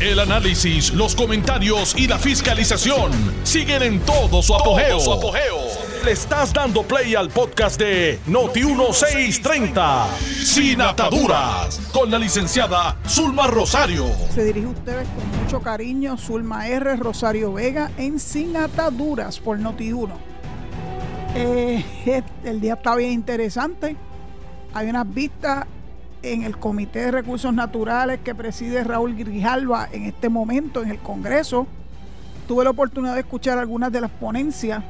El 0.00 0.18
análisis, 0.18 0.94
los 0.94 1.14
comentarios 1.14 1.94
y 1.94 2.08
la 2.08 2.18
fiscalización 2.18 3.12
siguen 3.42 3.82
en 3.82 4.00
todo 4.00 4.40
su 4.40 4.54
apogeo. 4.54 4.98
Le 6.02 6.12
estás 6.12 6.54
dando 6.54 6.82
play 6.84 7.14
al 7.14 7.28
podcast 7.28 7.78
de 7.78 8.18
Noti1630, 8.26 10.06
Sin 10.16 10.80
Ataduras, 10.80 11.78
con 11.92 12.10
la 12.10 12.18
licenciada 12.18 12.96
Zulma 13.06 13.46
Rosario. 13.46 14.06
Se 14.34 14.42
dirige 14.42 14.68
a 14.68 14.70
ustedes 14.70 15.06
con 15.08 15.42
mucho 15.42 15.60
cariño 15.60 16.16
Zulma 16.16 16.66
R. 16.66 16.96
Rosario 16.96 17.52
Vega 17.52 17.90
en 17.98 18.18
Sin 18.18 18.56
Ataduras 18.56 19.38
por 19.38 19.58
Noti1. 19.58 20.12
Eh, 21.34 21.84
el 22.44 22.60
día 22.62 22.72
está 22.72 22.96
bien 22.96 23.12
interesante. 23.12 23.96
Hay 24.72 24.88
unas 24.88 25.12
vistas 25.12 25.66
en 26.22 26.42
el 26.42 26.58
Comité 26.58 27.00
de 27.00 27.10
Recursos 27.10 27.52
Naturales 27.52 28.20
que 28.22 28.34
preside 28.34 28.84
Raúl 28.84 29.14
Grijalva 29.14 29.88
en 29.92 30.04
este 30.04 30.28
momento 30.28 30.82
en 30.82 30.90
el 30.90 30.98
Congreso. 30.98 31.66
Tuve 32.46 32.64
la 32.64 32.70
oportunidad 32.70 33.14
de 33.14 33.20
escuchar 33.20 33.58
algunas 33.58 33.92
de 33.92 34.00
las 34.00 34.10
ponencias. 34.10 34.82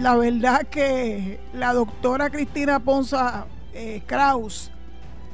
La 0.00 0.16
verdad 0.16 0.66
que 0.66 1.40
la 1.54 1.72
doctora 1.72 2.28
Cristina 2.28 2.80
Ponza 2.80 3.46
eh, 3.72 4.02
Kraus 4.06 4.70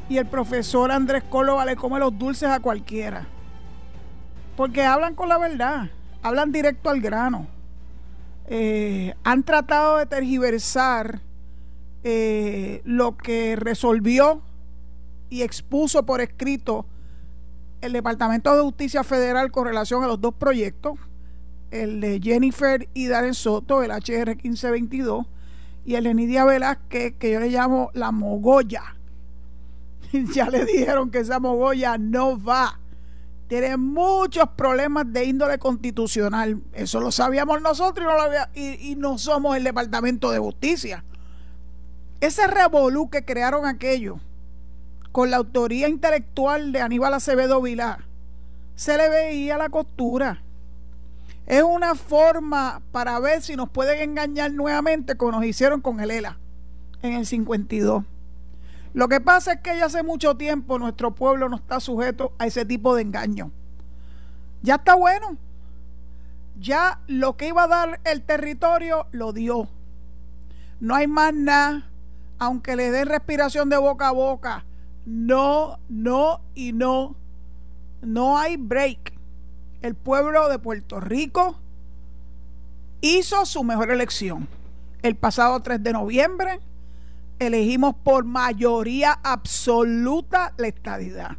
y 0.08 0.18
el 0.18 0.26
profesor 0.26 0.92
Andrés 0.92 1.24
Córdoba 1.28 1.64
le 1.64 1.76
come 1.76 1.98
los 1.98 2.16
dulces 2.16 2.48
a 2.48 2.60
cualquiera. 2.60 3.26
Porque 4.56 4.84
hablan 4.84 5.14
con 5.14 5.28
la 5.28 5.38
verdad, 5.38 5.90
hablan 6.22 6.52
directo 6.52 6.90
al 6.90 7.00
grano. 7.00 7.46
Eh, 8.46 9.14
han 9.24 9.42
tratado 9.42 9.96
de 9.96 10.06
tergiversar 10.06 11.20
eh, 12.04 12.82
lo 12.84 13.16
que 13.16 13.56
resolvió 13.56 14.42
y 15.32 15.42
expuso 15.42 16.04
por 16.04 16.20
escrito 16.20 16.84
el 17.80 17.94
Departamento 17.94 18.54
de 18.54 18.60
Justicia 18.60 19.02
Federal 19.02 19.50
con 19.50 19.64
relación 19.64 20.04
a 20.04 20.06
los 20.06 20.20
dos 20.20 20.34
proyectos, 20.34 20.98
el 21.70 22.02
de 22.02 22.20
Jennifer 22.22 22.86
y 22.92 23.06
Darren 23.06 23.32
Soto, 23.32 23.82
el 23.82 23.92
HR 23.92 24.36
1522, 24.36 25.26
y 25.86 25.94
el 25.94 26.04
de 26.04 26.12
Nidia 26.12 26.44
Velázquez, 26.44 27.14
que 27.18 27.32
yo 27.32 27.40
le 27.40 27.48
llamo 27.48 27.90
la 27.94 28.12
mogolla. 28.12 28.94
ya 30.34 30.50
le 30.50 30.66
dijeron 30.66 31.10
que 31.10 31.20
esa 31.20 31.40
mogolla 31.40 31.96
no 31.96 32.38
va. 32.38 32.78
Tiene 33.48 33.78
muchos 33.78 34.50
problemas 34.54 35.10
de 35.14 35.24
índole 35.24 35.56
constitucional. 35.56 36.60
Eso 36.74 37.00
lo 37.00 37.10
sabíamos 37.10 37.62
nosotros 37.62 38.06
y 38.06 38.10
no, 38.10 38.16
lo 38.18 38.34
y 38.54 38.96
no 38.96 39.16
somos 39.16 39.56
el 39.56 39.64
Departamento 39.64 40.30
de 40.30 40.38
Justicia. 40.40 41.02
Ese 42.20 42.46
revolú 42.48 43.08
que 43.08 43.24
crearon 43.24 43.64
aquello 43.64 44.20
con 45.12 45.30
la 45.30 45.36
autoría 45.36 45.88
intelectual 45.88 46.72
de 46.72 46.80
Aníbal 46.80 47.14
Acevedo 47.14 47.60
Vilá, 47.60 47.98
se 48.74 48.96
le 48.96 49.08
veía 49.10 49.58
la 49.58 49.68
costura. 49.68 50.42
Es 51.46 51.62
una 51.62 51.94
forma 51.94 52.80
para 52.92 53.20
ver 53.20 53.42
si 53.42 53.54
nos 53.54 53.68
pueden 53.68 54.00
engañar 54.00 54.52
nuevamente 54.52 55.16
como 55.16 55.32
nos 55.32 55.44
hicieron 55.44 55.80
con 55.80 56.00
el 56.00 56.10
ELA 56.10 56.38
en 57.02 57.12
el 57.12 57.26
52. 57.26 58.04
Lo 58.94 59.08
que 59.08 59.20
pasa 59.20 59.54
es 59.54 59.60
que 59.60 59.76
ya 59.76 59.86
hace 59.86 60.02
mucho 60.02 60.36
tiempo 60.36 60.78
nuestro 60.78 61.14
pueblo 61.14 61.48
no 61.48 61.56
está 61.56 61.80
sujeto 61.80 62.32
a 62.38 62.46
ese 62.46 62.64
tipo 62.64 62.94
de 62.94 63.02
engaño. 63.02 63.50
Ya 64.62 64.76
está 64.76 64.94
bueno. 64.94 65.36
Ya 66.58 67.00
lo 67.06 67.36
que 67.36 67.48
iba 67.48 67.64
a 67.64 67.68
dar 67.68 68.00
el 68.04 68.22
territorio 68.22 69.06
lo 69.10 69.32
dio. 69.32 69.68
No 70.80 70.94
hay 70.94 71.06
más 71.06 71.34
nada, 71.34 71.90
aunque 72.38 72.76
le 72.76 72.90
den 72.90 73.08
respiración 73.08 73.68
de 73.68 73.78
boca 73.78 74.08
a 74.08 74.12
boca, 74.12 74.64
no, 75.04 75.78
no 75.88 76.40
y 76.54 76.72
no. 76.72 77.16
No 78.02 78.38
hay 78.38 78.56
break. 78.56 79.12
El 79.80 79.94
pueblo 79.94 80.48
de 80.48 80.58
Puerto 80.58 81.00
Rico 81.00 81.58
hizo 83.00 83.44
su 83.46 83.64
mejor 83.64 83.90
elección. 83.90 84.48
El 85.02 85.16
pasado 85.16 85.60
3 85.60 85.82
de 85.82 85.92
noviembre 85.92 86.60
elegimos 87.38 87.94
por 88.02 88.24
mayoría 88.24 89.18
absoluta 89.22 90.54
la 90.56 90.68
estadidad. 90.68 91.36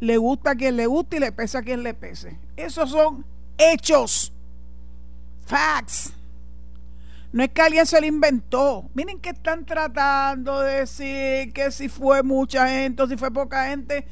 Le 0.00 0.16
gusta 0.16 0.52
a 0.52 0.54
quien 0.54 0.76
le 0.76 0.86
guste 0.86 1.16
y 1.16 1.20
le 1.20 1.32
pesa 1.32 1.58
a 1.58 1.62
quien 1.62 1.82
le 1.82 1.94
pese. 1.94 2.38
Esos 2.56 2.90
son 2.90 3.24
hechos. 3.58 4.32
Facts. 5.46 6.12
No 7.34 7.42
es 7.42 7.50
que 7.50 7.62
alguien 7.62 7.84
se 7.84 8.00
lo 8.00 8.06
inventó. 8.06 8.88
Miren 8.94 9.18
que 9.18 9.30
están 9.30 9.66
tratando 9.66 10.60
de 10.60 10.74
decir 10.74 11.52
que 11.52 11.72
si 11.72 11.88
fue 11.88 12.22
mucha 12.22 12.68
gente 12.68 13.02
o 13.02 13.08
si 13.08 13.16
fue 13.16 13.32
poca 13.32 13.70
gente. 13.70 14.06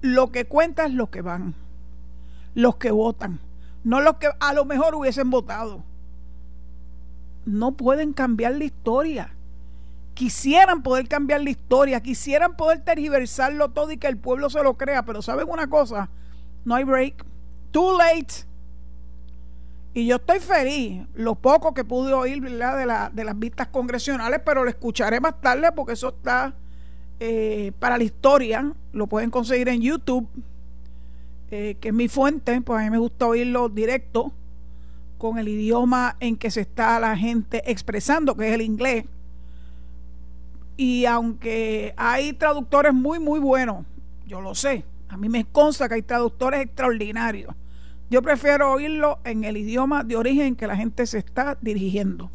Lo 0.00 0.32
que 0.32 0.46
cuenta 0.46 0.86
es 0.86 0.94
lo 0.94 1.10
que 1.10 1.20
van. 1.20 1.54
Los 2.54 2.76
que 2.76 2.90
votan. 2.90 3.38
No 3.84 4.00
los 4.00 4.16
que 4.16 4.30
a 4.40 4.54
lo 4.54 4.64
mejor 4.64 4.94
hubiesen 4.94 5.28
votado. 5.28 5.84
No 7.44 7.72
pueden 7.72 8.14
cambiar 8.14 8.54
la 8.54 8.64
historia. 8.64 9.34
Quisieran 10.14 10.82
poder 10.82 11.06
cambiar 11.06 11.42
la 11.42 11.50
historia. 11.50 12.00
Quisieran 12.00 12.56
poder 12.56 12.80
tergiversarlo 12.80 13.72
todo 13.72 13.92
y 13.92 13.98
que 13.98 14.06
el 14.06 14.16
pueblo 14.16 14.48
se 14.48 14.62
lo 14.62 14.78
crea. 14.78 15.04
Pero 15.04 15.20
¿saben 15.20 15.50
una 15.50 15.68
cosa? 15.68 16.08
No 16.64 16.76
hay 16.76 16.84
break. 16.84 17.26
Too 17.72 17.98
late. 17.98 18.49
Y 19.92 20.06
yo 20.06 20.16
estoy 20.16 20.38
feliz, 20.38 21.02
lo 21.14 21.34
poco 21.34 21.74
que 21.74 21.84
pude 21.84 22.12
oír 22.12 22.40
De, 22.40 22.50
la, 22.50 23.10
de 23.12 23.24
las 23.24 23.38
vistas 23.38 23.68
congresionales, 23.68 24.40
pero 24.44 24.62
lo 24.62 24.70
escucharé 24.70 25.20
más 25.20 25.40
tarde 25.40 25.72
porque 25.72 25.94
eso 25.94 26.10
está 26.10 26.54
eh, 27.18 27.72
para 27.78 27.98
la 27.98 28.04
historia. 28.04 28.72
Lo 28.92 29.08
pueden 29.08 29.30
conseguir 29.30 29.68
en 29.68 29.80
YouTube, 29.82 30.28
eh, 31.50 31.76
que 31.80 31.88
es 31.88 31.94
mi 31.94 32.06
fuente, 32.06 32.60
pues 32.60 32.80
a 32.80 32.84
mí 32.84 32.90
me 32.90 32.98
gusta 32.98 33.26
oírlo 33.26 33.68
directo, 33.68 34.32
con 35.18 35.38
el 35.38 35.48
idioma 35.48 36.16
en 36.20 36.36
que 36.36 36.50
se 36.50 36.60
está 36.60 37.00
la 37.00 37.16
gente 37.16 37.62
expresando, 37.70 38.36
que 38.36 38.48
es 38.48 38.54
el 38.54 38.62
inglés. 38.62 39.04
Y 40.76 41.04
aunque 41.04 41.94
hay 41.96 42.32
traductores 42.32 42.94
muy, 42.94 43.18
muy 43.18 43.40
buenos, 43.40 43.84
yo 44.26 44.40
lo 44.40 44.54
sé, 44.54 44.84
a 45.08 45.16
mí 45.16 45.28
me 45.28 45.44
consta 45.44 45.88
que 45.88 45.96
hay 45.96 46.02
traductores 46.02 46.60
extraordinarios 46.62 47.54
yo 48.10 48.22
prefiero 48.22 48.72
oírlo 48.72 49.20
en 49.22 49.44
el 49.44 49.56
idioma 49.56 50.02
de 50.02 50.16
origen 50.16 50.56
que 50.56 50.66
la 50.66 50.76
gente 50.76 51.06
se 51.06 51.18
está 51.18 51.56
dirigiendo. 51.60 52.28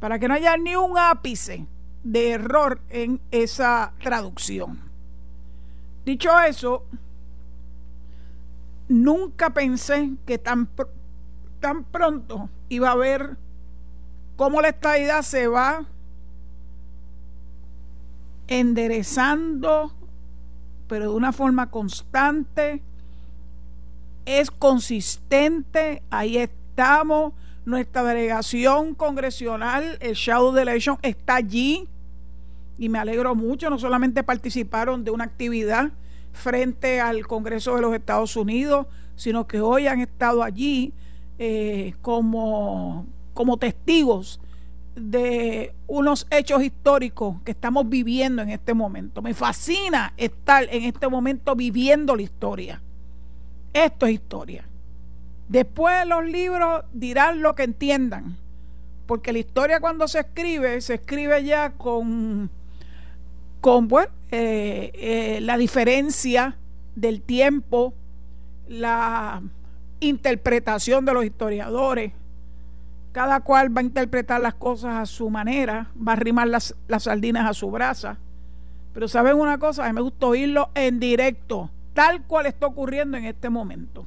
Para 0.00 0.18
que 0.18 0.26
no 0.26 0.34
haya 0.34 0.56
ni 0.56 0.74
un 0.74 0.96
ápice 0.96 1.66
de 2.02 2.30
error 2.30 2.80
en 2.88 3.20
esa 3.30 3.92
traducción. 4.00 4.80
Dicho 6.06 6.30
eso, 6.40 6.84
nunca 8.88 9.50
pensé 9.50 10.12
que 10.26 10.38
tan, 10.38 10.68
tan 11.60 11.84
pronto 11.84 12.48
iba 12.70 12.90
a 12.90 12.96
ver 12.96 13.36
cómo 14.36 14.62
la 14.62 14.70
estadidad 14.70 15.20
se 15.20 15.48
va 15.48 15.84
enderezando, 18.48 19.92
pero 20.88 21.10
de 21.10 21.16
una 21.16 21.32
forma 21.32 21.70
constante, 21.70 22.82
es 24.26 24.50
consistente, 24.50 26.02
ahí 26.10 26.36
estamos, 26.36 27.32
nuestra 27.64 28.02
delegación 28.02 28.94
congresional, 28.94 29.98
el 30.00 30.14
Shadow 30.14 30.52
Delegation, 30.52 30.98
está 31.02 31.36
allí 31.36 31.88
y 32.78 32.88
me 32.88 32.98
alegro 32.98 33.34
mucho, 33.34 33.70
no 33.70 33.78
solamente 33.78 34.22
participaron 34.22 35.04
de 35.04 35.10
una 35.10 35.24
actividad 35.24 35.92
frente 36.32 37.00
al 37.00 37.26
Congreso 37.26 37.76
de 37.76 37.82
los 37.82 37.94
Estados 37.94 38.36
Unidos, 38.36 38.86
sino 39.16 39.46
que 39.46 39.60
hoy 39.60 39.86
han 39.86 40.00
estado 40.00 40.42
allí 40.42 40.92
eh, 41.38 41.94
como, 42.00 43.06
como 43.34 43.56
testigos 43.58 44.40
de 44.94 45.74
unos 45.86 46.26
hechos 46.30 46.62
históricos 46.62 47.36
que 47.44 47.52
estamos 47.52 47.88
viviendo 47.88 48.42
en 48.42 48.50
este 48.50 48.74
momento. 48.74 49.22
Me 49.22 49.34
fascina 49.34 50.12
estar 50.16 50.64
en 50.70 50.84
este 50.84 51.08
momento 51.08 51.54
viviendo 51.54 52.16
la 52.16 52.22
historia. 52.22 52.82
Esto 53.72 54.06
es 54.06 54.14
historia. 54.14 54.64
Después 55.48 56.06
los 56.06 56.24
libros 56.24 56.84
dirán 56.92 57.42
lo 57.42 57.54
que 57.54 57.64
entiendan, 57.64 58.36
porque 59.06 59.32
la 59.32 59.38
historia 59.38 59.80
cuando 59.80 60.08
se 60.08 60.20
escribe, 60.20 60.80
se 60.80 60.94
escribe 60.94 61.44
ya 61.44 61.72
con, 61.72 62.50
con 63.60 63.88
eh, 64.30 64.92
eh, 64.94 65.40
la 65.42 65.56
diferencia 65.56 66.56
del 66.94 67.22
tiempo, 67.22 67.94
la 68.68 69.42
interpretación 70.00 71.04
de 71.04 71.14
los 71.14 71.24
historiadores. 71.24 72.12
Cada 73.12 73.40
cual 73.40 73.76
va 73.76 73.82
a 73.82 73.84
interpretar 73.84 74.40
las 74.40 74.54
cosas 74.54 74.94
a 74.96 75.04
su 75.04 75.28
manera, 75.28 75.90
va 75.96 76.12
a 76.12 76.16
arrimar 76.16 76.48
las, 76.48 76.74
las 76.88 77.02
sardinas 77.02 77.48
a 77.48 77.52
su 77.52 77.70
brasa. 77.70 78.16
Pero 78.94 79.06
saben 79.06 79.36
una 79.36 79.58
cosa, 79.58 79.84
a 79.84 79.88
mí 79.88 79.94
me 79.94 80.00
gusta 80.00 80.26
oírlo 80.26 80.70
en 80.74 80.98
directo 80.98 81.70
tal 81.94 82.22
cual 82.22 82.46
está 82.46 82.66
ocurriendo 82.66 83.16
en 83.16 83.24
este 83.24 83.50
momento. 83.50 84.06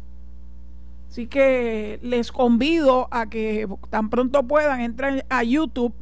Así 1.09 1.27
que 1.27 1.99
les 2.01 2.31
convido 2.31 3.07
a 3.11 3.27
que 3.29 3.67
tan 3.89 4.09
pronto 4.09 4.43
puedan 4.43 4.81
entrar 4.81 5.25
a 5.29 5.43
YouTube. 5.43 5.93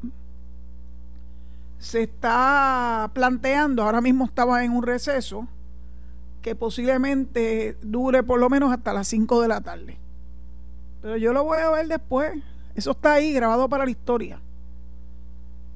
Se 1.77 2.03
está 2.03 3.12
planteando, 3.13 3.83
ahora 3.83 4.01
mismo 4.01 4.25
estaba 4.25 4.63
en 4.63 4.71
un 4.71 4.83
receso, 4.83 5.47
que 6.41 6.56
posiblemente 6.56 7.77
dure 7.81 8.24
por 8.24 8.39
lo 8.39 8.50
menos 8.50 8.71
hasta 8.71 8.94
las 8.94 9.07
5 9.07 9.41
de 9.41 9.47
la 9.47 9.62
tarde. 9.62 9.97
Pero 11.01 11.18
yo 11.18 11.33
lo 11.33 11.44
voy 11.44 11.59
a 11.59 11.69
ver 11.69 11.88
después. 11.88 12.33
Eso 12.75 12.91
está 12.91 13.13
ahí 13.13 13.33
grabado 13.33 13.69
para 13.69 13.86
la 13.86 13.91
historia. 13.91 14.39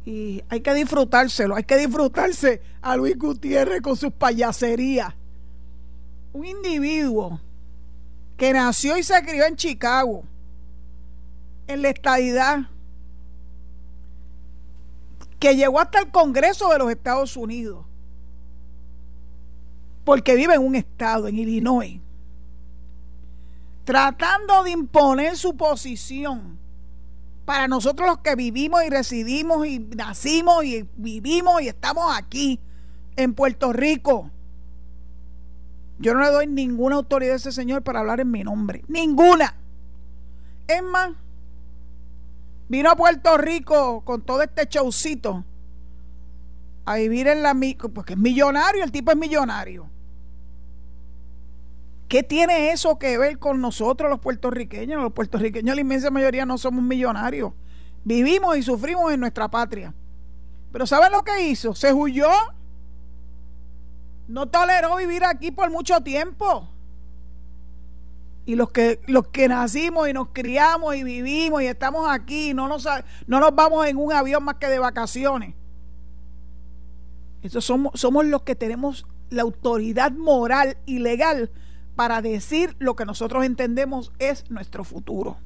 Y 0.06 0.42
hay 0.48 0.62
que 0.62 0.74
disfrutárselo, 0.74 1.56
hay 1.56 1.64
que 1.64 1.78
disfrutarse 1.78 2.62
a 2.82 2.96
Luis 2.96 3.18
Gutiérrez 3.18 3.82
con 3.82 3.98
sus 3.98 4.14
payaserías. 4.14 5.14
Un 6.34 6.46
individuo 6.46 7.40
que 8.38 8.54
nació 8.54 8.98
y 8.98 9.04
se 9.04 9.22
crió 9.24 9.46
en 9.46 9.56
Chicago, 9.56 10.24
en 11.68 11.82
la 11.82 11.90
estadidad, 11.90 12.70
que 15.40 15.56
llegó 15.56 15.80
hasta 15.80 16.00
el 16.00 16.12
Congreso 16.12 16.70
de 16.70 16.80
los 16.80 16.92
Estados 16.92 17.36
Unidos, 17.36 17.86
porque 20.06 20.36
vive 20.36 20.56
en 20.56 20.66
un 20.66 20.76
estado, 20.76 21.28
en 21.28 21.38
Illinois, 21.38 22.00
tratando 23.84 24.64
de 24.64 24.72
imponer 24.72 25.36
su 25.38 25.56
posición 25.56 26.58
para 27.46 27.68
nosotros 27.68 28.08
los 28.08 28.18
que 28.20 28.36
vivimos 28.36 28.84
y 28.84 28.90
residimos 28.90 29.66
y 29.66 29.80
nacimos 29.80 30.66
y 30.66 30.86
vivimos 30.98 31.62
y 31.62 31.70
estamos 31.70 32.14
aquí 32.16 32.60
en 33.16 33.34
Puerto 33.34 33.72
Rico 33.72 34.32
yo 36.00 36.14
no 36.14 36.22
le 36.22 36.32
doy 36.32 36.48
ninguna 36.48 36.98
autoridad 36.98 37.34
a 37.34 37.38
ese 37.38 37.52
señor 37.52 37.82
para 37.82 38.00
hablar 38.00 38.20
en 38.20 38.30
mi 38.30 38.44
nombre. 38.44 38.84
Ninguna. 38.88 39.56
Es 40.68 40.84
más, 40.84 41.12
vino 42.70 42.92
a 42.92 42.96
Puerto 42.96 43.38
Rico 43.38 44.02
con 44.04 44.22
todo 44.22 44.42
este 44.42 44.68
showcito 44.70 45.44
a 46.86 46.96
vivir 46.96 47.28
en 47.28 47.42
la... 47.42 47.56
Porque 47.94 48.14
es 48.14 48.20
millonario, 48.20 48.84
el 48.84 48.92
tipo 48.92 49.12
es 49.12 49.18
millonario. 49.18 49.90
¿Qué 52.08 52.24
tiene 52.24 52.72
eso 52.72 52.98
que 52.98 53.18
ver 53.18 53.38
con 53.40 53.60
nosotros 53.60 54.10
los 54.10 54.20
puertorriqueños? 54.20 55.02
Los 55.02 55.12
puertorriqueños, 55.12 55.76
la 55.76 55.82
inmensa 55.82 56.10
mayoría, 56.10 56.46
no 56.46 56.58
somos 56.58 56.84
millonarios. 56.84 57.52
Vivimos 58.06 58.58
y 58.58 58.64
sufrimos 58.64 59.12
en 59.12 59.20
nuestra 59.20 59.50
patria. 59.50 59.94
Pero 60.72 60.86
¿saben 60.86 61.12
lo 61.12 61.24
que 61.24 61.50
hizo? 61.50 61.76
Se 61.76 61.92
huyó 61.92 62.30
no 64.28 64.48
toleró 64.48 64.96
vivir 64.98 65.24
aquí 65.24 65.52
por 65.52 65.70
mucho 65.70 66.02
tiempo. 66.02 66.68
Y 68.46 68.56
los 68.56 68.72
que, 68.72 69.02
los 69.08 69.28
que 69.28 69.48
nacimos 69.48 70.08
y 70.08 70.14
nos 70.14 70.30
criamos 70.30 70.96
y 70.96 71.04
vivimos 71.04 71.62
y 71.62 71.66
estamos 71.66 72.08
aquí, 72.10 72.54
no 72.54 72.68
nos, 72.68 72.88
no 73.26 73.52
vamos 73.52 73.88
en 73.88 73.98
un 73.98 74.14
avión 74.14 74.44
más 74.44 74.56
que 74.56 74.68
de 74.68 74.80
vacaciones. 74.80 75.54
Eso 77.42 77.60
somos, 77.62 78.00
somos 78.00 78.26
los 78.26 78.44
que 78.44 78.56
tenemos 78.56 79.06
la 79.30 79.42
autoridad 79.42 80.12
moral 80.12 80.78
y 80.86 81.00
legal 81.00 81.52
para 81.96 82.22
decir 82.22 82.76
lo 82.80 82.96
que 82.96 83.06
nosotros 83.06 83.44
entendemos 83.44 84.14
es 84.20 84.50
nuestro 84.50 84.84
futuro. 84.84 85.38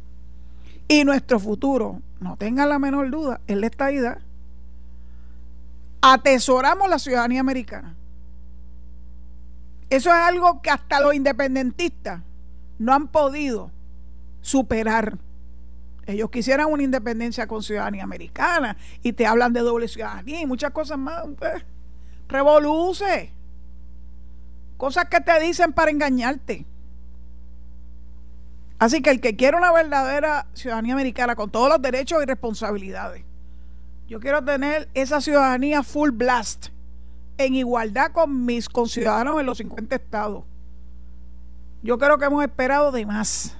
Y 0.88 1.04
nuestro 1.06 1.40
futuro, 1.40 2.02
no 2.20 2.38
tengan 2.38 2.70
la 2.70 2.78
menor 2.78 3.10
duda, 3.10 3.42
es 3.48 3.58
la 3.58 3.68
estadidad. 3.68 4.20
Atesoramos 6.02 6.90
la 6.90 7.00
ciudadanía 7.00 7.40
americana. 7.40 7.96
Eso 9.92 10.10
es 10.10 10.16
algo 10.16 10.62
que 10.62 10.70
hasta 10.70 11.02
los 11.02 11.14
independentistas 11.14 12.22
no 12.80 12.94
han 12.94 13.10
podido 13.10 13.72
superar. 14.40 15.18
Ellos 16.06 16.32
quisieran 16.32 16.68
una 16.72 16.84
independencia 16.84 17.46
con 17.46 17.62
ciudadanía 17.62 18.06
americana 18.06 18.78
y 19.04 19.12
te 19.12 19.28
hablan 19.28 19.52
de 19.52 19.60
doble 19.60 19.90
ciudadanía 19.90 20.40
y 20.40 20.46
muchas 20.46 20.72
cosas 20.72 20.98
más. 20.98 21.26
Pues, 21.38 21.66
revoluce. 22.30 23.34
Cosas 24.78 25.10
que 25.10 25.20
te 25.20 25.38
dicen 25.42 25.74
para 25.74 25.92
engañarte. 25.92 26.66
Así 28.80 29.02
que 29.02 29.10
el 29.10 29.20
que 29.20 29.36
quiere 29.36 29.58
una 29.58 29.74
verdadera 29.74 30.48
ciudadanía 30.54 30.94
americana 30.94 31.36
con 31.36 31.50
todos 31.50 31.68
los 31.68 31.82
derechos 31.82 32.24
y 32.24 32.26
responsabilidades, 32.26 33.26
yo 34.08 34.22
quiero 34.22 34.42
tener 34.42 34.88
esa 34.94 35.20
ciudadanía 35.20 35.84
full 35.84 36.12
blast 36.12 36.71
en 37.46 37.56
igualdad 37.56 38.12
con 38.12 38.46
mis 38.46 38.70
conciudadanos 38.70 39.40
en 39.40 39.46
los 39.46 39.58
50 39.58 39.96
estados. 39.96 40.44
Yo 41.84 41.98
creo 41.98 42.18
que 42.18 42.26
hemos 42.26 42.44
esperado 42.44 42.92
de 42.92 43.06
más. 43.06 43.56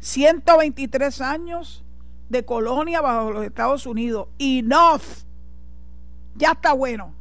123 0.00 1.20
años 1.20 1.84
de 2.28 2.44
colonia 2.44 3.00
bajo 3.00 3.32
los 3.32 3.44
Estados 3.44 3.86
Unidos. 3.86 4.28
Enough. 4.38 5.24
Ya 6.36 6.52
está 6.52 6.72
bueno. 6.72 7.14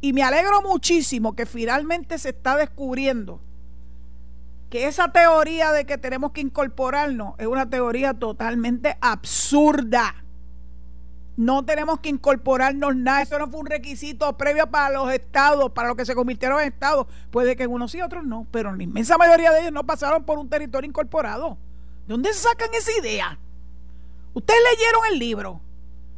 Y 0.00 0.12
me 0.12 0.22
alegro 0.22 0.62
muchísimo 0.62 1.34
que 1.34 1.46
finalmente 1.46 2.18
se 2.18 2.30
está 2.30 2.56
descubriendo 2.56 3.40
que 4.70 4.86
esa 4.88 5.12
teoría 5.12 5.72
de 5.72 5.86
que 5.86 5.96
tenemos 5.96 6.32
que 6.32 6.40
incorporarnos 6.40 7.34
es 7.38 7.46
una 7.46 7.70
teoría 7.70 8.14
totalmente 8.14 8.98
absurda. 9.00 10.25
No 11.36 11.64
tenemos 11.66 12.00
que 12.00 12.08
incorporarnos 12.08 12.96
nada. 12.96 13.22
Eso 13.22 13.38
no 13.38 13.48
fue 13.48 13.60
un 13.60 13.66
requisito 13.66 14.36
previo 14.38 14.66
para 14.70 14.90
los 14.90 15.12
estados, 15.12 15.70
para 15.72 15.88
los 15.88 15.96
que 15.96 16.06
se 16.06 16.14
convirtieron 16.14 16.60
en 16.60 16.68
estados. 16.68 17.06
Puede 17.30 17.56
que 17.56 17.66
unos 17.66 17.92
sí, 17.92 18.00
otros 18.00 18.24
no. 18.24 18.46
Pero 18.50 18.74
la 18.74 18.82
inmensa 18.82 19.18
mayoría 19.18 19.52
de 19.52 19.60
ellos 19.60 19.72
no 19.72 19.84
pasaron 19.84 20.24
por 20.24 20.38
un 20.38 20.48
territorio 20.48 20.88
incorporado. 20.88 21.58
¿De 22.06 22.14
dónde 22.14 22.32
sacan 22.32 22.70
esa 22.72 22.90
idea? 22.98 23.38
Ustedes 24.32 24.60
leyeron 24.72 25.02
el 25.12 25.18
libro. 25.18 25.60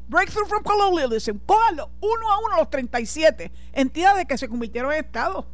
Breakthrough 0.07 0.47
from 0.47 0.63
Colonialism. 0.63 1.39
Cójalo 1.45 1.91
uno 2.01 2.33
a 2.33 2.39
uno 2.39 2.57
los 2.57 2.71
37 2.71 3.51
entidades 3.73 4.25
que 4.27 4.39
se 4.39 4.49
convirtieron 4.49 4.93
en 4.93 5.05
estados. 5.05 5.47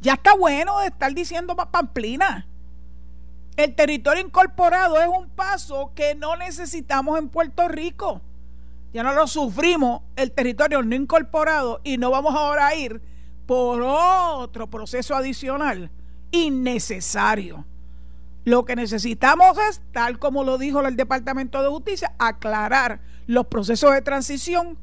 Ya 0.00 0.14
está 0.14 0.34
bueno 0.34 0.78
de 0.78 0.86
estar 0.86 1.12
diciendo 1.12 1.56
pamplina. 1.56 2.46
El 3.56 3.74
territorio 3.74 4.24
incorporado 4.24 5.02
es 5.02 5.08
un 5.08 5.28
paso 5.30 5.90
que 5.96 6.14
no 6.14 6.36
necesitamos 6.36 7.18
en 7.18 7.28
Puerto 7.28 7.66
Rico 7.66 8.22
ya 8.92 9.02
no 9.02 9.12
lo 9.12 9.26
sufrimos 9.26 10.02
el 10.16 10.32
territorio 10.32 10.82
no 10.82 10.94
incorporado 10.94 11.80
y 11.84 11.98
no 11.98 12.10
vamos 12.10 12.34
ahora 12.34 12.68
a 12.68 12.74
ir 12.74 13.00
por 13.46 13.82
otro 13.82 14.68
proceso 14.68 15.14
adicional 15.14 15.90
innecesario. 16.30 17.64
Lo 18.44 18.64
que 18.64 18.76
necesitamos 18.76 19.58
es, 19.68 19.82
tal 19.92 20.18
como 20.18 20.44
lo 20.44 20.58
dijo 20.58 20.80
el 20.80 20.96
Departamento 20.96 21.62
de 21.62 21.68
Justicia, 21.68 22.14
aclarar 22.18 23.00
los 23.26 23.46
procesos 23.46 23.92
de 23.92 24.02
transición 24.02 24.78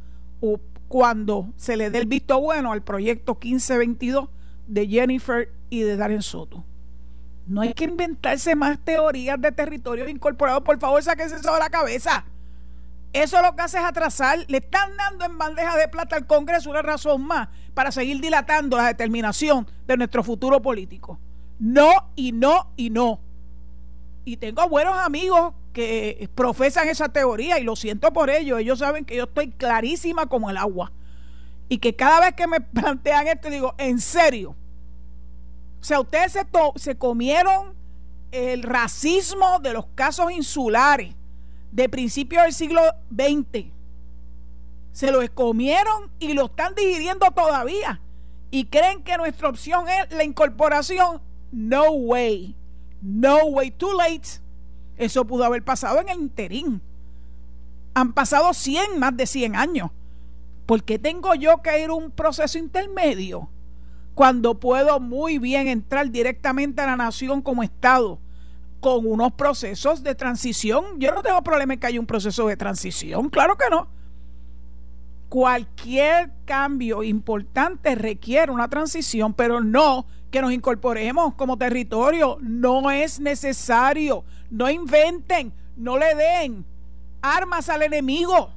cuando 0.88 1.52
se 1.56 1.78
le 1.78 1.90
dé 1.90 2.00
el 2.00 2.06
visto 2.06 2.40
bueno 2.40 2.72
al 2.72 2.84
proyecto 2.84 3.34
1522 3.42 4.30
de 4.68 4.88
Jennifer 4.88 5.52
y 5.70 5.82
de 5.82 5.98
Darren 5.98 6.22
Soto. 6.22 6.64
No 7.48 7.62
hay 7.62 7.74
que 7.74 7.86
inventarse 7.86 8.56
más 8.56 8.80
teorías 8.84 9.40
de 9.40 9.52
territorios 9.52 10.10
incorporados. 10.10 10.64
Por 10.64 10.80
favor, 10.80 11.02
sáquense 11.04 11.36
eso 11.36 11.54
de 11.54 11.60
la 11.60 11.70
cabeza. 11.70 12.26
Eso 13.16 13.42
lo 13.42 13.56
que 13.56 13.62
hace 13.62 13.78
es 13.78 13.84
atrasar. 13.86 14.40
Le 14.50 14.58
están 14.58 14.98
dando 14.98 15.24
en 15.24 15.38
bandeja 15.38 15.78
de 15.78 15.88
plata 15.88 16.18
al 16.18 16.28
Congreso 16.28 16.70
una 16.70 16.82
razón 16.82 17.26
más 17.26 17.48
para 17.74 17.90
seguir 17.90 18.20
dilatando 18.20 18.76
la 18.76 18.88
determinación 18.88 19.66
de 19.88 19.96
nuestro 19.96 20.22
futuro 20.22 20.62
político. 20.62 21.18
No 21.58 22.12
y 22.18 22.34
no 22.34 22.74
y 22.76 22.90
no. 22.90 23.22
Y 24.26 24.36
tengo 24.36 24.68
buenos 24.68 24.98
amigos 24.98 25.54
que 25.72 26.30
profesan 26.36 26.90
esa 26.90 27.08
teoría 27.08 27.58
y 27.58 27.64
lo 27.64 27.78
siento 27.78 28.12
por 28.12 28.30
ello. 28.30 28.58
Ellos 28.58 28.80
saben 28.80 29.06
que 29.06 29.16
yo 29.16 29.24
estoy 29.24 29.50
clarísima 29.52 30.26
como 30.26 30.50
el 30.50 30.58
agua. 30.58 30.92
Y 31.70 31.78
que 31.78 31.96
cada 31.96 32.20
vez 32.20 32.34
que 32.34 32.48
me 32.48 32.60
plantean 32.74 33.30
esto 33.30 33.50
digo, 33.50 33.76
en 33.78 34.02
serio. 34.02 34.58
O 35.80 35.84
sea, 35.86 36.02
ustedes 36.02 36.34
se, 36.34 36.46
se 36.76 36.98
comieron 36.98 37.76
el 38.32 38.62
racismo 38.62 39.60
de 39.60 39.72
los 39.72 39.86
casos 39.96 40.34
insulares 40.34 41.16
de 41.76 41.90
principios 41.90 42.44
del 42.44 42.54
siglo 42.54 42.82
XX. 43.12 43.66
Se 44.94 45.12
lo 45.12 45.22
escomieron 45.22 46.10
y 46.20 46.34
lo 46.34 46.46
están 46.46 46.74
digiriendo 46.74 47.30
todavía. 47.32 48.00
Y 48.50 48.66
creen 48.68 49.04
que 49.04 49.18
nuestra 49.18 49.50
opción 49.50 49.86
es 49.90 50.16
la 50.16 50.24
incorporación. 50.24 51.22
No 51.52 51.92
way. 51.92 52.56
No 53.02 53.48
way. 53.48 53.72
Too 53.72 53.92
late. 53.92 54.40
Eso 54.96 55.26
pudo 55.28 55.44
haber 55.44 55.64
pasado 55.64 56.00
en 56.00 56.08
el 56.08 56.20
interín. 56.20 56.82
Han 57.94 58.14
pasado 58.14 58.54
100, 58.54 58.98
más 58.98 59.18
de 59.18 59.28
100 59.28 59.58
años. 59.58 59.92
¿Por 60.66 60.82
qué 60.86 60.98
tengo 60.98 61.36
yo 61.36 61.62
que 61.62 61.82
ir 61.82 61.90
a 61.90 61.94
un 61.94 62.10
proceso 62.10 62.58
intermedio? 62.58 63.50
Cuando 64.14 64.62
puedo 64.62 65.02
muy 65.02 65.40
bien 65.40 65.68
entrar 65.68 66.10
directamente 66.10 66.82
a 66.82 66.86
la 66.86 66.96
nación 66.96 67.42
como 67.42 67.64
Estado 67.64 68.22
con 68.86 69.08
unos 69.08 69.34
procesos 69.34 70.04
de 70.04 70.14
transición. 70.14 71.00
Yo 71.00 71.12
no 71.12 71.24
tengo 71.24 71.42
problema 71.42 71.74
en 71.74 71.80
que 71.80 71.88
haya 71.88 72.00
un 72.00 72.06
proceso 72.06 72.46
de 72.46 72.56
transición, 72.56 73.32
claro 73.32 73.58
que 73.58 73.68
no. 73.72 73.88
Cualquier 75.28 76.32
cambio 76.46 77.02
importante 77.02 77.96
requiere 77.96 78.52
una 78.52 78.68
transición, 78.68 79.34
pero 79.34 79.60
no 79.60 80.06
que 80.30 80.40
nos 80.40 80.52
incorporemos 80.52 81.34
como 81.34 81.58
territorio. 81.58 82.38
No 82.42 82.92
es 82.92 83.20
necesario. 83.20 84.24
No 84.52 84.70
inventen, 84.70 85.52
no 85.76 85.98
le 85.98 86.14
den 86.14 86.64
armas 87.24 87.70
al 87.70 87.82
enemigo. 87.82 88.52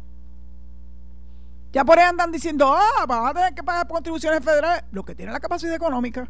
Ya 1.72 1.86
por 1.86 1.98
ahí 1.98 2.04
andan 2.04 2.30
diciendo, 2.30 2.70
ah, 2.70 3.06
van 3.08 3.28
a 3.28 3.32
tener 3.32 3.54
que 3.54 3.62
pagar 3.62 3.88
contribuciones 3.88 4.44
federales. 4.44 4.84
Los 4.92 5.06
que 5.06 5.14
tienen 5.14 5.32
la 5.32 5.40
capacidad 5.40 5.74
económica. 5.74 6.28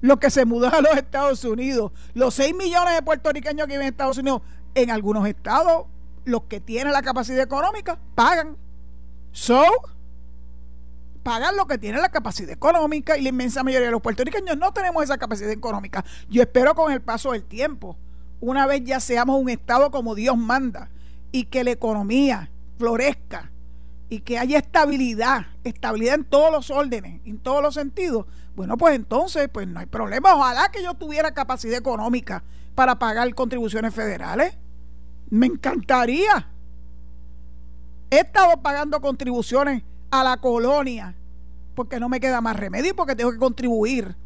Los 0.00 0.18
que 0.18 0.30
se 0.30 0.44
mudan 0.44 0.74
a 0.74 0.80
los 0.80 0.96
Estados 0.96 1.44
Unidos. 1.44 1.92
Los 2.14 2.34
6 2.34 2.54
millones 2.54 2.94
de 2.94 3.02
puertorriqueños 3.02 3.66
que 3.66 3.74
viven 3.74 3.86
en 3.86 3.92
Estados 3.92 4.18
Unidos. 4.18 4.42
En 4.74 4.90
algunos 4.90 5.26
estados, 5.26 5.86
los 6.24 6.44
que 6.44 6.60
tienen 6.60 6.92
la 6.92 7.02
capacidad 7.02 7.40
económica 7.40 7.98
pagan. 8.14 8.56
So, 9.32 9.62
pagan 11.22 11.56
lo 11.56 11.66
que 11.66 11.78
tienen 11.78 12.00
la 12.00 12.10
capacidad 12.10 12.50
económica 12.50 13.18
y 13.18 13.22
la 13.22 13.28
inmensa 13.30 13.62
mayoría 13.62 13.86
de 13.86 13.92
los 13.92 14.00
puertorriqueños 14.00 14.56
no 14.56 14.72
tenemos 14.72 15.02
esa 15.04 15.18
capacidad 15.18 15.50
económica. 15.50 16.04
Yo 16.30 16.42
espero 16.42 16.74
con 16.74 16.92
el 16.92 17.02
paso 17.02 17.32
del 17.32 17.44
tiempo, 17.44 17.96
una 18.40 18.66
vez 18.66 18.82
ya 18.84 19.00
seamos 19.00 19.40
un 19.40 19.48
estado 19.48 19.90
como 19.90 20.14
Dios 20.14 20.36
manda 20.36 20.90
y 21.32 21.44
que 21.44 21.64
la 21.64 21.72
economía 21.72 22.50
florezca 22.78 23.50
y 24.08 24.20
que 24.20 24.38
haya 24.38 24.58
estabilidad, 24.58 25.46
estabilidad 25.64 26.14
en 26.14 26.24
todos 26.24 26.50
los 26.50 26.70
órdenes, 26.70 27.20
en 27.24 27.38
todos 27.38 27.62
los 27.62 27.74
sentidos, 27.74 28.26
bueno, 28.58 28.76
pues 28.76 28.96
entonces, 28.96 29.48
pues 29.52 29.68
no 29.68 29.78
hay 29.78 29.86
problema. 29.86 30.34
Ojalá 30.34 30.68
que 30.72 30.82
yo 30.82 30.94
tuviera 30.94 31.32
capacidad 31.32 31.78
económica 31.78 32.42
para 32.74 32.98
pagar 32.98 33.32
contribuciones 33.32 33.94
federales. 33.94 34.58
Me 35.30 35.46
encantaría. 35.46 36.48
He 38.10 38.18
estado 38.18 38.60
pagando 38.60 39.00
contribuciones 39.00 39.84
a 40.10 40.24
la 40.24 40.38
colonia 40.38 41.14
porque 41.76 42.00
no 42.00 42.08
me 42.08 42.18
queda 42.18 42.40
más 42.40 42.56
remedio 42.56 42.90
y 42.90 42.94
porque 42.94 43.14
tengo 43.14 43.30
que 43.30 43.38
contribuir 43.38 44.16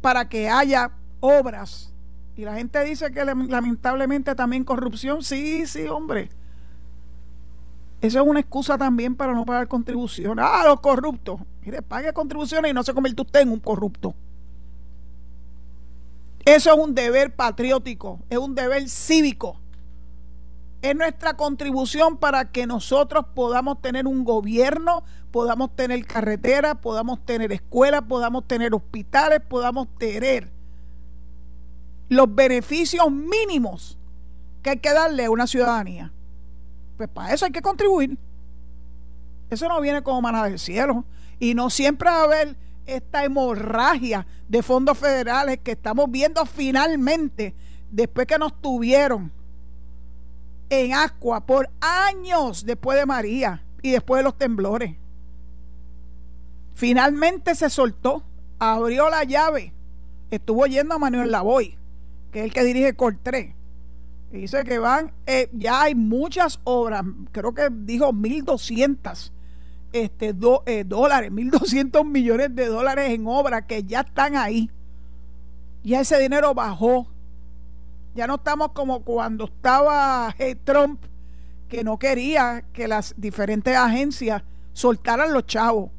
para 0.00 0.26
que 0.26 0.48
haya 0.48 0.92
obras. 1.20 1.92
Y 2.34 2.46
la 2.46 2.54
gente 2.54 2.82
dice 2.82 3.10
que 3.12 3.26
lamentablemente 3.26 4.34
también 4.34 4.64
corrupción. 4.64 5.22
Sí, 5.22 5.66
sí, 5.66 5.86
hombre. 5.86 6.30
Eso 8.00 8.20
es 8.20 8.26
una 8.26 8.40
excusa 8.40 8.76
también 8.76 9.16
para 9.16 9.32
no 9.32 9.44
pagar 9.44 9.68
contribuciones. 9.68 10.44
Ah, 10.46 10.64
los 10.66 10.80
corruptos. 10.80 11.40
Mire, 11.62 11.82
pague 11.82 12.12
contribuciones 12.12 12.70
y 12.70 12.74
no 12.74 12.82
se 12.82 12.92
convierte 12.92 13.22
usted 13.22 13.40
en 13.40 13.50
un 13.50 13.60
corrupto. 13.60 14.14
Eso 16.44 16.72
es 16.72 16.78
un 16.78 16.94
deber 16.94 17.34
patriótico, 17.34 18.20
es 18.30 18.38
un 18.38 18.54
deber 18.54 18.88
cívico. 18.88 19.58
Es 20.80 20.94
nuestra 20.94 21.34
contribución 21.34 22.18
para 22.18 22.52
que 22.52 22.66
nosotros 22.66 23.24
podamos 23.34 23.80
tener 23.80 24.06
un 24.06 24.22
gobierno, 24.22 25.02
podamos 25.32 25.74
tener 25.74 26.06
carreteras, 26.06 26.76
podamos 26.76 27.24
tener 27.24 27.50
escuelas, 27.50 28.02
podamos 28.02 28.46
tener 28.46 28.74
hospitales, 28.74 29.40
podamos 29.40 29.88
tener 29.98 30.52
los 32.08 32.32
beneficios 32.32 33.10
mínimos 33.10 33.98
que 34.62 34.70
hay 34.70 34.78
que 34.78 34.92
darle 34.92 35.24
a 35.24 35.30
una 35.30 35.48
ciudadanía. 35.48 36.12
Pues 36.96 37.08
para 37.08 37.34
eso 37.34 37.44
hay 37.44 37.52
que 37.52 37.62
contribuir. 37.62 38.18
Eso 39.50 39.68
no 39.68 39.80
viene 39.80 40.02
como 40.02 40.22
manada 40.22 40.48
del 40.48 40.58
cielo. 40.58 41.04
Y 41.38 41.54
no 41.54 41.70
siempre 41.70 42.10
va 42.10 42.20
a 42.20 42.24
haber 42.24 42.56
esta 42.86 43.24
hemorragia 43.24 44.26
de 44.48 44.62
fondos 44.62 44.96
federales 44.96 45.58
que 45.58 45.72
estamos 45.72 46.10
viendo 46.10 46.46
finalmente 46.46 47.54
después 47.90 48.26
que 48.26 48.38
nos 48.38 48.60
tuvieron 48.60 49.32
en 50.68 50.94
Ascua 50.94 51.44
por 51.44 51.68
años 51.80 52.64
después 52.64 52.98
de 52.98 53.06
María 53.06 53.64
y 53.82 53.90
después 53.90 54.20
de 54.20 54.24
los 54.24 54.38
temblores. 54.38 54.96
Finalmente 56.74 57.54
se 57.54 57.70
soltó, 57.70 58.22
abrió 58.58 59.10
la 59.10 59.24
llave, 59.24 59.72
estuvo 60.30 60.66
yendo 60.66 60.94
a 60.94 60.98
Manuel 60.98 61.30
Lavoy, 61.30 61.76
que 62.32 62.40
es 62.40 62.44
el 62.46 62.52
que 62.52 62.64
dirige 62.64 62.94
Cortré 62.94 63.55
Dice 64.30 64.64
que 64.64 64.78
van, 64.78 65.12
eh, 65.26 65.48
ya 65.52 65.82
hay 65.82 65.94
muchas 65.94 66.60
obras, 66.64 67.04
creo 67.32 67.54
que 67.54 67.68
dijo 67.70 68.12
1.200 68.12 69.30
este, 69.92 70.32
do, 70.32 70.62
eh, 70.66 70.84
dólares, 70.84 71.30
1.200 71.30 72.04
millones 72.10 72.54
de 72.54 72.66
dólares 72.66 73.10
en 73.10 73.26
obras 73.26 73.64
que 73.66 73.82
ya 73.84 74.00
están 74.00 74.36
ahí. 74.36 74.70
Ya 75.82 76.00
ese 76.00 76.18
dinero 76.18 76.54
bajó. 76.54 77.06
Ya 78.14 78.26
no 78.26 78.36
estamos 78.36 78.72
como 78.72 79.02
cuando 79.02 79.44
estaba 79.44 80.34
eh, 80.38 80.56
Trump, 80.56 81.02
que 81.68 81.84
no 81.84 81.98
quería 81.98 82.64
que 82.72 82.88
las 82.88 83.14
diferentes 83.16 83.76
agencias 83.76 84.42
soltaran 84.72 85.32
los 85.32 85.46
chavos. 85.46 85.90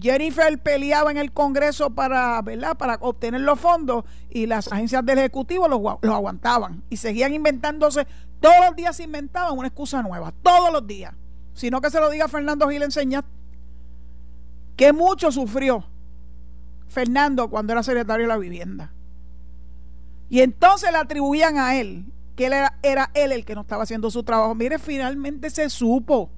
Jennifer 0.00 0.58
peleaba 0.58 1.10
en 1.10 1.18
el 1.18 1.32
Congreso 1.32 1.90
para, 1.90 2.40
¿verdad? 2.42 2.76
para 2.76 2.98
obtener 3.00 3.42
los 3.42 3.60
fondos 3.60 4.04
y 4.28 4.46
las 4.46 4.70
agencias 4.72 5.04
del 5.06 5.18
Ejecutivo 5.18 5.68
los, 5.68 5.80
aguantaban 6.12 6.82
y 6.90 6.96
seguían 6.96 7.32
inventándose, 7.32 8.06
todos 8.40 8.66
los 8.66 8.76
días 8.76 8.96
se 8.96 9.04
inventaban 9.04 9.56
una 9.56 9.68
excusa 9.68 10.02
nueva, 10.02 10.32
todos 10.42 10.72
los 10.72 10.86
días. 10.86 11.14
Sino 11.54 11.80
que 11.80 11.90
se 11.90 12.00
lo 12.00 12.10
diga 12.10 12.26
Fernando 12.26 12.68
Gil 12.68 12.82
enseñar 12.82 13.24
que 14.76 14.92
mucho 14.92 15.30
sufrió 15.30 15.84
Fernando 16.88 17.48
cuando 17.48 17.72
era 17.72 17.84
secretario 17.84 18.24
de 18.24 18.28
la 18.28 18.38
vivienda. 18.38 18.92
Y 20.28 20.40
entonces 20.40 20.90
le 20.90 20.98
atribuían 20.98 21.58
a 21.58 21.76
él 21.76 22.06
que 22.34 22.46
él 22.46 22.54
era, 22.54 22.78
era 22.82 23.10
él 23.14 23.30
el 23.30 23.44
que 23.44 23.54
no 23.54 23.60
estaba 23.60 23.84
haciendo 23.84 24.10
su 24.10 24.24
trabajo. 24.24 24.56
Mire, 24.56 24.80
finalmente 24.80 25.50
se 25.50 25.70
supo 25.70 26.30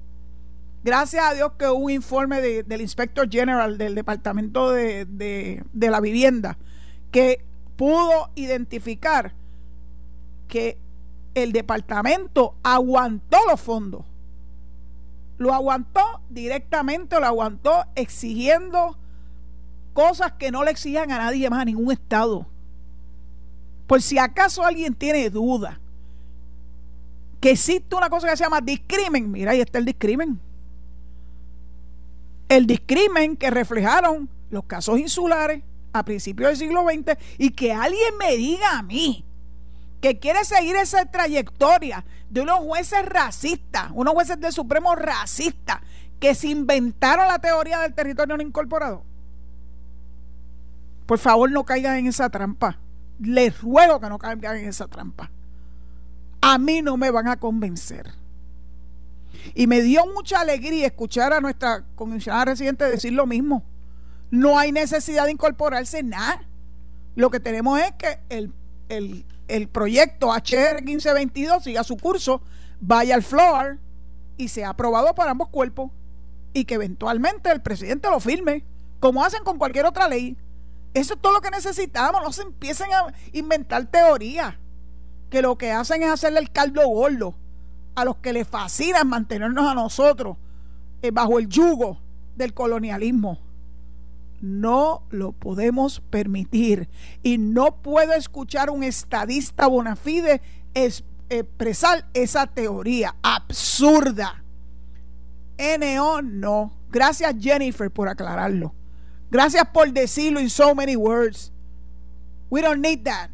Gracias 0.87 1.21
a 1.21 1.33
Dios 1.33 1.51
que 1.59 1.67
un 1.67 1.91
informe 1.91 2.39
del 2.39 2.79
Inspector 2.79 3.29
General 3.29 3.77
del 3.77 3.93
Departamento 3.93 4.71
de, 4.71 5.03
de 5.05 5.91
la 5.91 5.99
Vivienda 5.99 6.57
que 7.11 7.43
pudo 7.75 8.29
identificar 8.35 9.33
que 10.47 10.77
el 11.35 11.51
departamento 11.51 12.55
aguantó 12.63 13.37
los 13.49 13.59
fondos. 13.59 14.05
Lo 15.37 15.53
aguantó 15.53 16.21
directamente, 16.29 17.19
lo 17.19 17.25
aguantó 17.25 17.83
exigiendo 17.95 18.97
cosas 19.91 20.31
que 20.39 20.51
no 20.51 20.63
le 20.63 20.71
exigían 20.71 21.11
a 21.11 21.17
nadie 21.17 21.49
más, 21.49 21.63
a 21.63 21.65
ningún 21.65 21.91
Estado. 21.91 22.47
Por 23.87 24.01
si 24.01 24.17
acaso 24.19 24.63
alguien 24.63 24.93
tiene 24.93 25.29
duda 25.29 25.81
que 27.41 27.51
existe 27.51 27.93
una 27.93 28.09
cosa 28.09 28.29
que 28.29 28.37
se 28.37 28.45
llama 28.45 28.61
discrimen, 28.61 29.29
mira, 29.29 29.51
ahí 29.51 29.59
está 29.59 29.79
el 29.79 29.85
discrimen 29.85 30.46
el 32.49 32.67
discrimen 32.67 33.35
que 33.35 33.49
reflejaron 33.49 34.29
los 34.49 34.65
casos 34.65 34.99
insulares 34.99 35.63
a 35.93 36.03
principios 36.03 36.49
del 36.49 36.57
siglo 36.57 36.83
XX 36.83 37.17
y 37.37 37.51
que 37.51 37.73
alguien 37.73 38.17
me 38.17 38.35
diga 38.37 38.77
a 38.77 38.83
mí 38.83 39.25
que 40.01 40.19
quiere 40.19 40.45
seguir 40.45 40.75
esa 40.75 41.05
trayectoria 41.05 42.05
de 42.29 42.41
unos 42.41 42.59
jueces 42.59 43.03
racistas, 43.05 43.89
unos 43.93 44.13
jueces 44.13 44.39
del 44.39 44.53
Supremo 44.53 44.95
racistas 44.95 45.79
que 46.19 46.35
se 46.35 46.47
inventaron 46.47 47.27
la 47.27 47.39
teoría 47.39 47.79
del 47.79 47.93
territorio 47.93 48.37
no 48.37 48.43
incorporado. 48.43 49.03
Por 51.05 51.19
favor, 51.19 51.49
no 51.49 51.63
caigan 51.63 51.97
en 51.97 52.07
esa 52.07 52.29
trampa. 52.29 52.79
Les 53.19 53.61
ruego 53.61 53.99
que 53.99 54.09
no 54.09 54.19
caigan 54.19 54.57
en 54.57 54.67
esa 54.67 54.87
trampa. 54.87 55.31
A 56.41 56.57
mí 56.57 56.81
no 56.81 56.97
me 56.97 57.09
van 57.11 57.27
a 57.27 57.37
convencer. 57.37 58.13
Y 59.53 59.67
me 59.67 59.81
dio 59.81 60.05
mucha 60.07 60.39
alegría 60.39 60.87
escuchar 60.87 61.33
a 61.33 61.41
nuestra 61.41 61.83
comisionada 61.95 62.45
residente 62.45 62.85
decir 62.85 63.13
lo 63.13 63.25
mismo. 63.25 63.63
No 64.31 64.57
hay 64.57 64.71
necesidad 64.71 65.25
de 65.25 65.31
incorporarse 65.31 66.03
nada. 66.03 66.41
Lo 67.15 67.29
que 67.29 67.39
tenemos 67.39 67.79
es 67.79 67.91
que 67.93 68.19
el, 68.29 68.53
el 69.47 69.67
proyecto 69.67 70.31
HR 70.33 70.83
1522 70.83 71.63
siga 71.63 71.83
su 71.83 71.97
curso, 71.97 72.41
vaya 72.79 73.15
al 73.15 73.23
floor 73.23 73.79
y 74.37 74.49
sea 74.49 74.69
aprobado 74.69 75.15
para 75.15 75.31
ambos 75.31 75.49
cuerpos 75.49 75.91
y 76.53 76.65
que 76.65 76.75
eventualmente 76.75 77.51
el 77.51 77.61
presidente 77.61 78.09
lo 78.09 78.19
firme, 78.19 78.63
como 78.99 79.23
hacen 79.23 79.43
con 79.43 79.57
cualquier 79.57 79.85
otra 79.85 80.07
ley. 80.07 80.37
Eso 80.93 81.13
es 81.13 81.21
todo 81.21 81.33
lo 81.33 81.41
que 81.41 81.51
necesitamos, 81.51 82.21
no 82.23 82.31
se 82.31 82.43
empiecen 82.43 82.87
a 82.93 83.13
inventar 83.33 83.85
teorías 83.85 84.55
que 85.29 85.41
lo 85.41 85.57
que 85.57 85.71
hacen 85.71 86.03
es 86.03 86.09
hacerle 86.09 86.39
el 86.39 86.51
caldo 86.51 86.87
gordo 86.87 87.35
a 87.97 88.05
los 88.05 88.17
que 88.17 88.31
les 88.31 88.47
fascina 88.47 89.03
mantenernos 89.03 89.65
a 89.65 89.73
nosotros 89.73 90.37
eh, 91.01 91.09
bajo 91.09 91.39
el 91.39 91.49
yugo 91.49 91.99
del 92.35 92.53
colonialismo. 92.53 93.39
No 94.39 95.01
lo 95.09 95.31
podemos 95.31 95.99
permitir. 96.11 96.87
Y 97.23 97.39
no 97.39 97.81
puedo 97.81 98.13
escuchar 98.13 98.69
un 98.69 98.83
estadista 98.83 99.65
bona 99.65 99.95
fide 99.95 100.43
expresar 100.75 102.05
esa 102.13 102.45
teoría 102.45 103.15
absurda. 103.23 104.43
NO 105.57 106.21
no. 106.21 106.73
Gracias 106.91 107.33
Jennifer 107.39 107.89
por 107.89 108.09
aclararlo. 108.09 108.75
Gracias 109.31 109.67
por 109.73 109.91
decirlo 109.91 110.39
in 110.39 110.51
so 110.51 110.75
many 110.75 110.95
words. 110.95 111.51
We 112.51 112.61
don't 112.61 112.79
need 112.79 113.03
that. 113.05 113.31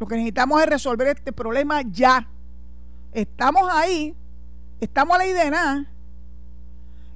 Lo 0.00 0.08
que 0.08 0.16
necesitamos 0.16 0.60
es 0.62 0.68
resolver 0.68 1.06
este 1.06 1.32
problema 1.32 1.82
ya 1.82 2.28
estamos 3.12 3.68
ahí, 3.70 4.16
estamos 4.80 5.14
a 5.14 5.18
la 5.18 5.26
idea 5.26 5.86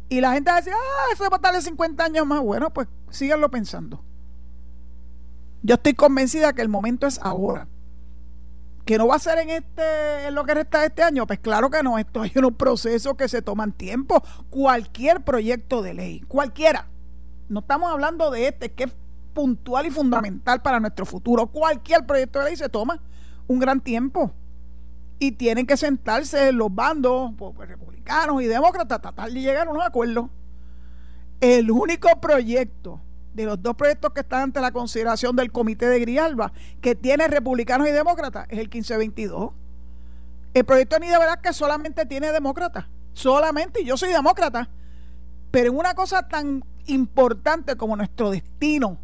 y 0.09 0.21
la 0.21 0.33
gente 0.33 0.53
decir, 0.53 0.73
ah, 0.73 1.13
eso 1.13 1.29
va 1.29 1.37
a 1.37 1.41
darle 1.41 1.61
50 1.61 2.05
años 2.05 2.27
más. 2.27 2.41
Bueno, 2.41 2.73
pues 2.73 2.89
síganlo 3.11 3.51
pensando. 3.51 4.05
Yo 5.63 5.75
estoy 5.75 5.95
convencida 5.95 6.53
que 6.53 6.63
el 6.63 6.69
momento 6.69 7.07
es 7.07 7.19
ahora. 7.23 7.67
que 8.85 8.99
no 8.99 9.09
va 9.09 9.17
a 9.17 9.19
ser 9.19 9.39
en 9.39 9.51
este 9.51 10.29
en 10.29 10.35
lo 10.37 10.45
que 10.45 10.55
resta 10.55 10.79
de 10.79 10.87
este 10.87 11.03
año, 11.03 11.27
pues 11.27 11.41
claro 11.41 11.71
que 11.71 11.83
no, 11.83 11.99
esto 11.99 12.23
hay 12.23 12.31
unos 12.37 12.53
procesos 12.53 13.17
que 13.17 13.27
se 13.29 13.43
toman 13.43 13.73
tiempo. 13.73 14.23
Cualquier 14.49 15.25
proyecto 15.25 15.83
de 15.83 15.95
ley, 15.95 16.21
cualquiera. 16.29 16.89
No 17.49 17.61
estamos 17.61 17.91
hablando 17.91 18.31
de 18.31 18.47
este 18.47 18.73
que 18.73 18.85
es 18.85 18.93
puntual 19.35 19.87
y 19.87 19.91
fundamental 19.91 20.63
para 20.63 20.79
nuestro 20.79 21.05
futuro. 21.05 21.49
Cualquier 21.49 22.07
proyecto 22.07 22.39
de 22.39 22.45
ley 22.45 22.57
se 22.57 22.69
toma 22.69 23.03
un 23.49 23.59
gran 23.59 23.81
tiempo. 23.81 24.33
Y 25.19 25.33
tienen 25.33 25.67
que 25.67 25.77
sentarse 25.77 26.53
los 26.53 26.75
bandos 26.75 27.33
pues, 27.39 27.53
pues, 27.57 27.69
republicanos 27.69 28.43
y 28.43 28.47
demócratas, 28.47 29.01
tratar 29.01 29.31
de 29.31 29.41
llegar 29.41 29.69
a 29.69 29.71
unos 29.71 29.87
acuerdos. 29.87 30.27
El 31.41 31.71
único 31.71 32.09
proyecto 32.21 33.01
de 33.35 33.45
los 33.45 33.63
dos 33.63 33.77
proyectos 33.77 34.13
que 34.13 34.21
están 34.21 34.45
ante 34.45 34.61
la 34.61 34.73
consideración 34.73 35.37
del 35.37 35.53
Comité 35.53 35.89
de 35.89 36.01
Grialba, 36.01 36.53
que 36.81 36.95
tiene 36.95 37.29
republicanos 37.29 37.87
y 37.87 37.93
demócratas, 37.93 38.47
es 38.49 38.59
el 38.59 38.69
1522. 38.69 39.53
El 40.55 40.65
proyecto 40.65 40.99
de 40.99 41.07
verdad 41.07 41.41
que 41.43 41.53
solamente 41.53 42.07
tiene 42.07 42.33
demócratas, 42.33 42.87
solamente, 43.13 43.83
y 43.83 43.85
yo 43.85 43.99
soy 43.99 44.11
demócrata, 44.11 44.71
pero 45.51 45.71
en 45.71 45.79
una 45.79 45.95
cosa 45.95 46.27
tan 46.29 46.65
importante 46.87 47.77
como 47.77 47.95
nuestro 47.95 48.31
destino 48.31 48.99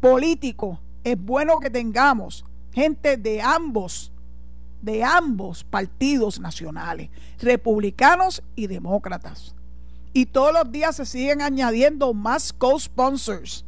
político, 0.00 0.80
es 1.02 1.20
bueno 1.20 1.58
que 1.58 1.70
tengamos 1.70 2.44
gente 2.72 3.16
de 3.16 3.42
ambos, 3.42 4.12
de 4.82 5.04
ambos 5.04 5.64
partidos 5.64 6.40
nacionales, 6.40 7.10
republicanos 7.40 8.42
y 8.56 8.66
demócratas 8.66 9.54
y 10.12 10.26
todos 10.26 10.52
los 10.52 10.72
días 10.72 10.96
se 10.96 11.06
siguen 11.06 11.42
añadiendo 11.42 12.12
más 12.12 12.52
co-sponsors. 12.52 13.64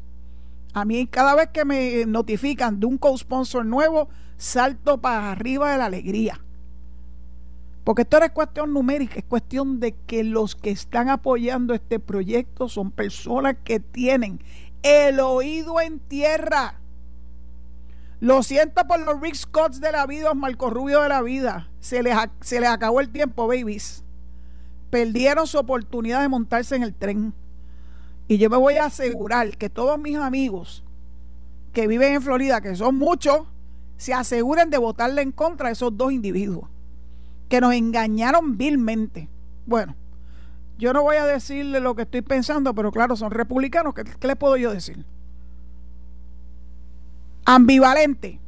A 0.73 0.85
mí 0.85 1.07
cada 1.07 1.35
vez 1.35 1.51
que 1.53 1.65
me 1.65 2.07
notifican 2.07 2.81
de 2.81 2.87
un 2.87 2.99
co-sponsor 2.99 3.65
nuevo, 3.65 4.09
salto 4.37 4.99
para 4.99 5.31
arriba 5.31 5.71
de 5.71 5.79
la 5.79 5.87
alegría. 5.87 6.41
Porque 7.85 8.03
esto 8.03 8.19
no 8.19 8.27
es 8.27 8.33
cuestión 8.33 8.73
numérica, 8.73 9.15
es 9.19 9.25
cuestión 9.25 9.79
de 9.81 9.93
que 9.93 10.25
los 10.25 10.57
que 10.57 10.71
están 10.71 11.09
apoyando 11.09 11.73
este 11.73 11.99
proyecto 11.99 12.69
son 12.69 12.91
personas 12.91 13.57
que 13.65 13.81
tienen 13.81 14.41
el 14.83 15.21
oído 15.21 15.81
en 15.81 15.99
tierra. 16.01 16.80
Lo 18.21 18.43
siento 18.43 18.87
por 18.87 19.01
los 19.01 19.21
Rick 19.21 19.35
Scotts 19.35 19.81
de 19.81 19.93
la 19.93 20.07
vida, 20.07 20.29
los 20.29 20.37
Marco 20.37 20.71
Rubio 20.71 21.03
de 21.03 21.09
la 21.09 21.23
vida. 21.23 21.69
Se 21.81 22.03
les, 22.03 22.17
se 22.41 22.61
les 22.61 22.69
acabó 22.69 23.01
el 23.01 23.11
tiempo, 23.11 23.47
babies 23.47 24.05
perdieron 24.91 25.47
su 25.47 25.59
oportunidad 25.59 26.21
de 26.21 26.29
montarse 26.29 26.77
en 26.77 26.83
el 26.83 26.95
tren. 26.95 27.33
Y 28.29 28.39
yo 28.39 28.51
me 28.51 28.57
voy 28.57 28.77
a 28.77 28.87
asegurar 28.87 29.57
que 29.57 29.71
todos 29.71 29.99
mis 29.99 30.17
amigos 30.17 30.85
que 31.73 31.87
viven 31.87 32.15
en 32.15 32.23
Florida, 32.23 32.61
que 32.61 32.75
son 32.75 32.97
muchos, 32.97 33.47
se 33.97 34.13
aseguren 34.13 34.71
de 34.71 34.79
votarle 34.79 35.23
en 35.23 35.33
contra 35.33 35.69
de 35.69 35.75
esos 35.75 35.97
dos 35.97 36.13
individuos 36.13 36.69
que 37.49 37.61
nos 37.61 37.73
engañaron 37.73 38.57
vilmente. 38.57 39.29
Bueno, 39.67 39.97
yo 40.79 40.93
no 40.93 41.03
voy 41.03 41.17
a 41.17 41.27
decirle 41.27 41.81
lo 41.81 41.95
que 41.95 42.03
estoy 42.03 42.23
pensando, 42.23 42.75
pero 42.75 42.93
claro, 42.93 43.17
son 43.17 43.31
republicanos. 43.31 43.95
¿Qué, 43.95 44.05
qué 44.05 44.27
les 44.27 44.37
puedo 44.37 44.57
yo 44.57 44.73
decir? 44.73 45.05
Ambivalente. 47.45 48.39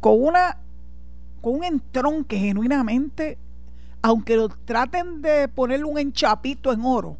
Con 0.00 0.22
una 0.22 0.58
con 1.40 1.54
un 1.54 1.64
entronque 1.64 2.38
genuinamente 2.38 3.38
aunque 4.02 4.36
lo 4.36 4.48
traten 4.48 5.22
de 5.22 5.48
ponerle 5.48 5.84
un 5.84 5.98
enchapito 5.98 6.72
en 6.72 6.82
oro, 6.84 7.16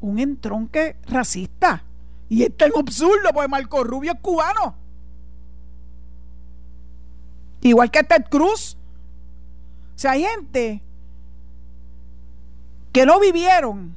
un 0.00 0.18
entronque 0.18 0.96
racista. 1.06 1.82
Y 2.28 2.42
es 2.42 2.52
absurdo, 2.76 3.30
porque 3.32 3.48
Marco 3.48 3.84
Rubio 3.84 4.12
es 4.12 4.20
cubano. 4.20 4.74
Igual 7.60 7.90
que 7.90 8.02
Ted 8.02 8.24
Cruz. 8.30 8.76
O 9.94 9.98
sea, 9.98 10.12
hay 10.12 10.24
gente 10.24 10.82
que 12.92 13.06
no 13.06 13.20
vivieron 13.20 13.94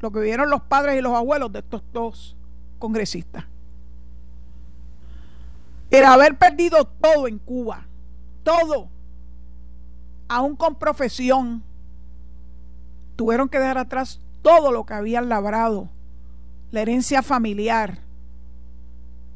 lo 0.00 0.10
que 0.10 0.20
vivieron 0.20 0.50
los 0.50 0.62
padres 0.62 0.98
y 0.98 1.00
los 1.00 1.14
abuelos 1.14 1.50
de 1.52 1.60
estos 1.60 1.82
dos 1.92 2.36
congresistas. 2.78 3.44
Era 5.90 6.12
haber 6.12 6.36
perdido 6.36 6.84
todo 6.84 7.28
en 7.28 7.38
Cuba. 7.38 7.86
Todo 8.42 8.88
aún 10.28 10.56
con 10.56 10.74
profesión, 10.74 11.62
tuvieron 13.16 13.48
que 13.48 13.58
dejar 13.58 13.78
atrás 13.78 14.20
todo 14.42 14.72
lo 14.72 14.84
que 14.84 14.94
habían 14.94 15.28
labrado, 15.28 15.88
la 16.70 16.80
herencia 16.80 17.22
familiar, 17.22 18.00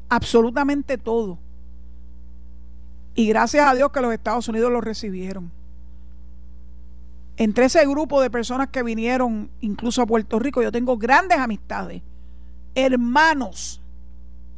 absolutamente 0.09 0.97
todo. 0.97 1.37
Y 3.15 3.27
gracias 3.27 3.67
a 3.67 3.75
Dios 3.75 3.91
que 3.91 4.01
los 4.01 4.13
Estados 4.13 4.47
Unidos 4.47 4.71
lo 4.71 4.81
recibieron. 4.81 5.51
Entre 7.37 7.65
ese 7.65 7.85
grupo 7.87 8.21
de 8.21 8.29
personas 8.29 8.67
que 8.67 8.83
vinieron 8.83 9.49
incluso 9.61 10.01
a 10.01 10.05
Puerto 10.05 10.39
Rico, 10.39 10.61
yo 10.61 10.71
tengo 10.71 10.97
grandes 10.97 11.37
amistades, 11.37 12.01
hermanos. 12.85 13.81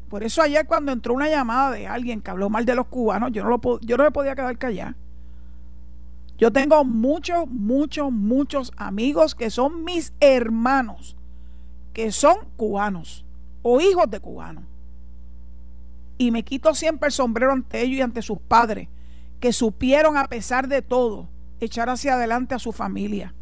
Por 0.10 0.24
eso 0.24 0.42
ayer 0.42 0.66
cuando 0.66 0.92
entró 0.92 1.14
una 1.14 1.30
llamada 1.30 1.72
de 1.72 1.88
alguien 1.88 2.22
que 2.22 2.32
habló 2.32 2.50
mal 2.50 2.66
de 2.66 2.76
los 2.76 2.88
cubanos, 2.88 3.32
yo 3.32 3.44
no, 3.44 3.50
lo, 3.50 3.80
yo 3.82 3.98
no 3.98 4.04
me 4.04 4.12
podía 4.12 4.36
quedar 4.36 4.58
callado 4.58 4.96
yo 6.42 6.52
tengo 6.52 6.84
muchos, 6.84 7.48
muchos, 7.48 8.12
muchos 8.12 8.74
amigos 8.76 9.36
que 9.36 9.52
son 9.52 9.84
mis 9.84 10.12
hermanos, 10.20 11.16
que 11.94 12.12
son 12.12 12.36
cubanos 12.58 13.24
o 13.62 13.80
hijos 13.80 14.10
de 14.10 14.20
cubanos. 14.20 14.64
Y 16.18 16.32
me 16.32 16.42
quito 16.42 16.74
siempre 16.74 17.10
el 17.10 17.14
sombrero 17.14 17.52
ante 17.52 17.84
ellos 17.84 18.00
y 18.00 18.02
ante 18.02 18.24
sus 18.24 18.40
padres, 18.40 18.88
que 19.40 19.54
supieron 19.54 20.18
a 20.18 20.26
pesar 20.30 20.68
de 20.68 20.82
todo 20.82 21.30
echar 21.60 21.90
hacia 21.90 22.16
adelante 22.16 22.56
a 22.56 22.60
su 22.60 22.72
familia. 22.72 23.36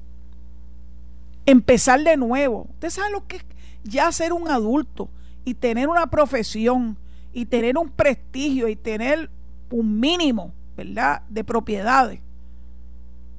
Empezar 1.46 2.04
de 2.04 2.18
nuevo. 2.18 2.68
Usted 2.72 2.89
sabe 2.89 3.12
lo 3.12 3.26
que 3.28 3.39
ya 3.84 4.12
ser 4.12 4.34
un 4.34 4.50
adulto 4.50 5.10
y 5.46 5.54
tener 5.54 5.88
una 5.88 6.08
profesión 6.08 6.98
y 7.34 7.46
tener 7.46 7.78
un 7.78 7.89
prestigio 7.89 8.68
y 8.68 8.76
tener 8.76 9.30
un 9.70 10.00
mínimo, 10.00 10.52
¿verdad?, 10.76 11.22
de 11.30 11.44
propiedades 11.44 12.22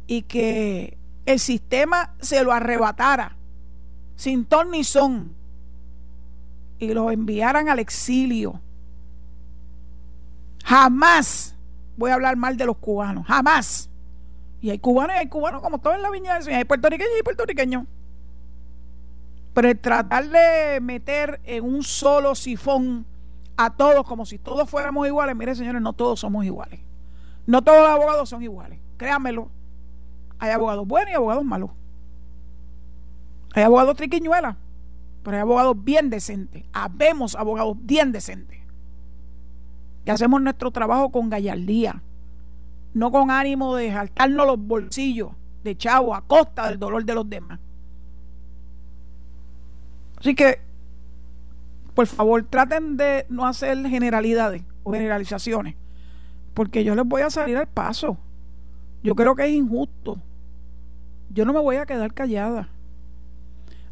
y 0.07 0.23
que 0.23 0.97
el 1.25 1.39
sistema 1.39 2.15
se 2.21 2.43
lo 2.43 2.53
arrebatara 2.53 3.37
sin 4.17 4.45
ton 4.45 4.73
ni 4.73 4.83
son 4.83 5.33
y 6.81 6.93
lo 6.93 7.11
enviaran 7.11 7.69
al 7.69 7.79
exilio. 7.79 8.61
Jamás 10.65 11.55
voy 11.97 12.11
a 12.11 12.15
hablar 12.15 12.37
mal 12.37 12.57
de 12.57 12.67
los 12.67 12.77
cubanos, 12.79 13.27
jamás. 13.27 13.89
Y 14.61 14.71
hay 14.71 14.79
cubanos 14.79 15.15
y 15.17 15.19
hay 15.21 15.29
cubanos 15.29 15.63
como 15.63 15.79
todos 15.79 15.97
en 15.97 16.03
la 16.03 16.11
viña 16.11 16.39
y 16.45 16.51
hay 16.51 16.65
puertorriqueños 16.65 17.13
y 17.19 17.23
puertorriqueños. 17.23 17.85
Pero 19.53 19.77
tratar 19.77 20.29
de 20.29 20.81
meter 20.81 21.41
en 21.45 21.65
un 21.65 21.83
solo 21.83 22.35
sifón 22.35 23.05
a 23.57 23.71
todos 23.71 24.07
como 24.07 24.25
si 24.25 24.39
todos 24.39 24.71
fuéramos 24.71 25.07
iguales, 25.07 25.37
mire 25.37 25.55
señores, 25.55 25.83
no 25.83 25.93
todos 25.93 26.21
somos 26.21 26.45
iguales. 26.45 26.81
No 27.47 27.63
todos 27.63 27.81
los 27.81 27.89
abogados 27.89 28.29
son 28.29 28.43
iguales, 28.43 28.79
créanmelo. 28.97 29.51
Hay 30.39 30.51
abogados 30.51 30.87
buenos 30.87 31.11
y 31.11 31.15
abogados 31.15 31.45
malos. 31.45 31.71
Hay 33.55 33.65
abogados 33.65 33.97
triquiñuelas, 33.97 34.57
pero 35.23 35.37
hay 35.37 35.41
abogados 35.43 35.77
bien 35.83 36.11
decentes. 36.11 36.65
Habemos 36.73 37.35
abogados 37.35 37.77
bien 37.81 38.13
decentes. 38.13 38.61
Que 40.05 40.13
hacemos 40.13 40.41
nuestro 40.41 40.71
trabajo 40.71 41.11
con 41.11 41.29
gallardía, 41.29 42.03
no 42.95 43.11
con 43.11 43.31
ánimo 43.31 43.77
de 43.77 43.93
saltarnos 43.93 44.47
los 44.47 44.59
bolsillos 44.59 45.33
de 45.65 45.77
chavo 45.77 46.15
a 46.15 46.23
costa 46.23 46.69
del 46.69 46.79
dolor 46.79 47.05
de 47.05 47.15
los 47.15 47.29
demás. 47.29 47.59
Así 50.21 50.35
que, 50.35 50.61
por 51.95 52.07
favor, 52.07 52.45
traten 52.45 52.97
de 52.97 53.27
no 53.29 53.47
hacer 53.47 53.77
generalidades 53.89 54.63
o 54.83 54.93
generalizaciones, 54.93 55.75
porque 56.55 56.85
yo 56.85 56.95
les 56.95 57.07
voy 57.07 57.23
a 57.23 57.31
salir 57.31 57.57
al 57.57 57.67
paso. 57.67 58.19
Yo 59.03 59.15
creo 59.15 59.35
que 59.35 59.45
es 59.45 59.51
injusto 59.51 60.21
yo 61.33 61.45
no 61.45 61.53
me 61.53 61.61
voy 61.61 61.77
a 61.77 61.87
quedar 61.87 62.13
callada. 62.13 62.69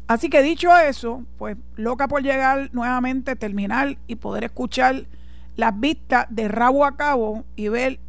Así 0.07 0.29
que 0.29 0.41
dicho 0.41 0.75
eso, 0.75 1.23
pues 1.37 1.55
loca 1.75 2.07
por 2.07 2.23
llegar 2.23 2.69
nuevamente, 2.73 3.35
terminar 3.35 3.97
y 4.07 4.15
poder 4.15 4.43
escuchar 4.43 5.05
las 5.55 5.79
vistas 5.79 6.25
de 6.29 6.47
rabo 6.47 6.85
a 6.85 6.95
cabo 6.95 7.43
y 7.55 7.69
ver 7.69 7.99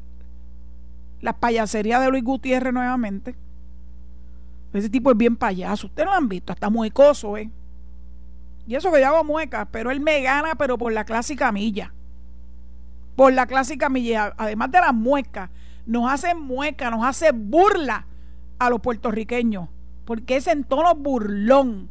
la 1.21 1.35
payasería 1.35 2.01
de 2.01 2.09
Luis 2.09 2.25
Gutiérrez 2.25 2.73
nuevamente. 2.73 3.35
Ese 4.73 4.89
tipo 4.89 5.11
es 5.11 5.17
bien 5.17 5.37
payaso. 5.37 5.89
Ustedes 5.89 6.07
lo 6.07 6.15
han 6.15 6.29
visto, 6.29 6.53
hasta 6.53 6.71
muecoso, 6.71 7.37
¿eh? 7.37 7.51
Y 8.71 8.77
eso 8.77 8.93
que 8.93 9.01
yo 9.01 9.09
hago 9.09 9.25
muecas, 9.25 9.67
pero 9.73 9.91
él 9.91 9.99
me 9.99 10.23
gana, 10.23 10.55
pero 10.55 10.79
por 10.79 10.93
la 10.93 11.05
clásica 11.05 11.51
milla. 11.51 11.93
Por 13.17 13.33
la 13.33 13.47
clásica 13.47 13.89
milla. 13.89 14.33
Además 14.37 14.71
de 14.71 14.79
las 14.79 14.95
muecas, 14.95 15.51
nos 15.87 16.09
hace 16.09 16.37
mueca, 16.37 16.89
nos 16.89 17.05
hace 17.05 17.33
burla 17.33 18.07
a 18.61 18.71
los 18.71 18.81
puertorriqueños, 18.81 19.69
porque 20.05 20.37
es 20.37 20.47
en 20.47 20.63
tono 20.63 20.95
burlón. 20.95 21.89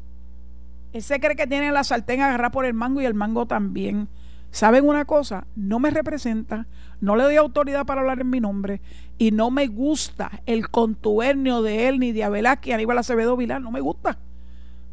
Ese 0.93 1.19
cree 1.19 1.35
que 1.35 1.47
tiene 1.47 1.69
la 1.73 1.83
sartén 1.83 2.21
agarrada 2.21 2.51
por 2.51 2.63
el 2.63 2.73
mango 2.73 3.01
y 3.01 3.05
el 3.05 3.13
mango 3.13 3.45
también. 3.45 4.07
¿Saben 4.49 4.87
una 4.87 5.03
cosa? 5.03 5.47
No 5.57 5.79
me 5.79 5.89
representa, 5.89 6.65
no 7.01 7.17
le 7.17 7.23
doy 7.23 7.35
autoridad 7.35 7.85
para 7.85 7.99
hablar 7.99 8.21
en 8.21 8.29
mi 8.29 8.39
nombre 8.39 8.79
y 9.17 9.31
no 9.31 9.51
me 9.51 9.67
gusta 9.67 10.31
el 10.45 10.69
contubernio 10.69 11.61
de 11.61 11.89
él 11.89 11.99
ni 11.99 12.13
de 12.13 12.23
Abelaki, 12.23 12.71
Aníbal 12.71 12.99
Acevedo 12.99 13.35
Vilar, 13.35 13.61
no 13.61 13.69
me 13.69 13.81
gusta. 13.81 14.17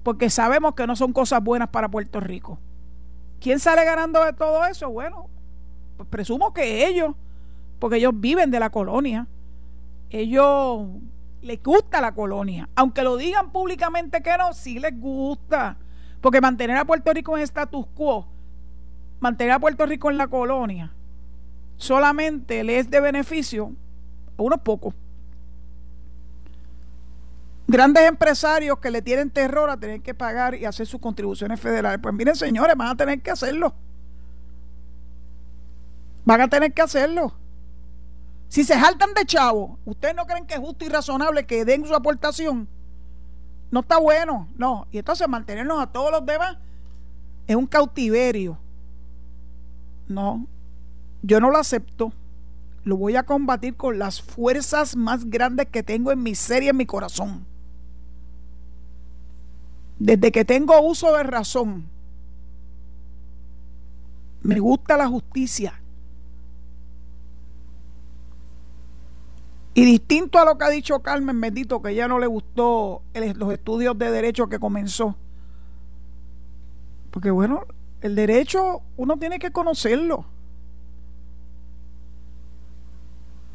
Porque 0.06 0.30
sabemos 0.30 0.76
que 0.76 0.86
no 0.86 0.94
son 0.94 1.12
cosas 1.12 1.42
buenas 1.42 1.68
para 1.70 1.88
Puerto 1.88 2.20
Rico. 2.20 2.60
¿Quién 3.40 3.58
sale 3.58 3.84
ganando 3.84 4.24
de 4.24 4.32
todo 4.32 4.64
eso? 4.64 4.88
Bueno, 4.88 5.26
pues 5.96 6.08
presumo 6.08 6.54
que 6.54 6.86
ellos, 6.86 7.16
porque 7.80 7.96
ellos 7.96 8.12
viven 8.14 8.52
de 8.52 8.60
la 8.60 8.70
colonia. 8.70 9.26
Ellos 10.10 10.86
les 11.42 11.60
gusta 11.60 12.00
la 12.00 12.14
colonia. 12.14 12.68
Aunque 12.76 13.02
lo 13.02 13.16
digan 13.16 13.50
públicamente 13.50 14.22
que 14.22 14.38
no, 14.38 14.52
sí 14.52 14.78
les 14.78 14.96
gusta. 14.96 15.76
Porque 16.20 16.40
mantener 16.40 16.76
a 16.76 16.84
Puerto 16.84 17.12
Rico 17.12 17.36
en 17.36 17.42
status 17.42 17.84
quo, 17.92 18.28
mantener 19.18 19.54
a 19.54 19.58
Puerto 19.58 19.86
Rico 19.86 20.08
en 20.08 20.18
la 20.18 20.28
colonia, 20.28 20.94
solamente 21.78 22.62
le 22.62 22.78
es 22.78 22.88
de 22.88 23.00
beneficio 23.00 23.72
a 24.38 24.42
unos 24.42 24.60
pocos. 24.60 24.94
Grandes 27.68 28.04
empresarios 28.04 28.78
que 28.78 28.90
le 28.90 29.02
tienen 29.02 29.30
terror 29.30 29.68
a 29.68 29.76
tener 29.76 30.00
que 30.00 30.14
pagar 30.14 30.54
y 30.54 30.64
hacer 30.64 30.86
sus 30.86 31.00
contribuciones 31.00 31.60
federales. 31.60 31.98
Pues 32.00 32.14
miren, 32.14 32.36
señores, 32.36 32.76
van 32.76 32.88
a 32.88 32.96
tener 32.96 33.20
que 33.20 33.30
hacerlo. 33.30 33.74
Van 36.24 36.40
a 36.40 36.48
tener 36.48 36.72
que 36.72 36.82
hacerlo. 36.82 37.34
Si 38.48 38.62
se 38.62 38.74
saltan 38.74 39.14
de 39.14 39.24
chavo, 39.26 39.78
¿ustedes 39.84 40.14
no 40.14 40.26
creen 40.26 40.46
que 40.46 40.54
es 40.54 40.60
justo 40.60 40.84
y 40.84 40.88
razonable 40.88 41.46
que 41.46 41.64
den 41.64 41.84
su 41.84 41.94
aportación? 41.94 42.68
No 43.72 43.80
está 43.80 43.98
bueno, 43.98 44.48
no. 44.56 44.86
Y 44.92 44.98
entonces 44.98 45.28
mantenernos 45.28 45.80
a 45.80 45.88
todos 45.88 46.12
los 46.12 46.24
demás 46.24 46.56
es 47.48 47.56
un 47.56 47.66
cautiverio. 47.66 48.58
No, 50.08 50.46
yo 51.22 51.40
no 51.40 51.50
lo 51.50 51.58
acepto. 51.58 52.12
Lo 52.84 52.96
voy 52.96 53.16
a 53.16 53.24
combatir 53.24 53.76
con 53.76 53.98
las 53.98 54.22
fuerzas 54.22 54.94
más 54.94 55.28
grandes 55.28 55.66
que 55.66 55.82
tengo 55.82 56.12
en 56.12 56.22
mi 56.22 56.36
ser 56.36 56.62
y 56.62 56.68
en 56.68 56.76
mi 56.76 56.86
corazón. 56.86 57.44
Desde 59.98 60.30
que 60.30 60.44
tengo 60.44 60.80
uso 60.80 61.16
de 61.16 61.22
razón, 61.22 61.86
me 64.42 64.58
gusta 64.60 64.96
la 64.96 65.08
justicia. 65.08 65.80
Y 69.74 69.84
distinto 69.84 70.38
a 70.38 70.44
lo 70.44 70.56
que 70.56 70.64
ha 70.64 70.70
dicho 70.70 71.00
Carmen 71.00 71.40
Bendito, 71.40 71.82
que 71.82 71.94
ya 71.94 72.08
no 72.08 72.18
le 72.18 72.26
gustó 72.26 73.02
los 73.14 73.52
estudios 73.52 73.98
de 73.98 74.10
derecho 74.10 74.48
que 74.48 74.58
comenzó. 74.58 75.16
Porque 77.10 77.30
bueno, 77.30 77.64
el 78.00 78.14
derecho 78.14 78.82
uno 78.96 79.18
tiene 79.18 79.38
que 79.38 79.50
conocerlo. 79.50 80.24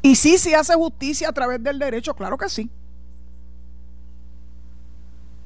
Y 0.02 0.16
sí, 0.16 0.38
se 0.38 0.54
hace 0.54 0.74
justicia 0.74 1.28
a 1.28 1.32
través 1.32 1.62
del 1.62 1.78
derecho, 1.78 2.14
claro 2.14 2.36
que 2.36 2.48
sí. 2.48 2.70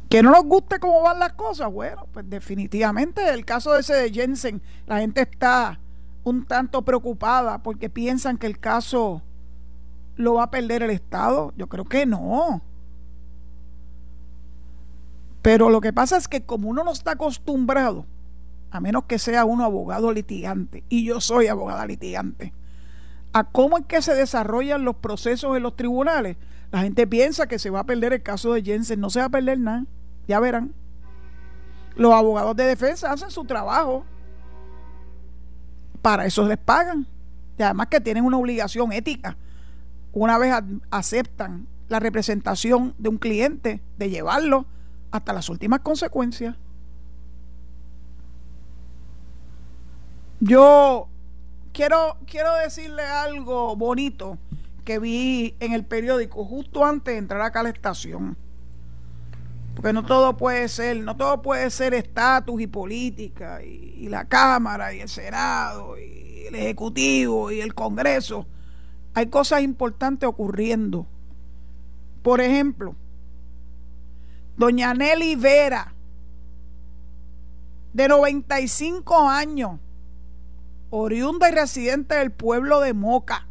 Que 0.08 0.22
no 0.22 0.30
nos 0.30 0.44
guste 0.44 0.78
cómo 0.78 1.02
van 1.02 1.18
las 1.18 1.32
cosas, 1.32 1.70
bueno, 1.72 2.06
pues 2.12 2.28
definitivamente 2.30 3.28
el 3.28 3.44
caso 3.44 3.72
de 3.72 3.80
ese 3.80 3.94
de 3.94 4.12
Jensen, 4.12 4.62
la 4.86 5.00
gente 5.00 5.22
está 5.22 5.80
un 6.22 6.44
tanto 6.44 6.82
preocupada 6.82 7.62
porque 7.62 7.90
piensan 7.90 8.38
que 8.38 8.46
el 8.46 8.58
caso 8.58 9.22
lo 10.16 10.34
va 10.34 10.44
a 10.44 10.50
perder 10.50 10.82
el 10.82 10.90
Estado. 10.90 11.52
Yo 11.56 11.68
creo 11.68 11.84
que 11.84 12.06
no. 12.06 12.62
Pero 15.42 15.70
lo 15.70 15.80
que 15.80 15.92
pasa 15.92 16.16
es 16.16 16.28
que 16.28 16.42
como 16.42 16.68
uno 16.68 16.82
no 16.84 16.92
está 16.92 17.12
acostumbrado, 17.12 18.06
a 18.70 18.80
menos 18.80 19.04
que 19.04 19.18
sea 19.18 19.44
uno 19.44 19.64
abogado 19.64 20.12
litigante, 20.12 20.82
y 20.88 21.04
yo 21.04 21.20
soy 21.20 21.46
abogada 21.46 21.86
litigante, 21.86 22.52
a 23.32 23.44
cómo 23.44 23.78
es 23.78 23.86
que 23.86 24.02
se 24.02 24.14
desarrollan 24.14 24.84
los 24.84 24.96
procesos 24.96 25.56
en 25.56 25.62
los 25.62 25.76
tribunales, 25.76 26.36
la 26.72 26.82
gente 26.82 27.06
piensa 27.06 27.46
que 27.46 27.58
se 27.58 27.70
va 27.70 27.80
a 27.80 27.86
perder 27.86 28.12
el 28.12 28.22
caso 28.22 28.52
de 28.52 28.62
Jensen. 28.62 29.00
No 29.00 29.10
se 29.10 29.20
va 29.20 29.26
a 29.26 29.30
perder 29.30 29.60
nada. 29.60 29.84
Ya 30.26 30.40
verán. 30.40 30.74
Los 31.96 32.12
abogados 32.12 32.54
de 32.56 32.64
defensa 32.64 33.12
hacen 33.12 33.30
su 33.30 33.44
trabajo. 33.44 34.04
Para 36.02 36.26
eso 36.26 36.46
les 36.46 36.58
pagan. 36.58 37.06
Y 37.58 37.62
además 37.62 37.86
que 37.88 38.00
tienen 38.00 38.24
una 38.24 38.36
obligación 38.36 38.92
ética. 38.92 39.36
Una 40.12 40.38
vez 40.38 40.54
aceptan 40.90 41.66
la 41.88 42.00
representación 42.00 42.94
de 42.98 43.08
un 43.08 43.18
cliente, 43.18 43.80
de 43.96 44.10
llevarlo 44.10 44.66
hasta 45.10 45.32
las 45.32 45.48
últimas 45.48 45.80
consecuencias. 45.80 46.56
Yo 50.40 51.08
quiero, 51.72 52.18
quiero 52.26 52.54
decirle 52.56 53.02
algo 53.02 53.74
bonito 53.76 54.38
que 54.84 54.98
vi 54.98 55.56
en 55.60 55.72
el 55.72 55.84
periódico 55.84 56.44
justo 56.44 56.84
antes 56.84 57.14
de 57.14 57.18
entrar 57.18 57.40
acá 57.40 57.60
a 57.60 57.64
la 57.64 57.70
estación. 57.70 58.36
Porque 59.76 59.92
no 59.92 60.06
todo 60.06 60.38
puede 60.38 60.68
ser, 60.68 60.96
no 60.96 61.18
todo 61.18 61.42
puede 61.42 61.70
ser 61.70 61.92
estatus 61.92 62.62
y 62.62 62.66
política, 62.66 63.62
y, 63.62 64.08
la 64.08 64.24
Cámara, 64.24 64.94
y 64.94 65.00
el 65.00 65.08
Senado, 65.10 65.98
y 65.98 66.46
el 66.46 66.54
Ejecutivo, 66.54 67.52
y 67.52 67.60
el 67.60 67.74
Congreso. 67.74 68.46
Hay 69.12 69.26
cosas 69.26 69.60
importantes 69.60 70.26
ocurriendo. 70.26 71.06
Por 72.22 72.40
ejemplo, 72.40 72.96
doña 74.56 74.94
Nelly 74.94 75.36
Vera, 75.36 75.92
de 77.92 78.08
95 78.08 79.28
años, 79.28 79.78
oriunda 80.88 81.50
y 81.50 81.52
residente 81.52 82.14
del 82.14 82.30
pueblo 82.30 82.80
de 82.80 82.94
Moca. 82.94 83.46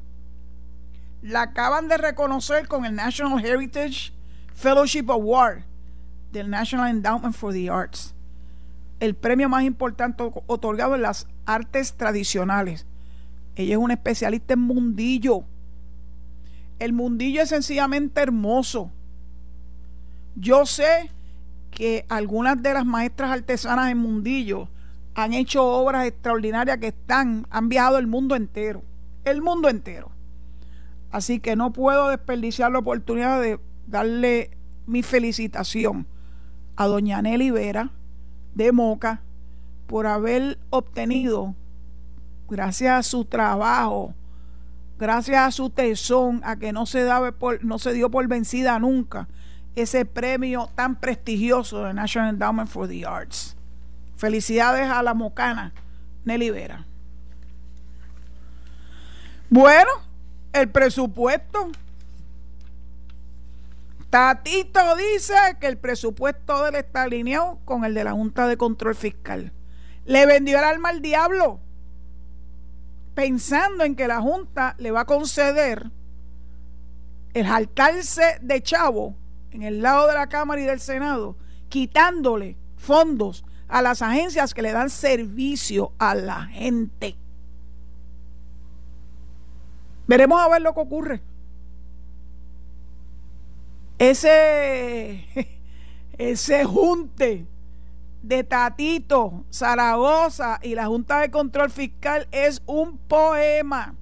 La 1.21 1.43
acaban 1.43 1.87
de 1.87 1.97
reconocer 1.97 2.67
con 2.67 2.83
el 2.83 2.95
National 2.95 3.45
Heritage 3.45 4.11
Fellowship 4.55 5.11
Award 5.11 5.74
del 6.35 6.49
National 6.49 6.89
Endowment 6.89 7.33
for 7.33 7.53
the 7.53 7.69
Arts, 7.69 8.13
el 8.99 9.15
premio 9.15 9.47
más 9.47 9.63
importante 9.63 10.23
otorgado 10.47 10.95
en 10.95 11.01
las 11.01 11.27
artes 11.45 11.93
tradicionales. 11.93 12.85
Ella 13.55 13.75
es 13.75 13.79
una 13.79 13.93
especialista 13.93 14.53
en 14.53 14.59
mundillo. 14.59 15.45
El 16.77 16.91
mundillo 16.91 17.41
es 17.41 17.49
sencillamente 17.49 18.21
hermoso. 18.21 18.91
Yo 20.35 20.65
sé 20.65 21.09
que 21.71 22.05
algunas 22.09 22.61
de 22.61 22.73
las 22.73 22.85
maestras 22.85 23.31
artesanas 23.31 23.89
en 23.89 23.97
mundillo 23.99 24.67
han 25.13 25.31
hecho 25.33 25.63
obras 25.63 26.05
extraordinarias 26.05 26.79
que 26.79 26.87
están, 26.87 27.47
han 27.49 27.69
viajado 27.69 27.97
el 27.97 28.07
mundo 28.07 28.35
entero, 28.35 28.83
el 29.23 29.41
mundo 29.41 29.69
entero. 29.69 30.11
Así 31.11 31.39
que 31.39 31.55
no 31.55 31.71
puedo 31.71 32.09
desperdiciar 32.09 32.73
la 32.73 32.79
oportunidad 32.79 33.41
de 33.41 33.57
darle 33.87 34.51
mi 34.85 35.01
felicitación 35.01 36.07
a 36.75 36.87
doña 36.87 37.21
Nelly 37.21 37.51
Vera 37.51 37.89
de 38.53 38.71
Moca 38.71 39.21
por 39.87 40.07
haber 40.07 40.57
obtenido, 40.69 41.55
gracias 42.49 42.91
a 42.91 43.03
su 43.03 43.25
trabajo, 43.25 44.13
gracias 44.97 45.37
a 45.37 45.51
su 45.51 45.69
tesón, 45.69 46.41
a 46.43 46.55
que 46.55 46.73
no 46.73 46.85
se, 46.85 47.03
daba 47.03 47.31
por, 47.31 47.63
no 47.63 47.77
se 47.77 47.93
dio 47.93 48.09
por 48.09 48.27
vencida 48.27 48.79
nunca, 48.79 49.27
ese 49.75 50.05
premio 50.05 50.69
tan 50.75 50.95
prestigioso 50.95 51.83
de 51.83 51.93
National 51.93 52.29
Endowment 52.29 52.69
for 52.69 52.87
the 52.87 53.05
Arts. 53.05 53.55
Felicidades 54.15 54.89
a 54.89 55.03
la 55.03 55.13
mocana 55.13 55.73
Nelly 56.23 56.49
Vera. 56.49 56.85
Bueno, 59.49 59.91
el 60.53 60.69
presupuesto. 60.69 61.71
Tatito 64.15 64.95
dice 64.95 65.33
que 65.59 65.67
el 65.67 65.77
presupuesto 65.77 66.63
de 66.63 66.69
él 66.69 66.75
está 66.75 67.01
alineado 67.01 67.59
con 67.65 67.83
el 67.83 67.93
de 67.93 68.05
la 68.05 68.13
Junta 68.13 68.47
de 68.47 68.55
Control 68.55 68.95
Fiscal. 68.95 69.51
Le 70.05 70.25
vendió 70.25 70.57
el 70.57 70.63
alma 70.63 70.87
al 70.87 71.01
diablo 71.01 71.59
pensando 73.13 73.83
en 73.83 73.93
que 73.93 74.07
la 74.07 74.21
Junta 74.21 74.75
le 74.77 74.91
va 74.91 75.01
a 75.01 75.05
conceder 75.05 75.91
el 77.33 77.45
jaltarse 77.45 78.37
de 78.41 78.63
chavo 78.63 79.17
en 79.51 79.63
el 79.63 79.81
lado 79.81 80.07
de 80.07 80.13
la 80.13 80.27
Cámara 80.27 80.61
y 80.61 80.63
del 80.63 80.79
Senado, 80.79 81.35
quitándole 81.67 82.55
fondos 82.77 83.43
a 83.67 83.81
las 83.81 84.01
agencias 84.01 84.53
que 84.53 84.61
le 84.61 84.71
dan 84.71 84.89
servicio 84.89 85.91
a 85.97 86.15
la 86.15 86.45
gente. 86.45 87.17
Veremos 90.07 90.41
a 90.41 90.47
ver 90.47 90.61
lo 90.61 90.73
que 90.73 90.79
ocurre. 90.79 91.34
Ese, 93.97 95.25
ese 96.17 96.65
junte 96.65 97.45
de 98.21 98.43
Tatito, 98.43 99.45
Zaragoza 99.51 100.59
y 100.63 100.73
la 100.75 100.87
Junta 100.87 101.19
de 101.19 101.29
Control 101.29 101.69
Fiscal 101.69 102.27
es 102.31 102.61
un 102.65 102.97
poema. 102.97 103.95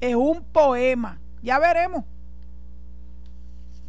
Es 0.00 0.14
un 0.14 0.44
poema. 0.44 1.18
Ya 1.42 1.58
veremos. 1.58 2.04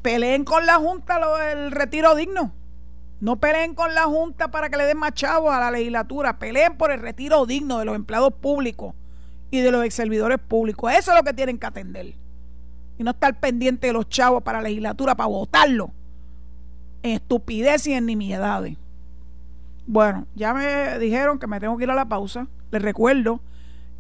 Peleen 0.02 0.44
con 0.44 0.66
la 0.66 0.76
Junta 0.76 1.18
lo 1.18 1.38
del 1.38 1.72
retiro 1.72 2.14
digno 2.14 2.52
No 3.22 3.38
peleen 3.38 3.74
con 3.74 3.96
la 3.96 4.04
Junta 4.04 4.50
para 4.50 4.70
que 4.70 4.76
le 4.76 4.86
den 4.86 4.98
más 4.98 5.14
chavos 5.14 5.54
a 5.54 5.60
la 5.60 5.72
legislatura. 5.72 6.40
Peleen 6.40 6.76
por 6.76 6.92
el 6.92 7.00
retiro 7.00 7.46
digno 7.46 7.78
de 7.80 7.86
los 7.86 7.96
empleados 7.96 8.34
públicos 8.34 8.96
y 9.52 9.62
de 9.62 9.72
los 9.72 9.86
ex 9.86 9.94
servidores 9.94 10.40
públicos. 10.40 10.92
Eso 10.92 11.12
es 11.12 11.18
lo 11.18 11.24
que 11.24 11.34
tienen 11.34 11.60
que 11.60 11.68
atender. 11.68 12.16
No 13.04 13.12
estar 13.12 13.40
pendiente 13.40 13.88
de 13.88 13.94
los 13.94 14.10
chavos 14.10 14.44
para 14.44 14.62
la 14.62 14.70
legislatura, 14.70 15.16
para 15.16 15.28
votarlo 15.28 15.92
en 17.04 17.12
estupidez 17.12 17.86
y 17.88 17.94
en 17.94 18.06
nimiedades. 18.06 18.78
Bueno, 19.86 20.26
ya 20.36 20.54
me 20.54 20.98
dijeron 21.00 21.38
que 21.38 21.48
me 21.48 21.60
tengo 21.60 21.76
que 21.78 21.84
ir 21.84 21.92
a 21.92 21.96
la 21.96 22.08
pausa. 22.08 22.48
Les 22.72 22.82
recuerdo 22.82 23.42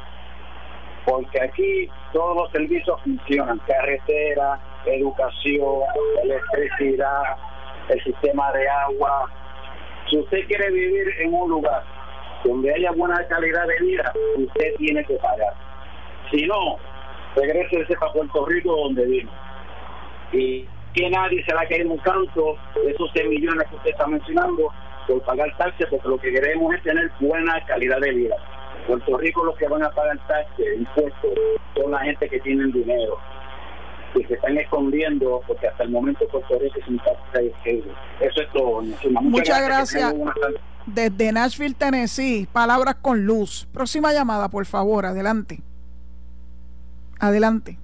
Porque 1.06 1.42
aquí 1.42 1.90
todos 2.14 2.36
los 2.36 2.52
servicios 2.52 3.00
funcionan, 3.04 3.60
carretera, 3.68 4.60
educación, 4.86 5.82
electricidad, 6.24 7.38
el 7.90 8.04
sistema 8.04 8.52
de 8.54 8.68
agua. 8.68 9.32
Si 10.10 10.18
usted 10.18 10.46
quiere 10.48 10.72
vivir 10.72 11.08
en 11.20 11.34
un 11.34 11.50
lugar 11.50 11.84
donde 12.44 12.74
haya 12.74 12.92
buena 12.92 13.26
calidad 13.28 13.68
de 13.68 13.86
vida, 13.86 14.14
usted 14.38 14.76
tiene 14.78 15.04
que 15.06 15.16
pagar. 15.16 15.54
Si 16.32 16.46
no, 16.46 16.78
regrese 17.36 17.86
para 18.00 18.14
Puerto 18.14 18.46
Rico 18.46 18.76
donde 18.76 19.06
vino. 19.06 19.32
Y 20.32 20.66
que 20.94 21.10
nadie 21.10 21.44
se 21.46 21.54
va 21.54 21.62
a 21.62 21.68
caer 21.68 21.82
en 21.82 21.92
un 21.92 21.98
canto 21.98 22.58
de 22.84 22.92
esos 22.92 23.10
6 23.14 23.30
millones 23.30 23.68
que 23.70 23.76
usted 23.76 23.92
está 23.92 24.08
mencionando 24.08 24.72
por 25.08 25.22
pagar 25.24 25.56
taxes, 25.58 25.88
porque 25.90 26.08
lo 26.08 26.18
que 26.18 26.32
queremos 26.32 26.74
es 26.74 26.84
tener 26.84 27.12
buena 27.20 27.64
calidad 27.66 28.00
de 28.00 28.12
vida. 28.12 28.36
Puerto 28.88 29.18
Rico 29.18 29.44
los 29.44 29.58
que 29.58 29.68
van 29.68 29.84
a 29.84 29.90
pagar 29.90 30.18
taxes, 30.28 30.78
impuestos, 30.78 31.32
son 31.76 31.92
la 31.92 32.00
gente 32.00 32.30
que 32.30 32.40
tienen 32.40 32.72
dinero 32.72 33.18
y 34.16 34.24
se 34.24 34.36
están 34.36 34.58
escondiendo 34.58 35.42
porque 35.46 35.68
hasta 35.68 35.84
el 35.84 35.90
momento 35.90 36.26
Puerto 36.28 36.58
Rico 36.60 36.80
es 36.80 36.88
un 36.88 37.00
taxi 37.00 37.84
Eso 38.22 38.42
es 38.42 38.52
todo. 38.54 38.82
Muchas, 39.22 39.66
gracias. 39.66 40.14
Desde 40.86 41.32
Nashville, 41.32 41.74
Tennessee, 41.74 42.48
palabras 42.52 42.96
con 43.02 43.26
luz. 43.26 43.68
Próxima 43.74 44.14
llamada, 44.14 44.50
por 44.50 44.66
favor, 44.66 45.06
adelante. 45.06 45.62
Adelante. 47.20 47.78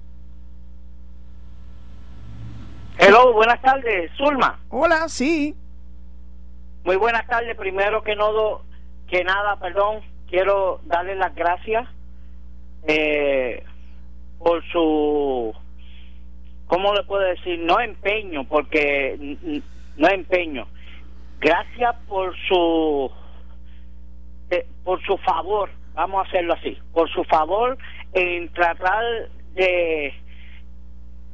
Hello, 2.98 3.32
buenas 3.32 3.60
tardes, 3.62 4.10
Zulma. 4.16 4.58
Hola, 4.68 5.08
sí. 5.08 5.56
Muy 6.84 6.96
buenas 6.96 7.26
tardes. 7.26 7.56
Primero 7.56 8.02
que 8.02 8.14
no 8.14 8.62
que 9.08 9.24
nada, 9.24 9.56
perdón, 9.56 10.00
quiero 10.28 10.80
darle 10.84 11.14
las 11.14 11.34
gracias 11.34 11.86
eh, 12.86 13.62
por 14.38 14.64
su, 14.70 15.54
¿cómo 16.66 16.94
le 16.94 17.04
puedo 17.04 17.22
decir? 17.22 17.58
No 17.58 17.78
empeño, 17.80 18.44
porque 18.44 19.36
no 19.96 20.08
empeño. 20.08 20.66
Gracias 21.40 21.94
por 22.08 22.34
su, 22.48 23.10
eh, 24.50 24.66
por 24.82 25.02
su 25.04 25.16
favor, 25.18 25.70
vamos 25.94 26.24
a 26.24 26.28
hacerlo 26.28 26.54
así, 26.54 26.78
por 26.92 27.10
su 27.10 27.24
favor 27.24 27.76
en 28.12 28.52
tratar 28.52 29.04
de, 29.54 30.14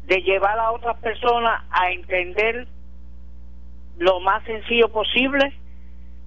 de 0.04 0.22
llevar 0.22 0.58
a 0.58 0.72
otras 0.72 0.96
personas 0.98 1.62
a 1.70 1.90
entender 1.90 2.66
lo 3.98 4.20
más 4.20 4.44
sencillo 4.44 4.88
posible 4.90 5.52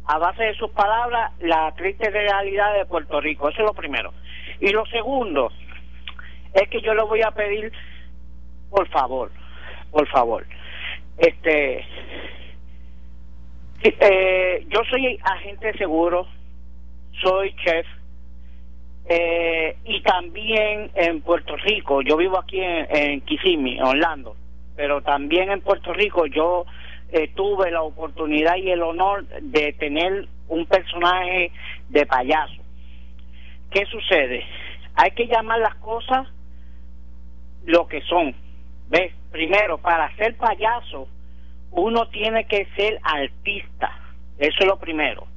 a 0.06 0.18
base 0.18 0.44
de 0.44 0.56
sus 0.56 0.72
palabras 0.72 1.32
la 1.40 1.74
triste 1.76 2.10
realidad 2.10 2.74
de 2.74 2.86
Puerto 2.86 3.22
Rico. 3.22 3.50
Eso 3.50 3.62
es 3.62 3.68
lo 3.68 3.74
primero. 3.74 4.14
Y 4.60 4.70
lo 4.72 4.86
segundo 4.88 5.52
es 6.54 6.68
que 6.70 6.82
yo 6.82 6.94
le 6.94 7.04
voy 7.04 7.22
a 7.22 7.32
pedir, 7.32 7.72
por 8.70 8.88
favor, 8.90 9.32
por 9.92 10.08
favor, 10.10 10.46
este, 11.18 11.86
eh, 13.84 14.66
yo 14.68 14.82
soy 14.90 15.20
agente 15.24 15.74
seguro, 15.78 16.28
soy 17.22 17.56
chef, 17.64 17.86
eh, 19.08 19.76
y 19.84 20.02
también 20.02 20.92
en 20.96 21.22
Puerto 21.22 21.56
Rico, 21.58 22.02
yo 22.02 22.18
vivo 22.18 22.40
aquí 22.40 22.60
en, 22.60 22.88
en 22.90 23.22
Kissimmee, 23.22 23.82
Orlando, 23.82 24.36
pero 24.76 25.02
también 25.02 25.52
en 25.52 25.62
Puerto 25.62 25.94
Rico 25.94 26.26
yo 26.28 26.66
eh, 27.12 27.30
tuve 27.36 27.72
la 27.72 27.82
oportunidad 27.82 28.56
y 28.56 28.72
el 28.72 28.82
honor 28.82 29.26
de 29.28 29.74
tener 29.74 30.28
un 30.48 30.66
personaje 30.66 31.52
de 31.90 32.06
payaso. 32.06 32.62
¿Qué 33.70 33.86
sucede? 33.86 34.46
Hay 34.96 35.12
que 35.12 35.28
llamar 35.28 35.60
las 35.60 35.76
cosas 35.76 36.28
lo 37.66 37.88
que 37.88 38.02
son. 38.02 38.34
¿Ves? 38.90 39.14
Primero, 39.32 39.78
para 39.78 40.14
ser 40.16 40.36
payaso, 40.38 41.08
uno 41.72 42.08
tiene 42.10 42.46
que 42.46 42.66
ser 42.76 43.00
artista. 43.04 43.98
Eso 44.38 44.58
es 44.60 44.66
lo 44.66 44.78
primero. 44.78 45.28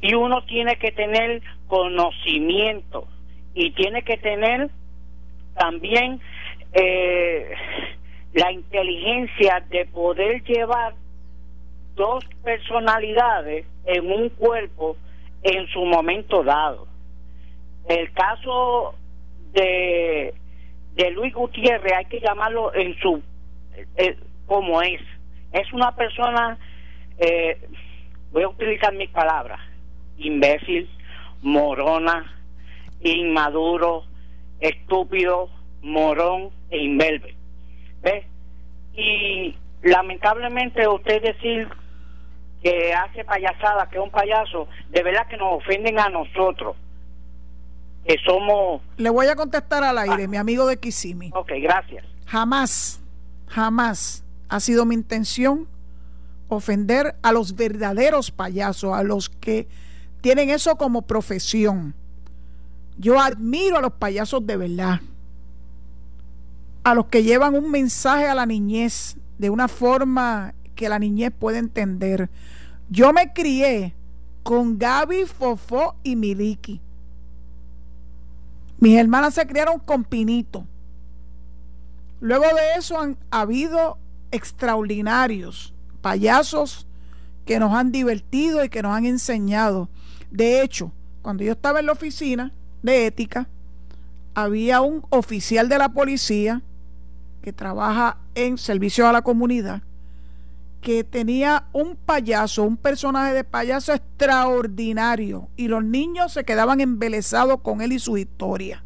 Y 0.00 0.14
uno 0.14 0.44
tiene 0.44 0.76
que 0.76 0.92
tener 0.92 1.42
conocimiento 1.72 3.08
y 3.54 3.70
tiene 3.70 4.02
que 4.02 4.18
tener 4.18 4.68
también 5.54 6.20
eh, 6.74 7.50
la 8.34 8.52
inteligencia 8.52 9.64
de 9.70 9.86
poder 9.86 10.44
llevar 10.44 10.92
dos 11.94 12.22
personalidades 12.44 13.64
en 13.86 14.12
un 14.12 14.28
cuerpo 14.28 14.98
en 15.42 15.66
su 15.68 15.86
momento 15.86 16.42
dado. 16.42 16.88
El 17.88 18.12
caso 18.12 18.94
de, 19.54 20.34
de 20.94 21.10
Luis 21.12 21.32
Gutiérrez 21.32 21.94
hay 21.94 22.04
que 22.04 22.20
llamarlo 22.20 22.74
en 22.74 22.98
su 22.98 23.22
eh, 23.96 24.18
como 24.44 24.82
es. 24.82 25.00
Es 25.52 25.72
una 25.72 25.96
persona, 25.96 26.58
eh, 27.16 27.66
voy 28.30 28.42
a 28.42 28.48
utilizar 28.48 28.92
mis 28.92 29.08
palabras, 29.08 29.60
imbécil, 30.18 30.86
morona, 31.42 32.24
inmaduro, 33.00 34.04
estúpido, 34.60 35.50
morón 35.82 36.50
e 36.70 36.78
invelve. 36.78 37.36
¿Ves? 38.02 38.24
Y 38.94 39.56
lamentablemente 39.82 40.86
usted 40.88 41.22
decir 41.22 41.68
que 42.62 42.94
hace 42.94 43.24
payasada, 43.24 43.88
que 43.90 43.98
es 43.98 44.02
un 44.02 44.10
payaso, 44.10 44.68
de 44.90 45.02
verdad 45.02 45.26
que 45.28 45.36
nos 45.36 45.58
ofenden 45.58 45.98
a 45.98 46.08
nosotros, 46.08 46.76
que 48.06 48.16
somos... 48.24 48.80
Le 48.96 49.10
voy 49.10 49.26
a 49.26 49.34
contestar 49.34 49.82
al 49.82 49.98
aire, 49.98 50.24
ah. 50.24 50.28
mi 50.28 50.36
amigo 50.36 50.66
de 50.66 50.78
Kisimi. 50.78 51.30
Ok, 51.34 51.50
gracias. 51.60 52.04
Jamás, 52.26 53.02
jamás 53.48 54.24
ha 54.48 54.60
sido 54.60 54.84
mi 54.84 54.94
intención 54.94 55.66
ofender 56.48 57.16
a 57.22 57.32
los 57.32 57.56
verdaderos 57.56 58.30
payasos, 58.30 58.94
a 58.94 59.02
los 59.02 59.28
que 59.28 59.66
tienen 60.22 60.48
eso 60.48 60.76
como 60.76 61.02
profesión. 61.02 61.94
Yo 62.96 63.20
admiro 63.20 63.76
a 63.76 63.82
los 63.82 63.92
payasos 63.92 64.46
de 64.46 64.56
verdad 64.56 65.00
a 66.84 66.94
los 66.94 67.06
que 67.06 67.22
llevan 67.22 67.54
un 67.54 67.70
mensaje 67.70 68.26
a 68.26 68.34
la 68.34 68.46
niñez 68.46 69.16
de 69.38 69.50
una 69.50 69.68
forma 69.68 70.54
que 70.74 70.88
la 70.88 70.98
niñez 70.98 71.32
puede 71.36 71.58
entender. 71.58 72.30
Yo 72.88 73.12
me 73.12 73.32
crié 73.32 73.94
con 74.42 74.78
Gaby, 74.78 75.26
Fofó 75.26 75.94
y 76.02 76.16
Miliki. 76.16 76.80
Mis 78.78 78.98
hermanas 78.98 79.34
se 79.34 79.46
criaron 79.46 79.78
con 79.78 80.02
Pinito. 80.02 80.66
Luego 82.20 82.44
de 82.44 82.78
eso 82.78 83.00
han 83.00 83.16
habido 83.30 83.98
extraordinarios 84.32 85.72
payasos 86.00 86.86
que 87.44 87.60
nos 87.60 87.74
han 87.74 87.92
divertido 87.92 88.64
y 88.64 88.68
que 88.68 88.82
nos 88.82 88.96
han 88.96 89.06
enseñado. 89.06 89.88
De 90.32 90.62
hecho, 90.62 90.92
cuando 91.22 91.44
yo 91.44 91.52
estaba 91.52 91.80
en 91.80 91.86
la 91.86 91.92
oficina 91.92 92.52
de 92.82 93.06
ética, 93.06 93.48
había 94.34 94.80
un 94.80 95.04
oficial 95.10 95.68
de 95.68 95.78
la 95.78 95.90
policía 95.90 96.62
que 97.42 97.52
trabaja 97.52 98.18
en 98.34 98.58
servicio 98.58 99.06
a 99.06 99.12
la 99.12 99.22
comunidad 99.22 99.82
que 100.82 101.04
tenía 101.04 101.68
un 101.72 101.96
payaso, 101.96 102.64
un 102.64 102.76
personaje 102.76 103.32
de 103.32 103.44
payaso 103.44 103.94
extraordinario 103.94 105.48
y 105.56 105.68
los 105.68 105.84
niños 105.84 106.32
se 106.32 106.44
quedaban 106.44 106.80
embelesados 106.80 107.60
con 107.62 107.80
él 107.80 107.92
y 107.92 108.00
su 108.00 108.18
historia. 108.18 108.82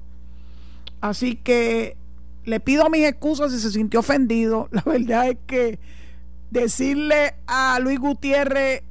Así 1.01 1.37
que 1.37 1.97
le 2.45 2.61
pido 2.61 2.91
mis 2.91 3.07
excusas 3.07 3.51
si 3.51 3.59
se 3.59 3.71
sintió 3.71 4.01
ofendido. 4.01 4.69
La 4.73 4.83
verdad 4.83 5.29
es 5.29 5.39
que 5.47 5.79
decirle 6.51 7.35
a 7.47 7.79
Luis 7.81 7.99
Gutiérrez 7.99 8.83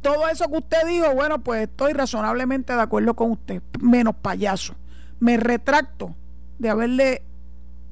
todo 0.00 0.28
eso 0.28 0.48
que 0.48 0.58
usted 0.58 0.86
dijo, 0.86 1.14
bueno, 1.14 1.40
pues 1.40 1.62
estoy 1.62 1.92
razonablemente 1.92 2.74
de 2.74 2.80
acuerdo 2.80 3.14
con 3.14 3.32
usted, 3.32 3.62
menos 3.80 4.14
payaso. 4.16 4.74
Me 5.20 5.36
retracto 5.36 6.14
de 6.58 6.70
haberle, 6.70 7.22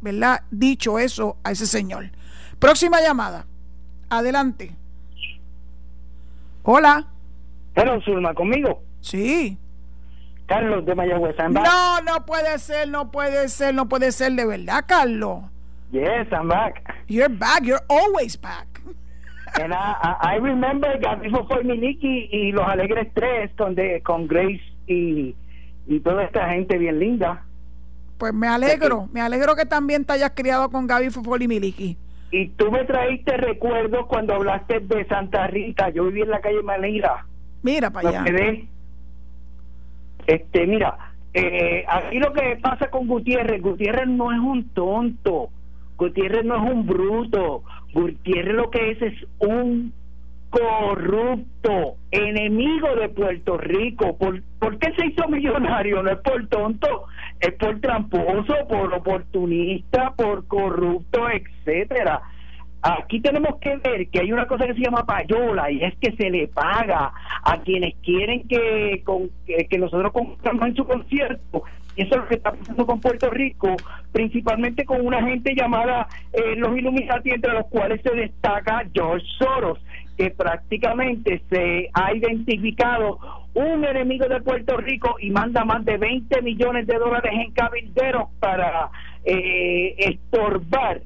¿verdad?, 0.01 0.43
dicho 0.51 0.99
eso 0.99 1.37
a 1.45 1.51
ese 1.51 1.67
señor. 1.67 2.11
Próxima 2.59 3.01
llamada. 3.01 3.47
Adelante. 4.09 4.77
Hola. 6.63 7.07
Hola, 7.77 8.01
Zulma, 8.05 8.35
¿conmigo? 8.35 8.83
Sí. 9.01 9.59
Carlos 10.47 10.87
de 10.87 10.95
Mayagüez. 10.95 11.37
No, 11.51 12.01
no 12.03 12.25
puede 12.25 12.59
ser, 12.59 12.89
no 12.89 13.11
puede 13.11 13.49
ser, 13.49 13.75
no 13.75 13.89
puede 13.89 14.13
ser 14.13 14.33
de 14.33 14.47
verdad, 14.47 14.85
Carlos. 14.87 15.43
Yes, 15.91 16.29
I'm 16.33 16.49
back. 16.49 16.83
You're 17.09 17.29
back, 17.29 17.63
you're 17.65 17.85
always 17.89 18.41
back. 18.41 18.76
And 19.55 19.73
I, 19.73 20.37
I, 20.37 20.39
remember 20.39 20.99
Gaby 20.99 21.31
Miliki 21.65 22.29
y 22.31 22.53
Los 22.53 22.67
Alegres 22.67 23.09
Tres, 23.15 23.55
donde, 23.57 24.03
con 24.03 24.27
Grace 24.27 24.61
y, 24.87 25.35
y 25.87 26.01
toda 26.01 26.25
esta 26.25 26.51
gente 26.51 26.77
bien 26.79 26.99
linda. 26.99 27.45
Pues 28.19 28.35
me 28.35 28.49
alegro, 28.49 29.09
me 29.13 29.21
alegro 29.21 29.55
que 29.55 29.67
también 29.67 30.05
te 30.05 30.15
hayas 30.15 30.33
criado 30.35 30.71
con 30.71 30.87
Gaby 30.87 31.09
y 31.41 31.49
Miliki. 31.49 31.97
Y 32.31 32.49
tú 32.49 32.73
me 32.73 32.85
traíste 32.85 33.37
recuerdos 33.37 34.07
cuando 34.07 34.35
hablaste 34.35 34.81
de 34.81 35.07
Santa 35.07 35.47
Rita. 35.47 35.91
Yo 35.91 36.05
viví 36.07 36.23
en 36.23 36.31
la 36.31 36.41
calle 36.41 36.63
Manila. 36.63 37.25
Mira 37.63 37.91
para 37.91 38.09
allá. 38.09 38.25
Este, 40.27 40.67
mira, 40.67 41.15
eh, 41.35 41.85
aquí 41.89 42.19
lo 42.19 42.33
que 42.33 42.59
pasa 42.61 42.91
con 42.91 43.07
Gutiérrez, 43.07 43.63
Gutiérrez 43.63 44.09
no 44.09 44.33
es 44.33 44.39
un 44.39 44.69
tonto, 44.71 45.51
Gutiérrez 45.97 46.45
no 46.45 46.57
es 46.57 46.73
un 46.73 46.87
bruto, 46.87 47.63
Gutiérrez 47.97 48.55
lo 48.55 48.71
que 48.71 48.91
es 48.91 49.01
es 49.01 49.15
un 49.39 49.93
corrupto, 50.51 51.97
enemigo 52.11 52.95
de 52.95 53.09
Puerto 53.09 53.57
Rico. 53.57 54.17
¿Por, 54.19 54.43
¿Por 54.59 54.79
qué 54.79 54.93
se 54.95 55.07
hizo 55.07 55.27
millonario? 55.29 56.03
No 56.03 56.11
es 56.11 56.19
por 56.19 56.47
tonto, 56.49 57.07
es 57.41 57.53
por 57.55 57.81
tramposo, 57.81 58.55
por 58.69 58.93
oportunista, 58.93 60.13
por 60.15 60.47
corrupto, 60.47 61.27
etcétera. 61.31 62.21
Aquí 62.83 63.21
tenemos 63.21 63.59
que 63.61 63.77
ver 63.79 64.09
que 64.09 64.21
hay 64.21 64.31
una 64.31 64.47
cosa 64.47 64.67
que 64.67 64.75
se 64.75 64.81
llama 64.81 65.07
payola 65.07 65.71
y 65.71 65.83
es 65.83 65.97
que 65.97 66.13
se 66.13 66.31
le 66.31 66.49
paga 66.49 67.13
a 67.43 67.61
quienes 67.63 67.95
quieren 68.03 68.47
que, 68.47 69.03
con, 69.05 69.31
que, 69.47 69.79
nosotros 69.79 70.13
compramos 70.13 70.69
en 70.69 70.77
su 70.77 70.87
concierto. 70.87 71.65
Y 71.97 72.03
eso 72.03 72.15
es 72.15 72.21
lo 72.21 72.29
que 72.29 72.35
está 72.35 72.53
pasando 72.53 72.87
con 72.87 73.01
Puerto 73.01 73.31
Rico, 73.31 73.75
principalmente 74.13 74.85
con 74.85 75.05
una 75.05 75.23
gente 75.23 75.55
llamada 75.55 76.07
eh, 76.33 76.55
los 76.57 76.77
Illuminati, 76.77 77.31
entre 77.31 77.53
los 77.53 77.67
cuales 77.67 78.01
se 78.03 78.15
destaca 78.15 78.85
George 78.93 79.27
Soros, 79.39 79.79
que 80.17 80.31
prácticamente 80.31 81.43
se 81.51 81.91
ha 81.93 82.15
identificado 82.15 83.19
un 83.55 83.85
enemigo 83.85 84.27
de 84.29 84.41
Puerto 84.43 84.77
Rico 84.77 85.17
y 85.19 85.31
manda 85.31 85.65
más 85.65 85.85
de 85.85 85.97
20 85.97 86.43
millones 86.43 86.87
de 86.87 86.99
dólares 86.99 87.33
en 87.35 87.53
cabilderos 87.53 88.29
para 88.39 88.91
eh, 89.25 89.95
estorbar 89.99 91.01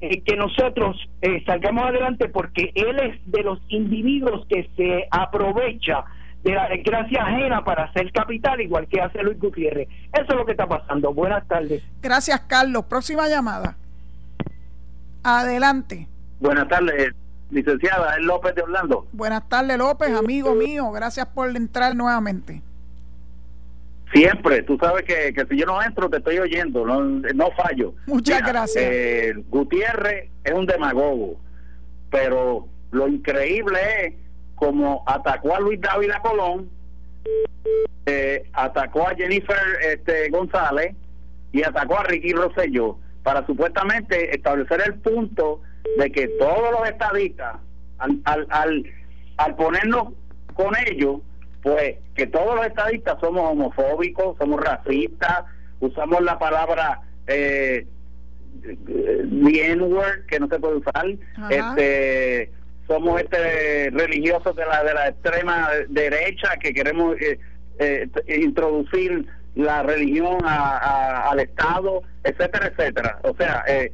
eh, 0.00 0.20
que 0.20 0.36
nosotros 0.36 0.96
eh, 1.22 1.42
salgamos 1.46 1.86
adelante 1.86 2.28
porque 2.28 2.70
él 2.74 3.00
es 3.00 3.18
de 3.32 3.42
los 3.42 3.58
individuos 3.68 4.46
que 4.46 4.68
se 4.76 5.08
aprovecha 5.10 6.04
de 6.46 6.54
la 6.54 6.68
desgracia 6.68 7.24
ajena 7.24 7.64
para 7.64 7.84
hacer 7.84 8.12
capital, 8.12 8.60
igual 8.60 8.86
que 8.86 9.00
hace 9.00 9.20
Luis 9.22 9.38
Gutiérrez. 9.38 9.88
Eso 10.12 10.26
es 10.28 10.34
lo 10.34 10.46
que 10.46 10.52
está 10.52 10.68
pasando. 10.68 11.12
Buenas 11.12 11.46
tardes. 11.48 11.82
Gracias, 12.00 12.40
Carlos. 12.42 12.84
Próxima 12.84 13.28
llamada. 13.28 13.76
Adelante. 15.24 16.06
Buenas 16.38 16.68
tardes, 16.68 17.12
licenciada. 17.50 18.16
Es 18.16 18.24
López 18.24 18.54
de 18.54 18.62
Orlando. 18.62 19.08
Buenas 19.12 19.48
tardes, 19.48 19.76
López, 19.76 20.10
amigo 20.10 20.54
mío. 20.54 20.92
Gracias 20.92 21.26
por 21.26 21.54
entrar 21.56 21.96
nuevamente. 21.96 22.62
Siempre, 24.12 24.62
tú 24.62 24.78
sabes 24.80 25.02
que, 25.02 25.34
si 25.50 25.58
yo 25.58 25.66
no 25.66 25.82
entro 25.82 26.08
te 26.08 26.18
estoy 26.18 26.38
oyendo, 26.38 26.86
no, 26.86 27.50
fallo. 27.56 27.92
Muchas 28.06 28.40
gracias. 28.46 28.84
Eh, 28.86 29.34
Gutiérrez 29.48 30.30
es 30.44 30.52
un 30.52 30.64
demagogo, 30.64 31.40
pero 32.08 32.68
lo 32.92 33.08
increíble 33.08 33.80
es 34.04 34.14
como 34.56 35.04
atacó 35.06 35.54
a 35.54 35.60
Luis 35.60 35.80
David 35.80 36.10
Colón, 36.22 36.68
eh, 38.06 38.48
atacó 38.52 39.08
a 39.08 39.14
Jennifer 39.14 39.56
este, 39.82 40.28
González 40.30 40.94
y 41.52 41.62
atacó 41.62 41.98
a 41.98 42.04
Ricky 42.04 42.32
Rosselló 42.32 42.98
para 43.22 43.44
supuestamente 43.46 44.34
establecer 44.34 44.82
el 44.86 44.94
punto 44.94 45.60
de 45.98 46.10
que 46.10 46.28
todos 46.28 46.70
los 46.72 46.88
estadistas, 46.88 47.56
al, 47.98 48.20
al, 48.24 48.46
al, 48.50 48.84
al 49.36 49.56
ponernos 49.56 50.12
con 50.54 50.72
ellos, 50.86 51.20
pues 51.62 51.96
que 52.14 52.26
todos 52.26 52.54
los 52.54 52.66
estadistas 52.66 53.18
somos 53.20 53.50
homofóbicos, 53.50 54.36
somos 54.38 54.60
racistas, 54.60 55.44
usamos 55.80 56.22
la 56.22 56.38
palabra 56.38 57.02
eh, 57.26 57.86
word 58.64 60.26
que 60.28 60.40
no 60.40 60.48
se 60.48 60.58
puede 60.58 60.76
usar, 60.76 61.06
este 61.50 62.50
somos 62.86 63.20
este 63.20 63.90
religiosos 63.90 64.54
de 64.56 64.64
la 64.64 64.84
de 64.84 64.94
la 64.94 65.08
extrema 65.08 65.68
derecha 65.88 66.56
que 66.60 66.72
queremos 66.72 67.16
eh, 67.20 67.38
eh, 67.78 68.08
introducir 68.28 69.26
la 69.54 69.82
religión 69.82 70.38
al 70.44 71.40
Estado, 71.40 72.02
etcétera, 72.24 72.66
etcétera. 72.66 73.18
O 73.22 73.34
sea, 73.36 73.64
eh, 73.66 73.90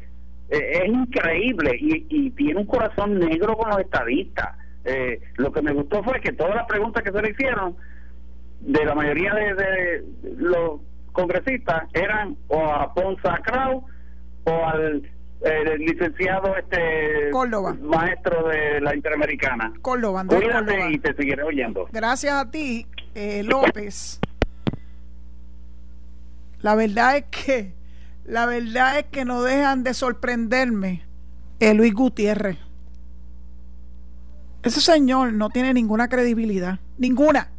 es 0.50 0.87
increíble 0.87 1.76
y, 1.78 2.07
y 2.09 2.31
tiene 2.31 2.61
un 2.61 2.66
corazón 2.66 3.18
negro 3.18 3.57
con 3.57 3.70
los 3.70 3.78
estadistas 3.78 4.57
eh, 4.85 5.20
lo 5.37 5.52
que 5.52 5.62
me 5.62 5.72
gustó 5.72 6.02
fue 6.02 6.20
que 6.20 6.33
todas 6.33 6.57
las 6.57 6.66
preguntas 6.66 7.05
que 7.05 7.12
se 7.12 7.22
le 7.22 7.31
hicieron 7.31 7.76
de 8.61 8.85
la 8.85 8.94
mayoría 8.94 9.33
de, 9.35 10.05
los 10.38 10.81
congresistas 11.12 11.85
eran 11.92 12.37
o 12.48 12.64
a 12.64 12.92
Ponza 12.92 13.38
Krau 13.44 13.85
o 14.44 14.66
al 14.66 15.02
eh, 15.44 15.78
licenciado 15.78 16.57
este 16.57 17.31
maestro 17.83 18.48
de 18.48 18.81
la 18.81 18.94
Interamericana. 18.94 19.72
Córdoba, 19.83 20.24
y 20.90 20.98
te 20.98 21.14
seguiré 21.14 21.42
oyendo. 21.42 21.88
Gracias 21.92 22.35
a 22.35 22.50
ti, 22.50 22.87
eh, 23.14 23.42
López. 23.42 24.20
La 26.61 26.74
verdad 26.76 27.16
es 27.16 27.24
que 27.24 27.74
la 28.24 28.46
verdad 28.46 29.00
es 29.00 29.07
que 29.07 29.24
no 29.24 29.42
dejan 29.42 29.83
de 29.83 29.94
sorprenderme 29.94 31.02
el 31.59 31.76
Luis 31.76 31.92
Gutiérrez. 31.92 32.59
Ese 34.62 34.81
señor 34.81 35.33
no 35.33 35.50
tiene 35.50 35.74
ninguna 35.74 36.09
credibilidad, 36.09 36.78
ninguna. 36.98 37.50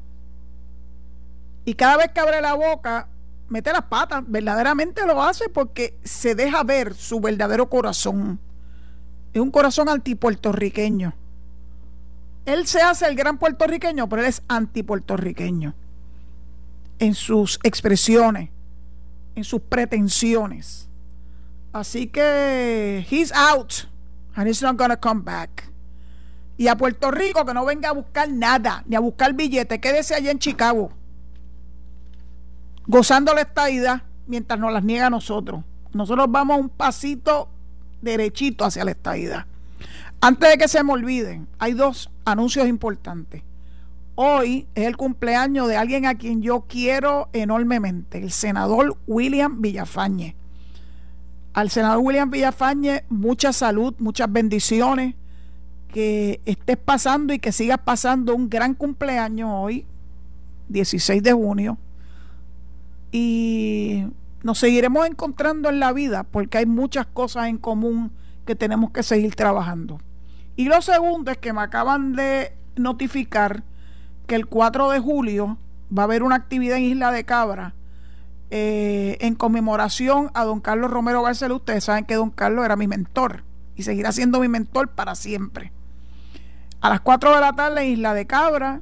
Y 1.66 1.74
cada 1.74 1.98
vez 1.98 2.12
que 2.14 2.20
abre 2.22 2.40
la 2.42 2.54
boca, 2.54 3.10
mete 3.50 3.72
las 3.72 3.84
patas, 3.84 4.24
verdaderamente 4.26 5.06
lo 5.06 5.22
hace 5.22 5.50
porque 5.50 5.98
se 6.04 6.36
deja 6.36 6.64
ver 6.64 6.94
su 6.94 7.20
verdadero 7.20 7.70
corazón. 7.70 8.40
Es 9.34 9.42
un 9.42 9.52
corazón 9.52 9.90
antipuertorriqueño. 9.90 11.14
Él 12.46 12.68
se 12.68 12.82
hace 12.82 13.08
el 13.08 13.16
gran 13.16 13.38
puertorriqueño, 13.38 14.10
pero 14.10 14.22
él 14.22 14.28
es 14.28 14.42
antipuertorriqueño. 14.48 15.74
En 17.00 17.16
sus 17.16 17.60
expresiones, 17.64 18.50
en 19.36 19.44
sus 19.44 19.62
pretensiones. 19.62 20.90
Así 21.72 22.08
que 22.08 23.06
he's 23.10 23.32
out 23.32 23.88
and 24.36 24.48
he's 24.48 24.62
not 24.62 24.78
gonna 24.78 24.98
come 24.98 25.22
back. 25.22 25.72
Y 26.58 26.68
a 26.68 26.76
Puerto 26.76 27.10
Rico 27.10 27.46
que 27.46 27.54
no 27.54 27.66
venga 27.66 27.90
a 27.90 27.94
buscar 27.94 28.30
nada, 28.30 28.84
ni 28.86 28.96
a 28.96 29.00
buscar 29.00 29.34
billetes, 29.34 29.80
quédese 29.80 30.14
allá 30.14 30.30
en 30.30 30.38
Chicago, 30.38 30.92
gozando 32.88 33.34
la 33.34 33.42
estadidad 33.42 34.04
mientras 34.28 34.60
nos 34.60 34.72
las 34.72 34.84
niega 34.84 35.08
a 35.08 35.10
nosotros. 35.10 35.64
Nosotros 35.94 36.28
vamos 36.30 36.60
un 36.60 36.70
pasito 36.70 37.50
derechito 38.02 38.66
hacia 38.66 38.86
la 38.86 38.92
estadidad. 38.92 39.46
Antes 40.22 40.50
de 40.50 40.58
que 40.58 40.68
se 40.68 40.84
me 40.84 40.94
olviden, 40.94 41.48
hay 41.60 41.74
dos 41.74 42.10
anuncios 42.26 42.68
importantes. 42.68 43.44
Hoy 44.16 44.68
es 44.76 44.86
el 44.86 44.96
cumpleaños 44.96 45.68
de 45.68 45.76
alguien 45.76 46.06
a 46.06 46.16
quien 46.16 46.42
yo 46.42 46.62
quiero 46.62 47.30
enormemente, 47.34 48.20
el 48.20 48.32
senador 48.32 48.96
William 49.08 49.62
Villafañe. 49.62 50.36
Al 51.54 51.70
senador 51.70 52.00
William 52.00 52.30
Villafañe, 52.30 53.04
mucha 53.10 53.54
salud, 53.54 53.96
muchas 54.00 54.32
bendiciones 54.32 55.16
que 55.92 56.42
estés 56.46 56.78
pasando 56.78 57.34
y 57.34 57.40
que 57.40 57.52
sigas 57.52 57.80
pasando 57.84 58.36
un 58.36 58.50
gran 58.50 58.76
cumpleaños 58.76 59.50
hoy, 59.52 59.86
16 60.70 61.22
de 61.22 61.34
junio. 61.34 61.78
Y 63.14 64.08
nos 64.42 64.58
seguiremos 64.58 65.06
encontrando 65.06 65.70
en 65.70 65.80
la 65.80 65.94
vida 65.94 66.24
porque 66.24 66.58
hay 66.58 66.66
muchas 66.66 67.06
cosas 67.06 67.48
en 67.48 67.60
común 67.60 68.12
que 68.46 68.56
tenemos 68.56 68.90
que 68.90 69.04
seguir 69.04 69.36
trabajando. 69.36 70.02
Y 70.56 70.66
lo 70.66 70.82
segundo 70.82 71.32
es 71.32 71.38
que 71.38 71.54
me 71.54 71.62
acaban 71.62 72.14
de 72.14 72.58
notificar 72.76 73.64
que 74.26 74.36
el 74.36 74.48
4 74.48 74.90
de 74.90 75.00
julio 75.00 75.58
va 75.96 76.04
a 76.04 76.06
haber 76.06 76.24
una 76.24 76.36
actividad 76.36 76.78
en 76.78 76.86
Isla 76.86 77.12
de 77.12 77.24
Cabra 77.24 77.76
eh, 78.50 79.18
en 79.22 79.36
conmemoración 79.36 80.32
a 80.34 80.44
don 80.44 80.60
Carlos 80.60 80.90
Romero 80.90 81.22
Barceló. 81.22 81.58
Ustedes 81.58 81.84
saben 81.84 82.06
que 82.06 82.16
don 82.16 82.32
Carlos 82.32 82.66
era 82.66 82.76
mi 82.76 82.88
mentor 82.88 83.44
y 83.76 83.84
seguirá 83.84 84.12
siendo 84.12 84.40
mi 84.40 84.48
mentor 84.48 84.90
para 84.90 85.14
siempre. 85.14 85.72
A 86.82 86.90
las 86.90 87.02
4 87.02 87.36
de 87.36 87.42
la 87.42 87.54
tarde 87.54 87.84
en 87.84 87.94
Isla 87.94 88.16
de 88.16 88.26
Cabra 88.26 88.82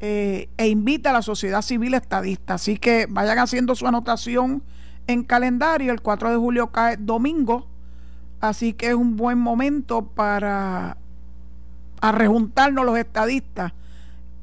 eh, 0.00 0.48
e 0.56 0.68
invita 0.68 1.10
a 1.10 1.12
la 1.12 1.22
sociedad 1.22 1.62
civil 1.62 1.94
estadista. 1.94 2.54
Así 2.54 2.78
que 2.78 3.06
vayan 3.08 3.38
haciendo 3.38 3.74
su 3.74 3.86
anotación 3.86 4.62
en 5.06 5.24
calendario. 5.24 5.92
El 5.92 6.00
4 6.00 6.30
de 6.30 6.36
julio 6.36 6.68
cae 6.68 6.96
domingo. 6.96 7.66
Así 8.40 8.72
que 8.72 8.88
es 8.88 8.94
un 8.94 9.16
buen 9.16 9.38
momento 9.38 10.06
para 10.06 10.96
a 12.00 12.12
rejuntarnos 12.12 12.84
los 12.84 12.96
estadistas 12.96 13.72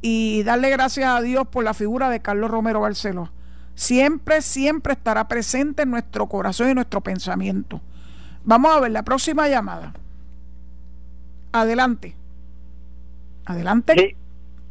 y 0.01 0.43
darle 0.43 0.69
gracias 0.69 1.09
a 1.09 1.21
Dios 1.21 1.47
por 1.47 1.63
la 1.63 1.73
figura 1.73 2.09
de 2.09 2.19
Carlos 2.19 2.51
Romero 2.51 2.81
Barceló. 2.81 3.31
Siempre, 3.75 4.41
siempre 4.41 4.93
estará 4.93 5.27
presente 5.27 5.83
en 5.83 5.91
nuestro 5.91 6.27
corazón 6.27 6.69
y 6.69 6.73
nuestro 6.73 7.01
pensamiento. 7.01 7.81
Vamos 8.43 8.75
a 8.75 8.79
ver 8.81 8.91
la 8.91 9.03
próxima 9.03 9.47
llamada. 9.47 9.93
Adelante. 11.51 12.15
Adelante. 13.45 13.93
Sí. 13.97 14.24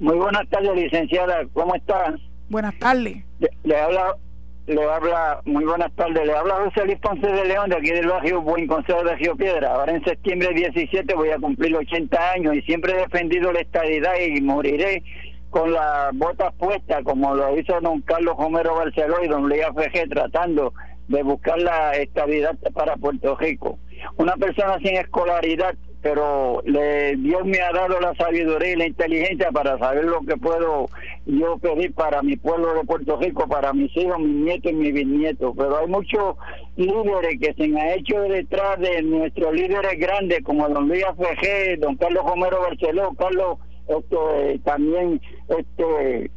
Muy 0.05 0.17
buenas 0.17 0.47
tardes, 0.51 0.75
licenciada. 0.75 1.47
¿Cómo 1.55 1.75
está? 1.75 2.15
Buenas 2.51 2.79
tardes. 2.79 3.25
Le, 3.63 3.75
habla, 3.75 4.15
le 4.67 4.85
habla, 4.85 5.41
muy 5.47 5.65
buenas 5.65 5.91
tardes. 5.97 6.27
Le 6.27 6.37
habla 6.37 6.57
José 6.57 6.85
Luis 6.85 6.99
Ponce 6.99 7.27
de 7.27 7.47
León, 7.47 7.71
de 7.71 7.77
aquí 7.79 7.91
del 7.91 8.09
barrio 8.09 8.43
Buen 8.43 8.67
Consejo 8.67 9.03
de 9.03 9.17
Río 9.17 9.35
Piedra. 9.35 9.73
Ahora 9.75 9.93
en 9.93 10.05
septiembre 10.05 10.51
17 10.53 11.15
voy 11.15 11.31
a 11.31 11.39
cumplir 11.39 11.75
80 11.75 12.33
años 12.33 12.55
y 12.55 12.61
siempre 12.61 12.93
he 12.93 12.97
defendido 12.97 13.51
la 13.51 13.61
estabilidad 13.61 14.13
y 14.21 14.43
moriré 14.43 15.03
con 15.49 15.73
las 15.73 16.15
botas 16.15 16.53
puestas, 16.59 17.03
como 17.03 17.35
lo 17.35 17.59
hizo 17.59 17.81
don 17.81 18.03
Carlos 18.03 18.37
Romero 18.37 18.75
Barceló 18.75 19.25
y 19.25 19.29
don 19.29 19.49
Luis 19.49 19.63
F.G., 19.63 20.11
tratando 20.11 20.75
de 21.09 21.23
buscar 21.23 21.59
la 21.63 21.93
estabilidad 21.93 22.59
para 22.75 22.97
Puerto 22.97 23.39
Rico. 23.39 23.79
Una 24.19 24.37
persona 24.37 24.77
sin 24.81 24.97
escolaridad 24.97 25.75
pero 26.05 26.61
le, 26.67 27.17
Dios 27.17 27.47
me 27.47 27.59
ha 27.63 27.73
dado 27.73 27.99
la 27.99 28.15
sabiduría 28.17 28.73
y 28.73 28.77
la 28.77 28.87
inteligencia 28.89 29.51
para 29.51 29.79
saber 29.79 30.05
lo 30.05 30.21
que 30.21 30.37
puedo 30.37 30.91
yo 31.25 31.57
pedir 31.57 31.95
para 31.95 32.21
mi 32.21 32.37
pueblo 32.37 32.75
de 32.75 32.85
Puerto 32.85 33.17
Rico, 33.17 33.49
para 33.49 33.73
mis 33.73 33.97
hijos, 33.97 34.19
mis 34.19 34.45
nietos 34.45 34.71
y 34.71 34.75
mis 34.75 34.93
bisnietos. 34.93 35.55
Pero 35.57 35.79
hay 35.79 35.87
muchos 35.87 36.37
líderes 36.77 37.41
que 37.41 37.55
se 37.55 37.65
han 37.65 37.99
hecho 37.99 38.21
detrás 38.21 38.79
de 38.81 39.01
nuestros 39.01 39.55
líderes 39.55 39.99
grandes, 39.99 40.43
como 40.45 40.69
don 40.69 40.89
Luis 40.89 41.03
F.G., 41.19 41.79
don 41.79 41.97
Carlos 41.97 42.27
Romero 42.27 42.61
Barceló, 42.61 43.15
Carlos 43.15 43.57
este, 43.89 44.59
también 44.63 45.23
este 45.49 46.31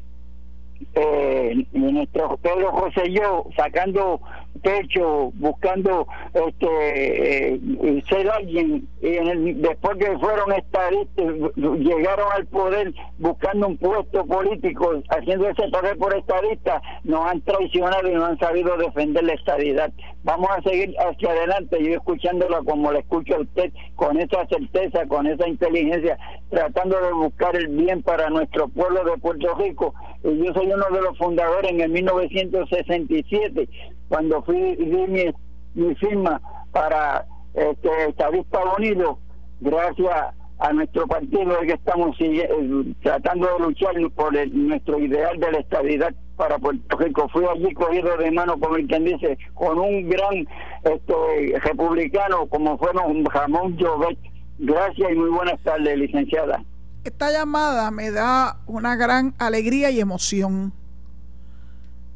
eh, 0.95 1.65
nuestro 1.73 2.37
Pedro 2.37 2.71
José 2.71 3.09
y 3.09 3.15
yo 3.15 3.47
sacando 3.57 4.21
pecho, 4.57 5.31
buscando 5.35 6.07
este 6.33 7.53
eh, 7.53 8.03
ser 8.09 8.29
alguien 8.29 8.87
y 9.01 9.53
después 9.53 9.97
que 9.97 10.17
fueron 10.17 10.51
estadistas, 10.53 11.25
llegaron 11.55 12.31
al 12.33 12.45
poder 12.47 12.93
buscando 13.17 13.67
un 13.67 13.77
puesto 13.77 14.25
político, 14.25 15.01
haciendo 15.09 15.47
ese 15.49 15.67
poder 15.69 15.97
por 15.97 16.15
estadista, 16.15 16.81
nos 17.03 17.25
han 17.25 17.41
traicionado 17.41 18.09
y 18.09 18.13
no 18.13 18.25
han 18.25 18.39
sabido 18.39 18.77
defender 18.77 19.23
la 19.23 19.33
estadidad. 19.33 19.91
Vamos 20.23 20.49
a 20.49 20.61
seguir 20.61 20.93
hacia 20.99 21.29
adelante, 21.29 21.83
yo 21.83 21.93
escuchándola 21.93 22.61
como 22.65 22.91
le 22.91 22.99
escucho 22.99 23.35
a 23.35 23.41
usted, 23.41 23.71
con 23.95 24.19
esa 24.19 24.45
certeza, 24.47 25.07
con 25.07 25.27
esa 25.27 25.47
inteligencia, 25.47 26.17
tratando 26.49 26.99
de 26.99 27.13
buscar 27.13 27.55
el 27.55 27.67
bien 27.67 28.01
para 28.03 28.29
nuestro 28.29 28.67
pueblo 28.67 29.03
de 29.03 29.17
Puerto 29.17 29.55
Rico. 29.55 29.93
Y 30.23 30.45
yo 30.45 30.53
soy 30.53 30.71
uno 30.71 30.85
de 30.91 31.01
los 31.01 31.17
fundadores 31.17 31.71
en 31.71 31.81
el 31.81 31.89
1967 31.91 33.69
cuando 34.09 34.41
fui 34.43 34.75
di 34.75 35.07
mi, 35.07 35.25
mi 35.73 35.95
firma 35.95 36.41
para 36.71 37.25
este 37.53 38.09
Estadista 38.09 38.59
Unido, 38.77 39.19
gracias 39.59 40.35
a 40.59 40.73
nuestro 40.73 41.07
partido 41.07 41.59
que 41.61 41.73
estamos 41.73 42.15
eh, 42.19 42.93
tratando 43.03 43.47
de 43.47 43.65
luchar 43.65 43.93
por 44.15 44.33
nuestro 44.53 44.99
ideal 44.99 45.39
de 45.39 45.51
la 45.51 45.59
estabilidad 45.59 46.13
para 46.35 46.57
Puerto 46.57 46.97
Rico. 46.97 47.29
Fui 47.29 47.45
allí 47.45 47.73
cogido 47.73 48.17
de 48.17 48.31
mano, 48.31 48.59
como 48.59 48.75
quien 48.75 49.05
dice, 49.05 49.37
con 49.53 49.77
un 49.77 50.09
gran 50.09 50.47
este, 50.83 51.59
republicano 51.59 52.47
como 52.47 52.77
fueron 52.77 53.25
Ramón 53.25 53.77
Jovet. 53.79 54.17
Gracias 54.59 55.11
y 55.11 55.15
muy 55.15 55.29
buenas 55.29 55.61
tardes, 55.61 55.97
licenciada. 55.97 56.63
Esta 57.03 57.31
llamada 57.31 57.91
me 57.91 58.11
da 58.11 58.57
una 58.65 58.95
gran 58.95 59.35
alegría 59.37 59.91
y 59.91 59.99
emoción 59.99 60.73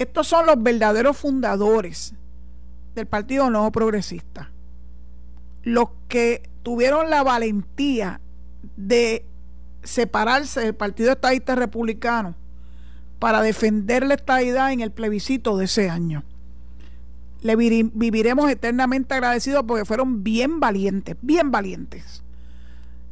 estos 0.01 0.27
son 0.27 0.47
los 0.47 0.61
verdaderos 0.61 1.15
fundadores 1.15 2.15
del 2.95 3.05
Partido 3.05 3.49
Nuevo 3.49 3.71
Progresista. 3.71 4.51
Los 5.63 5.89
que 6.07 6.49
tuvieron 6.63 7.09
la 7.11 7.21
valentía 7.21 8.19
de 8.75 9.25
separarse 9.83 10.61
del 10.61 10.75
Partido 10.75 11.11
Estadista 11.11 11.53
Republicano 11.53 12.35
para 13.19 13.41
defender 13.43 14.05
la 14.05 14.15
estadidad 14.15 14.71
en 14.71 14.79
el 14.79 14.91
plebiscito 14.91 15.55
de 15.55 15.65
ese 15.65 15.89
año. 15.89 16.23
Le 17.41 17.55
viviremos 17.55 18.49
eternamente 18.49 19.13
agradecidos 19.13 19.63
porque 19.67 19.85
fueron 19.85 20.23
bien 20.23 20.59
valientes, 20.59 21.15
bien 21.21 21.51
valientes. 21.51 22.23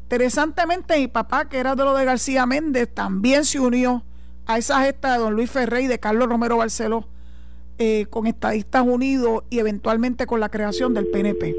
Interesantemente, 0.04 0.98
mi 0.98 1.08
papá, 1.08 1.48
que 1.50 1.60
era 1.60 1.76
de 1.76 1.84
lo 1.84 1.94
de 1.96 2.06
García 2.06 2.48
Méndez, 2.48 2.90
también 2.92 3.46
se 3.46 3.60
unió 3.60 4.04
a 4.50 4.58
esa 4.58 4.82
gesta 4.82 5.14
de 5.14 5.20
don 5.20 5.36
Luis 5.36 5.52
Ferrey 5.52 5.86
y 5.86 5.88
de 5.88 6.00
Carlos 6.00 6.28
Romero 6.28 6.58
Barceló 6.58 7.06
eh, 7.78 8.08
con 8.10 8.26
Estadistas 8.26 8.82
Unidos 8.84 9.44
y 9.52 9.60
eventualmente 9.60 10.26
con 10.26 10.40
la 10.40 10.50
creación 10.50 10.96
del 10.96 11.06
PNP. 11.06 11.56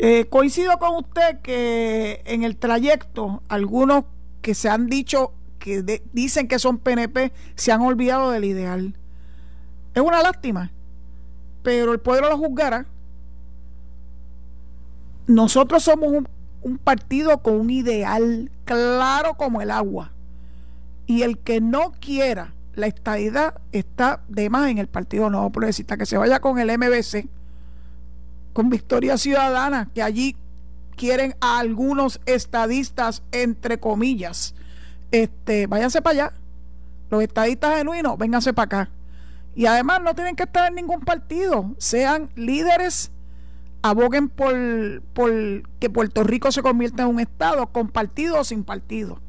Eh, 0.00 0.26
coincido 0.30 0.78
con 0.78 0.94
usted 0.94 1.40
que 1.40 2.22
en 2.26 2.44
el 2.44 2.56
trayecto 2.56 3.42
algunos 3.48 4.04
que 4.40 4.54
se 4.54 4.68
han 4.68 4.86
dicho 4.86 5.32
que 5.58 5.82
dicen 6.12 6.46
que 6.46 6.60
son 6.60 6.78
PNP 6.78 7.32
se 7.56 7.72
han 7.72 7.80
olvidado 7.80 8.30
del 8.30 8.44
ideal. 8.44 8.94
Es 9.94 10.02
una 10.02 10.22
lástima, 10.22 10.70
pero 11.64 11.92
el 11.92 11.98
pueblo 11.98 12.28
lo 12.28 12.38
juzgará. 12.38 12.86
Nosotros 15.26 15.82
somos 15.82 16.22
un 16.62 16.78
partido 16.78 17.42
con 17.42 17.54
un 17.54 17.70
ideal 17.70 18.52
claro 18.64 19.34
como 19.34 19.60
el 19.60 19.72
agua 19.72 20.13
y 21.06 21.22
el 21.22 21.38
que 21.38 21.60
no 21.60 21.92
quiera 21.92 22.54
la 22.74 22.86
estadidad 22.86 23.60
está 23.72 24.22
de 24.28 24.50
más 24.50 24.70
en 24.70 24.78
el 24.78 24.88
Partido 24.88 25.30
Nuevo 25.30 25.50
Progresista, 25.50 25.96
que 25.96 26.06
se 26.06 26.16
vaya 26.16 26.40
con 26.40 26.58
el 26.58 26.76
MBC, 26.76 27.28
con 28.52 28.68
Victoria 28.68 29.16
Ciudadana, 29.16 29.90
que 29.94 30.02
allí 30.02 30.36
quieren 30.96 31.34
a 31.40 31.58
algunos 31.58 32.20
estadistas, 32.26 33.22
entre 33.32 33.78
comillas. 33.78 34.54
Este, 35.10 35.66
váyanse 35.66 36.02
para 36.02 36.12
allá. 36.12 36.32
Los 37.10 37.22
estadistas 37.22 37.76
genuinos, 37.76 38.18
vénganse 38.18 38.52
para 38.52 38.64
acá. 38.64 38.90
Y 39.54 39.66
además 39.66 40.02
no 40.02 40.14
tienen 40.14 40.34
que 40.34 40.44
estar 40.44 40.68
en 40.68 40.74
ningún 40.74 41.00
partido, 41.00 41.74
sean 41.78 42.28
líderes, 42.34 43.12
aboguen 43.82 44.28
por, 44.28 44.52
por 45.12 45.32
que 45.78 45.90
Puerto 45.90 46.24
Rico 46.24 46.50
se 46.50 46.62
convierta 46.62 47.04
en 47.04 47.10
un 47.10 47.20
estado, 47.20 47.68
con 47.68 47.88
partido 47.88 48.40
o 48.40 48.44
sin 48.44 48.64
partido. 48.64 49.20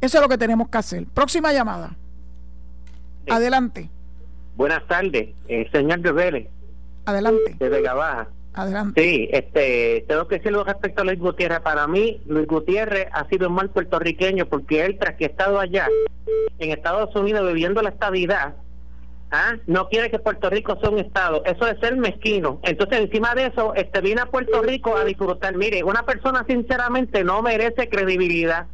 Eso 0.00 0.18
es 0.18 0.22
lo 0.22 0.28
que 0.28 0.38
tenemos 0.38 0.68
que 0.68 0.78
hacer. 0.78 1.04
Próxima 1.06 1.52
llamada. 1.52 1.96
Adelante. 3.28 3.90
Buenas 4.56 4.86
tardes, 4.86 5.30
eh, 5.48 5.68
señor 5.72 6.00
Vélez. 6.00 6.48
Adelante. 7.04 7.56
De 7.58 7.68
Vega 7.68 7.94
Baja. 7.94 8.28
Adelante. 8.52 9.00
Sí, 9.00 9.28
este, 9.32 10.04
tengo 10.08 10.26
que 10.26 10.36
decirlo 10.38 10.64
respecto 10.64 11.02
a 11.02 11.04
Luis 11.04 11.18
Gutiérrez. 11.18 11.60
Para 11.60 11.86
mí, 11.86 12.20
Luis 12.26 12.46
Gutiérrez 12.46 13.06
ha 13.12 13.28
sido 13.28 13.48
un 13.48 13.54
mal 13.54 13.70
puertorriqueño 13.70 14.46
porque 14.46 14.84
él, 14.84 14.98
tras 14.98 15.16
que 15.16 15.24
ha 15.24 15.28
estado 15.28 15.60
allá, 15.60 15.86
en 16.58 16.70
Estados 16.70 17.14
Unidos, 17.14 17.46
viviendo 17.46 17.80
la 17.80 17.90
estabilidad, 17.90 18.54
¿ah? 19.30 19.54
no 19.66 19.88
quiere 19.88 20.10
que 20.10 20.18
Puerto 20.18 20.50
Rico 20.50 20.76
sea 20.80 20.90
un 20.90 20.98
Estado. 20.98 21.44
Eso 21.44 21.66
es 21.68 21.78
ser 21.78 21.96
mezquino. 21.96 22.58
Entonces, 22.64 23.00
encima 23.00 23.34
de 23.34 23.46
eso, 23.46 23.74
este, 23.74 24.00
viene 24.00 24.22
a 24.22 24.26
Puerto 24.26 24.62
Rico 24.62 24.96
a 24.96 25.04
disfrutar. 25.04 25.56
Mire, 25.56 25.84
una 25.84 26.04
persona, 26.04 26.44
sinceramente, 26.48 27.22
no 27.22 27.42
merece 27.42 27.88
credibilidad 27.88 28.66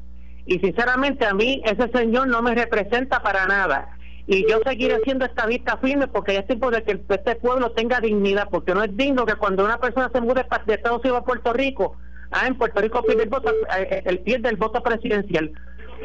y 0.47 0.59
sinceramente 0.61 1.27
a 1.27 1.35
mí 1.35 1.61
ese 1.65 1.89
señor 1.91 2.29
no 2.29 2.41
me 2.41 2.55
representa 2.55 3.23
para 3.23 3.47
nada. 3.47 3.97
Y 4.29 4.49
yo 4.51 4.59
seguiré 4.65 5.01
siendo 5.05 5.25
esta 5.25 5.47
vista 5.47 5.77
firme 5.79 6.09
porque 6.09 6.35
ya 6.35 6.41
es 6.41 6.47
tiempo 6.47 6.71
de 6.71 6.83
que 6.83 7.01
este 7.09 7.37
pueblo 7.37 7.73
tenga 7.73 8.01
dignidad, 8.01 8.49
porque 8.51 8.75
no 8.75 8.83
es 8.83 8.97
digno 8.97 9.25
que 9.25 9.35
cuando 9.35 9.65
una 9.65 9.79
persona 9.79 10.11
se 10.13 10.21
mude 10.21 10.45
de 10.67 10.75
Estados 10.75 11.01
Unidos 11.01 11.21
a 11.21 11.25
Puerto 11.25 11.53
Rico, 11.53 11.97
ah, 12.33 12.47
en 12.47 12.57
Puerto 12.57 12.81
Rico 12.81 13.05
el, 13.09 13.31
eh, 13.79 14.03
el 14.05 14.19
pie 14.21 14.39
del 14.39 14.57
voto 14.57 14.83
presidencial. 14.83 15.53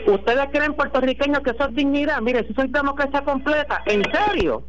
¿Ustedes 0.07 0.45
creen 0.51 0.73
puertorriqueños 0.73 1.39
que 1.41 1.51
eso 1.51 1.65
es 1.65 1.75
dignidad? 1.75 2.21
Mire, 2.21 2.47
si 2.47 2.53
soy 2.53 2.67
democracia 2.67 3.23
completa, 3.23 3.81
¿en 3.85 4.03
serio? 4.11 4.65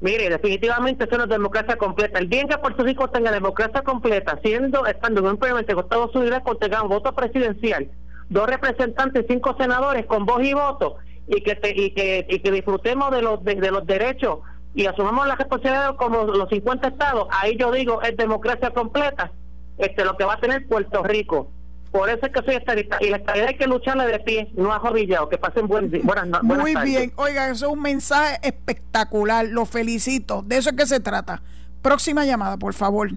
Mire, 0.00 0.28
definitivamente 0.30 1.04
eso 1.04 1.16
no 1.16 1.24
es 1.24 1.30
democracia 1.30 1.76
completa. 1.76 2.18
El 2.18 2.28
día 2.28 2.40
en 2.40 2.48
que 2.48 2.58
Puerto 2.58 2.82
Rico 2.82 3.08
tenga 3.08 3.30
democracia 3.30 3.82
completa, 3.82 4.38
siendo, 4.42 4.84
estando 4.86 5.20
en 5.20 5.26
un 5.26 5.36
con 5.36 5.58
Estados 5.58 6.14
Unidos, 6.16 6.40
un 6.82 6.88
voto 6.88 7.14
presidencial, 7.14 7.88
dos 8.28 8.46
representantes, 8.46 9.24
cinco 9.28 9.56
senadores 9.58 10.06
con 10.06 10.26
voz 10.26 10.42
y 10.42 10.54
voto, 10.54 10.96
y 11.26 11.42
que, 11.42 11.58
y 11.74 11.90
que, 11.90 12.26
y 12.28 12.38
que 12.40 12.50
disfrutemos 12.50 13.10
de 13.10 13.22
los, 13.22 13.42
de, 13.44 13.70
los 13.70 13.86
derechos 13.86 14.40
y 14.74 14.86
asumamos 14.86 15.26
la 15.26 15.36
responsabilidad 15.36 15.96
como 15.96 16.24
los 16.24 16.48
50 16.48 16.88
estados, 16.88 17.28
ahí 17.30 17.56
yo 17.58 17.70
digo, 17.70 18.02
es 18.02 18.16
democracia 18.16 18.70
completa, 18.70 19.30
este 19.78 20.04
lo 20.04 20.16
que 20.16 20.24
va 20.24 20.34
a 20.34 20.40
tener 20.40 20.66
Puerto 20.66 21.02
Rico. 21.02 21.50
Por 21.90 22.08
eso 22.08 22.20
es 22.22 22.32
que 22.32 22.42
soy 22.42 22.54
estadista. 22.54 22.96
Y 23.00 23.10
la 23.10 23.18
estadía 23.18 23.48
hay 23.48 23.56
que 23.56 23.66
lucharle 23.66 24.06
de 24.06 24.18
pie, 24.20 24.50
no 24.54 24.72
arrodillado. 24.72 25.28
Que 25.28 25.36
pasen 25.36 25.68
buen, 25.68 25.90
buenas, 25.90 26.26
buenas 26.42 26.42
Muy 26.42 26.74
bien. 26.84 27.12
Oiga, 27.16 27.50
eso 27.50 27.66
es 27.66 27.72
un 27.72 27.82
mensaje 27.82 28.38
espectacular. 28.42 29.46
Lo 29.46 29.66
felicito. 29.66 30.42
De 30.42 30.56
eso 30.56 30.70
es 30.70 30.76
que 30.76 30.86
se 30.86 31.00
trata. 31.00 31.42
Próxima 31.82 32.24
llamada, 32.24 32.56
por 32.56 32.72
favor. 32.72 33.10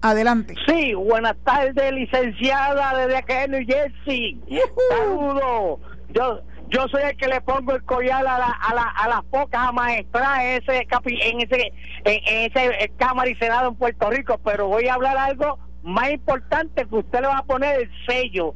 Adelante. 0.00 0.54
Sí, 0.66 0.94
buenas 0.94 1.36
tardes, 1.44 1.92
licenciada 1.92 2.96
desde 2.96 3.16
acá 3.16 3.44
en 3.44 3.50
New 3.50 3.66
Jersey. 3.66 4.40
Saludos. 4.90 5.80
Yo, 6.10 6.40
yo 6.68 6.86
soy 6.88 7.02
el 7.02 7.16
que 7.16 7.26
le 7.26 7.40
pongo 7.40 7.72
el 7.74 7.84
collar 7.84 8.20
a, 8.20 8.38
la, 8.38 8.46
a, 8.46 8.74
la, 8.74 8.82
a 8.82 9.08
las 9.08 9.24
pocas 9.24 9.72
maestras 9.72 10.38
en 10.40 10.62
ese, 10.62 10.86
en 11.10 11.40
ese, 11.40 11.72
en 12.04 12.52
ese 12.52 12.92
Cámara 12.96 13.28
y 13.28 13.34
Senado 13.36 13.70
en 13.70 13.74
Puerto 13.74 14.08
Rico, 14.10 14.40
pero 14.44 14.68
voy 14.68 14.86
a 14.86 14.94
hablar 14.94 15.16
algo 15.16 15.58
más 15.82 16.10
importante 16.10 16.86
que 16.86 16.94
usted 16.94 17.20
le 17.20 17.26
va 17.26 17.38
a 17.38 17.44
poner 17.44 17.80
el 17.80 17.90
sello. 18.06 18.54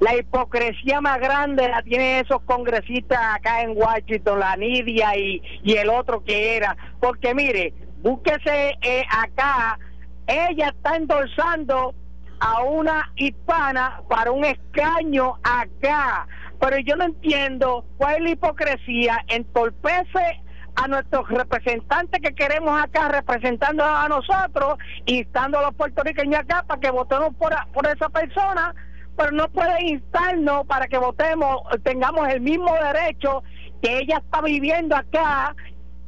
La 0.00 0.14
hipocresía 0.16 1.00
más 1.00 1.18
grande 1.18 1.68
la 1.68 1.82
tienen 1.82 2.24
esos 2.24 2.42
congresistas 2.42 3.18
acá 3.34 3.62
en 3.62 3.76
Washington, 3.76 4.40
la 4.40 4.56
Nidia 4.56 5.16
y, 5.16 5.42
y 5.62 5.74
el 5.74 5.88
otro 5.88 6.22
que 6.24 6.56
era. 6.56 6.76
Porque 7.00 7.34
mire, 7.34 7.72
búsquese 8.02 8.76
eh, 8.82 9.04
acá, 9.10 9.78
ella 10.26 10.68
está 10.68 10.96
endorsando 10.96 11.94
a 12.40 12.62
una 12.62 13.12
hispana 13.16 14.02
para 14.08 14.30
un 14.30 14.44
escaño 14.44 15.36
acá. 15.42 16.26
Pero 16.60 16.78
yo 16.78 16.96
no 16.96 17.04
entiendo 17.04 17.84
cuál 17.96 18.16
es 18.16 18.22
la 18.22 18.30
hipocresía, 18.30 19.24
entorpece 19.28 20.42
a 20.76 20.88
nuestros 20.88 21.28
representantes 21.28 22.20
que 22.20 22.34
queremos 22.34 22.78
acá 22.80 23.08
representando 23.08 23.84
a 23.84 24.08
nosotros, 24.08 24.78
instando 25.06 25.58
a 25.58 25.62
los 25.62 25.74
puertorriqueños 25.74 26.40
acá 26.40 26.64
para 26.66 26.80
que 26.80 26.90
votemos 26.90 27.34
por, 27.36 27.52
esa 27.88 28.08
persona, 28.10 28.74
pero 29.16 29.32
no 29.32 29.48
puede 29.48 29.84
instarnos 29.86 30.66
para 30.66 30.86
que 30.86 30.98
votemos, 30.98 31.62
tengamos 31.82 32.28
el 32.28 32.42
mismo 32.42 32.74
derecho 32.74 33.42
que 33.82 34.00
ella 34.00 34.18
está 34.18 34.42
viviendo 34.42 34.94
acá 34.94 35.56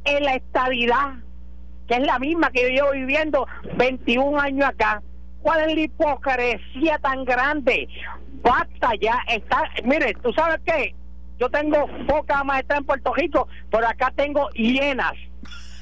en 0.05 0.23
la 0.23 0.35
estabilidad, 0.35 1.15
que 1.89 1.95
es 1.95 2.05
la 2.05 2.19
misma 2.19 2.51
que 2.51 2.61
yo 2.61 2.69
llevo 2.69 2.91
viviendo 2.91 3.47
21 3.75 4.39
años 4.39 4.69
acá. 4.69 5.01
¿Cuál 5.41 5.61
es 5.61 5.75
la 5.75 5.81
hipocresía 5.81 6.99
tan 6.99 7.25
grande? 7.25 7.89
Basta 8.43 8.91
ya, 9.01 9.17
está, 9.27 9.63
mire, 9.83 10.13
¿tú 10.21 10.31
sabes 10.33 10.59
qué? 10.65 10.95
Yo 11.39 11.49
tengo 11.49 11.87
poca 12.07 12.43
maestra 12.43 12.77
en 12.77 12.85
Puerto 12.85 13.13
Rico, 13.15 13.47
pero 13.71 13.87
acá 13.87 14.13
tengo 14.15 14.49
hienas. 14.51 15.13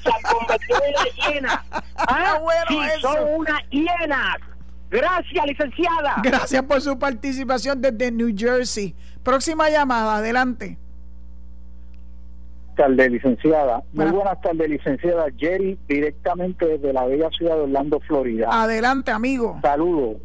Se 0.02 0.10
convirtió 0.22 0.76
en 0.84 0.92
la 0.92 1.32
hiena. 1.32 1.64
¿Ah? 1.96 2.38
sí, 2.68 2.78
son 3.02 3.16
unas 3.36 3.60
hienas. 3.70 4.36
Gracias, 4.90 5.46
licenciada. 5.46 6.14
Gracias 6.22 6.62
por 6.62 6.80
su 6.80 6.98
participación 6.98 7.82
desde 7.82 8.10
New 8.10 8.32
Jersey. 8.34 8.94
Próxima 9.22 9.68
llamada, 9.68 10.16
adelante. 10.16 10.78
Tarde, 12.78 13.10
licenciada. 13.10 13.82
Muy 13.92 14.06
buenas 14.06 14.40
tardes, 14.40 14.70
licenciada 14.70 15.26
Jerry, 15.36 15.76
directamente 15.88 16.64
desde 16.64 16.92
la 16.92 17.06
bella 17.06 17.28
ciudad 17.30 17.56
de 17.56 17.62
Orlando, 17.62 17.98
Florida. 18.06 18.48
Adelante, 18.52 19.10
amigo. 19.10 19.58
Saludos. 19.62 20.18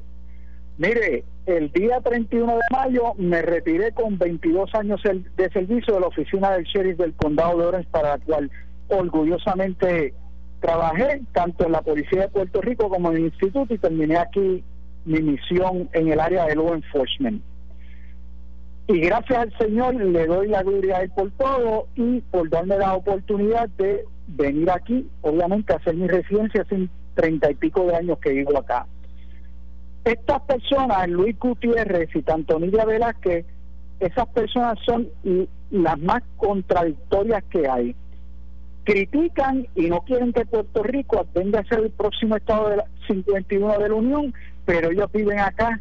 Mire, 0.78 1.24
el 1.47 1.72
día 1.72 1.99
31 2.01 2.54
de 2.54 2.62
mayo 2.70 3.16
me 3.18 3.41
retiré 3.41 3.91
con 3.93 4.20
22 4.20 4.70
años 4.76 5.01
de 5.04 5.49
servicio 5.49 5.95
de 5.95 5.99
la 6.01 6.08
oficina 6.08 6.51
del 6.51 6.64
sheriff 6.66 6.99
del 6.99 7.14
condado 7.16 7.58
de 7.58 7.66
Orange, 7.66 7.89
para 7.89 8.18
la 8.18 8.24
cual 8.24 8.51
orgullosamente 8.88 10.14
trabajé 10.60 11.24
tanto 11.34 11.66
en 11.66 11.72
la 11.72 11.82
policía 11.82 12.22
de 12.22 12.30
Puerto 12.30 12.62
Rico 12.62 12.88
como 12.88 13.10
en 13.10 13.18
el 13.18 13.24
instituto 13.26 13.74
y 13.74 13.80
terminé 13.80 14.18
aquí 14.18 14.64
mi 15.06 15.20
misión 15.22 15.89
en 15.93 16.08
el 16.08 16.20
área 16.20 16.45
de 16.45 16.56
law 16.56 16.76
enforcement. 16.76 17.41
Y 18.88 19.00
gracias 19.00 19.40
al 19.40 19.58
Señor 19.58 19.96
le 19.96 20.26
doy 20.28 20.50
la 20.50 20.62
gloria 20.62 20.98
a 20.98 21.02
Él 21.04 21.12
por 21.16 21.32
todo 21.32 21.88
y 21.96 22.20
por 22.20 22.50
darme 22.50 22.78
la 22.78 22.96
oportunidad 22.96 23.70
de 23.78 24.04
venir 24.28 24.70
aquí, 24.70 25.08
obviamente 25.22 25.72
a 25.72 25.78
hacer 25.78 25.96
mi 25.96 26.08
residencia 26.08 26.64
hace 26.64 26.90
treinta 27.14 27.50
y 27.50 27.56
pico 27.56 27.86
de 27.86 27.96
años 27.96 28.20
que 28.20 28.32
vivo 28.32 28.58
acá. 28.58 28.86
Estas 30.04 30.42
personas, 30.42 31.08
Luis 31.08 31.40
Gutiérrez 31.40 32.14
y 32.14 32.22
tanto 32.24 32.60
Nidia 32.60 32.84
Velázquez, 32.84 33.46
esas 34.02 34.28
personas 34.30 34.78
son 34.86 35.08
las 35.72 36.00
más 36.00 36.22
contradictorias 36.36 37.42
que 37.46 37.70
hay. 37.70 37.96
Critican 38.84 39.66
y 39.76 39.88
no 39.90 40.02
quieren 40.02 40.34
que 40.34 40.46
Puerto 40.46 40.84
Rico 40.84 41.26
venga 41.34 41.62
a 41.62 41.66
ser 41.66 41.80
el 41.80 41.92
próximo 41.92 42.36
estado 42.36 42.68
de 42.68 42.78
la 42.78 42.86
51 43.08 43.80
de 43.80 43.90
la 43.90 43.96
Unión, 43.96 44.34
pero 44.66 44.92
ellos 44.92 45.10
viven 45.14 45.40
acá 45.40 45.80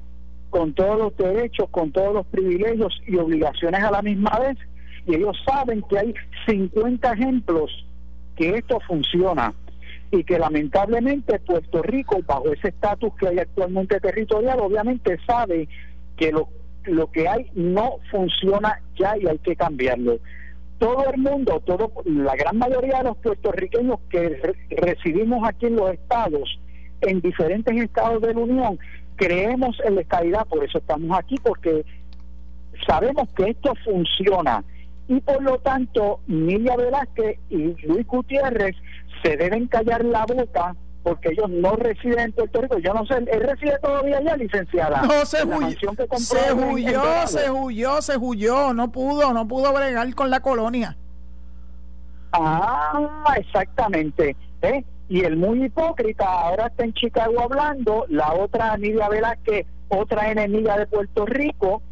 con 0.53 0.74
todos 0.74 0.98
los 0.98 1.16
derechos, 1.16 1.70
con 1.70 1.90
todos 1.92 2.12
los 2.12 2.26
privilegios 2.26 2.92
y 3.07 3.16
obligaciones 3.16 3.82
a 3.82 3.90
la 3.90 4.03
misma 4.03 4.38
vez, 4.38 4.59
y 5.07 5.14
ellos 5.14 5.34
saben 5.46 5.82
que 5.88 5.98
hay 5.98 6.14
50 6.46 7.11
ejemplos 7.11 7.70
que 8.36 8.59
esto 8.59 8.78
funciona 8.86 9.55
y 10.11 10.22
que 10.24 10.38
lamentablemente 10.38 11.38
Puerto 11.40 11.82
Rico, 11.82 12.18
bajo 12.26 12.53
ese 12.53 12.68
estatus 12.68 13.14
que 13.18 13.28
hay 13.28 13.38
actualmente 13.38 13.98
territorial, 13.98 14.61
obviamente 14.61 15.16
sabe 15.26 15.68
que 16.18 16.30
lo, 16.30 16.50
lo 16.84 17.11
que 17.11 17.26
hay 17.26 17.50
no 17.55 17.96
funciona 18.11 18.78
ya 18.94 19.16
y 19.16 19.26
hay 19.26 19.38
que 19.38 19.57
cambiarlo. 19.57 20.18
Todo 20.78 21.07
el 21.11 21.18
mundo, 21.18 21.62
todo, 21.64 21.90
la 22.05 22.36
gran 22.36 22.59
mayoría 22.59 22.98
de 22.98 23.05
los 23.05 23.16
puertorriqueños 23.16 24.00
que 24.11 24.55
residimos 24.68 25.48
aquí 25.48 25.64
en 25.66 25.76
los 25.76 25.92
estados, 25.92 26.61
en 27.00 27.22
diferentes 27.22 27.74
estados 27.74 28.20
de 28.20 28.34
la 28.34 28.40
Unión, 28.40 28.78
creemos 29.16 29.76
en 29.84 29.96
la 29.96 30.00
estabilidad, 30.02 30.46
por 30.46 30.64
eso 30.64 30.78
estamos 30.78 31.18
aquí, 31.18 31.36
porque 31.42 31.84
sabemos 32.86 33.28
que 33.36 33.50
esto 33.50 33.74
funciona. 33.84 34.64
Y 35.08 35.20
por 35.20 35.42
lo 35.42 35.58
tanto, 35.58 36.20
Nidia 36.26 36.76
Velázquez 36.76 37.38
y 37.50 37.74
Luis 37.86 38.06
Gutiérrez 38.06 38.76
se 39.22 39.36
deben 39.36 39.66
callar 39.66 40.04
la 40.04 40.24
boca 40.24 40.74
porque 41.02 41.30
ellos 41.30 41.50
no 41.50 41.72
residen 41.72 42.20
en 42.20 42.32
Puerto 42.32 42.60
Rico. 42.60 42.78
Yo 42.78 42.94
no 42.94 43.04
sé, 43.06 43.14
él 43.14 43.40
reside 43.40 43.78
todavía 43.82 44.18
allá, 44.18 44.36
licenciada. 44.36 45.02
No, 45.02 45.24
se 45.26 45.44
huyó, 45.44 45.76
se 46.16 46.52
huyó, 46.52 47.26
se 47.26 47.50
huyó, 47.50 48.02
se 48.02 48.16
huyó, 48.16 48.72
no 48.72 48.92
pudo, 48.92 49.32
no 49.32 49.48
pudo 49.48 49.72
bregar 49.72 50.14
con 50.14 50.30
la 50.30 50.40
colonia. 50.40 50.96
Ah, 52.32 53.34
exactamente. 53.36 54.36
¿eh? 54.62 54.84
Y 55.12 55.26
el 55.26 55.36
muy 55.36 55.62
hipócrita 55.66 56.24
ahora 56.24 56.68
está 56.68 56.84
en 56.84 56.94
Chicago 56.94 57.38
hablando, 57.38 58.06
la 58.08 58.32
otra 58.32 58.74
Nidia 58.78 59.10
Velázquez, 59.10 59.66
otra 59.88 60.30
enemiga 60.30 60.78
de 60.78 60.86
Puerto 60.86 61.26
Rico, 61.26 61.82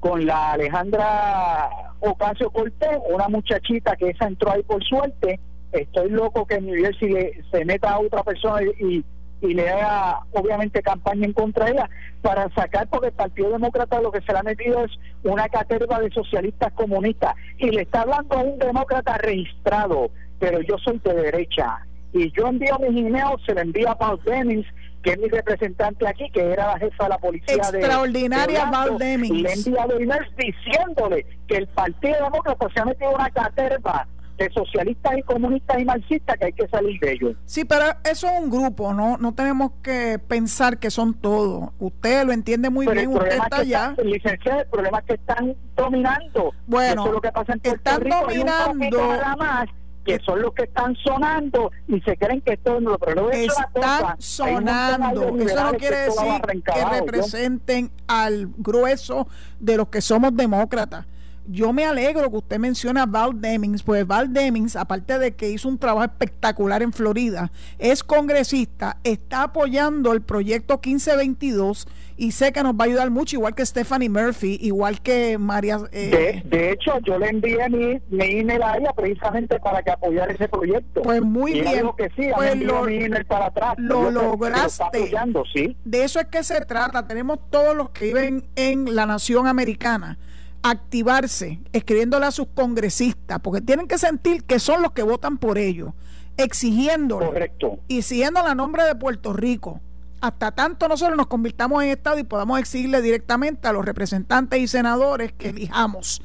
con 0.00 0.24
la 0.24 0.52
Alejandra 0.52 1.68
Ocasio 2.00 2.48
Cortés, 2.50 2.98
una 3.10 3.28
muchachita 3.28 3.94
que 3.96 4.08
esa 4.08 4.28
entró 4.28 4.52
ahí 4.52 4.62
por 4.62 4.82
suerte, 4.82 5.38
estoy 5.72 6.08
loco 6.08 6.46
que 6.46 6.54
en 6.54 6.64
New 6.64 6.82
Jersey 6.82 7.42
se 7.50 7.66
meta 7.66 7.90
a 7.90 7.98
otra 7.98 8.22
persona 8.22 8.62
y, 8.62 9.04
y 9.42 9.52
le 9.52 9.68
haga 9.68 10.20
obviamente 10.32 10.80
campaña 10.80 11.26
en 11.26 11.34
contra 11.34 11.66
de 11.66 11.72
ella. 11.72 11.90
Para 12.22 12.48
sacar 12.54 12.88
porque 12.88 13.08
el 13.08 13.12
Partido 13.12 13.50
Demócrata 13.50 14.00
lo 14.00 14.10
que 14.10 14.22
se 14.22 14.32
le 14.32 14.38
ha 14.38 14.42
metido 14.42 14.86
es 14.86 14.92
una 15.22 15.50
caterva 15.50 16.00
de 16.00 16.10
socialistas 16.12 16.72
comunistas. 16.72 17.34
Y 17.58 17.72
le 17.72 17.82
está 17.82 18.00
hablando 18.00 18.36
a 18.36 18.42
un 18.42 18.58
demócrata 18.58 19.18
registrado 19.18 20.10
pero 20.40 20.62
yo 20.62 20.78
soy 20.78 20.98
de 21.04 21.14
derecha 21.14 21.86
y 22.12 22.32
yo 22.32 22.48
envío 22.48 22.78
mis 22.78 23.06
emails 23.06 23.42
se 23.46 23.54
le 23.54 23.62
envía 23.62 23.92
a 23.92 23.98
Paul 23.98 24.20
Demings 24.24 24.66
que 25.02 25.12
es 25.12 25.18
mi 25.18 25.28
representante 25.28 26.06
aquí, 26.06 26.30
que 26.30 26.52
era 26.52 26.66
la 26.66 26.78
jefa 26.78 27.04
de 27.04 27.08
la 27.10 27.18
policía 27.18 27.54
Extraordinaria 27.54 28.66
de, 28.66 28.70
Paul 28.70 28.98
Demings. 28.98 29.42
le 29.42 29.52
envía 29.52 29.84
emails 29.98 30.28
diciéndole 30.36 31.26
que 31.48 31.56
el 31.56 31.66
Partido 31.68 32.16
Demócrata 32.24 32.66
se 32.74 32.80
ha 32.80 32.84
metido 32.84 33.10
una 33.12 33.30
caterva 33.30 34.06
de 34.36 34.50
socialistas 34.52 35.18
y 35.18 35.22
comunistas 35.22 35.78
y 35.78 35.84
marxistas 35.84 36.36
que 36.38 36.46
hay 36.46 36.52
que 36.52 36.66
salir 36.68 36.98
de 37.00 37.12
ellos. 37.12 37.36
Sí, 37.44 37.64
pero 37.66 37.84
eso 38.04 38.26
es 38.26 38.40
un 38.40 38.50
grupo, 38.50 38.94
no 38.94 39.18
no 39.18 39.34
tenemos 39.34 39.72
que 39.82 40.18
pensar 40.18 40.78
que 40.78 40.90
son 40.90 41.14
todos. 41.14 41.70
Usted 41.78 42.24
lo 42.24 42.32
entiende 42.32 42.70
muy 42.70 42.86
bien, 42.86 43.08
usted 43.08 43.32
está 43.32 43.58
allá. 43.58 43.94
licenciado, 44.02 44.60
el 44.60 44.68
problema 44.68 44.98
es 45.00 45.04
que 45.04 45.14
están 45.14 45.54
dominando. 45.76 46.52
Bueno, 46.66 47.02
eso 47.02 47.06
es 47.08 47.12
lo 47.12 47.20
que 47.20 47.32
pasa 47.32 47.52
en 47.52 47.60
Puerto 47.60 47.78
están 47.78 48.00
Rico, 48.00 48.16
dominando. 48.22 49.08
nada 49.08 49.36
más 49.36 49.68
que 50.04 50.18
son 50.20 50.42
los 50.42 50.54
que 50.54 50.64
están 50.64 50.96
sonando 50.96 51.70
y 51.88 52.00
se 52.00 52.16
creen 52.16 52.40
que 52.40 52.54
esto 52.54 52.80
no 52.80 52.98
pero 52.98 53.30
están 53.30 54.16
sonando. 54.18 55.36
eso 55.38 55.64
no 55.64 55.72
quiere 55.72 55.96
decir 55.96 56.42
que 56.64 56.84
representen 56.84 57.90
al 58.06 58.48
grueso 58.56 59.28
de 59.58 59.76
los 59.76 59.88
que 59.88 60.00
somos 60.00 60.34
demócratas 60.34 61.06
yo 61.50 61.72
me 61.72 61.84
alegro 61.84 62.30
que 62.30 62.36
usted 62.36 62.58
mencione 62.58 63.00
a 63.00 63.06
Val 63.06 63.40
Demings, 63.40 63.82
pues 63.82 64.06
Val 64.06 64.32
Demings, 64.32 64.76
aparte 64.76 65.18
de 65.18 65.32
que 65.32 65.50
hizo 65.50 65.68
un 65.68 65.78
trabajo 65.78 66.04
espectacular 66.04 66.82
en 66.82 66.92
Florida, 66.92 67.50
es 67.78 68.04
congresista, 68.04 68.98
está 69.02 69.42
apoyando 69.44 70.12
el 70.12 70.22
proyecto 70.22 70.74
1522 70.74 71.88
y 72.16 72.32
sé 72.32 72.52
que 72.52 72.62
nos 72.62 72.74
va 72.74 72.84
a 72.84 72.86
ayudar 72.86 73.10
mucho, 73.10 73.36
igual 73.36 73.54
que 73.54 73.64
Stephanie 73.64 74.08
Murphy, 74.08 74.58
igual 74.60 75.00
que 75.00 75.38
María... 75.38 75.78
Eh, 75.90 76.42
de, 76.44 76.70
hecho, 76.70 76.98
yo 77.00 77.18
le 77.18 77.28
envié 77.30 77.68
mi, 77.68 78.00
mi 78.10 78.40
email 78.40 78.62
a 78.62 78.76
ella 78.76 78.92
precisamente 78.94 79.58
para 79.58 79.82
que 79.82 79.90
apoyara 79.90 80.32
ese 80.32 80.46
proyecto. 80.46 81.02
Pues 81.02 81.22
muy 81.22 81.62
bien. 81.62 81.90
que 81.96 82.10
sí, 82.16 82.28
pues 82.34 82.56
lo, 82.60 82.84
mi 82.84 83.04
email 83.04 83.24
para 83.24 83.46
atrás. 83.46 83.74
Lo 83.78 84.10
lograste. 84.10 85.10
¿sí? 85.52 85.76
De 85.84 86.04
eso 86.04 86.20
es 86.20 86.26
que 86.26 86.44
se 86.44 86.60
trata. 86.66 87.06
Tenemos 87.06 87.38
todos 87.48 87.74
los 87.74 87.88
que 87.90 88.06
viven 88.06 88.44
en 88.54 88.94
la 88.94 89.06
nación 89.06 89.46
americana 89.46 90.18
activarse 90.62 91.60
escribiéndole 91.72 92.26
a 92.26 92.30
sus 92.30 92.48
congresistas, 92.48 93.40
porque 93.40 93.60
tienen 93.60 93.88
que 93.88 93.98
sentir 93.98 94.44
que 94.44 94.58
son 94.58 94.82
los 94.82 94.92
que 94.92 95.02
votan 95.02 95.38
por 95.38 95.58
ellos, 95.58 95.92
exigiéndolo 96.36 97.26
Correcto. 97.26 97.78
y 97.88 98.02
siguiendo 98.02 98.42
la 98.42 98.54
nombre 98.54 98.84
de 98.84 98.94
Puerto 98.94 99.32
Rico 99.32 99.80
hasta 100.20 100.52
tanto 100.52 100.86
nosotros 100.88 101.16
nos 101.16 101.26
convirtamos 101.28 101.82
en 101.82 101.90
Estado 101.90 102.18
y 102.18 102.24
podamos 102.24 102.58
exigirle 102.60 103.00
directamente 103.00 103.68
a 103.68 103.72
los 103.72 103.84
representantes 103.84 104.60
y 104.60 104.68
senadores 104.68 105.32
que 105.32 105.48
elijamos. 105.48 106.20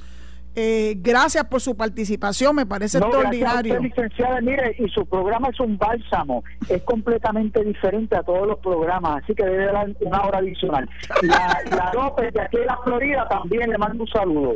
Eh, 0.56 0.96
gracias 1.00 1.44
por 1.46 1.60
su 1.60 1.76
participación, 1.76 2.56
me 2.56 2.66
parece 2.66 2.98
extraordinario. 2.98 3.80
licenciada, 3.80 4.40
mire, 4.40 4.76
y 4.80 4.88
su 4.90 5.06
programa 5.06 5.50
es 5.50 5.60
un 5.60 5.78
bálsamo, 5.78 6.44
es 6.70 6.82
completamente 6.84 7.62
diferente 7.64 8.16
a 8.16 8.24
todos 8.24 8.48
los 8.48 8.60
programas, 8.60 9.22
así 9.24 9.36
que 9.36 9.44
debe 9.44 9.66
dar 9.66 9.90
una 10.00 10.22
hora 10.22 10.40
adicional. 10.40 10.90
La, 11.24 11.62
la 11.70 11.92
López 11.94 12.34
de 12.34 12.42
aquí 12.42 12.58
de 12.58 12.66
la 12.66 12.78
Florida 12.84 13.28
también 13.28 13.70
le 13.70 13.78
mando 13.78 14.04
un 14.04 14.10
saludo. 14.10 14.54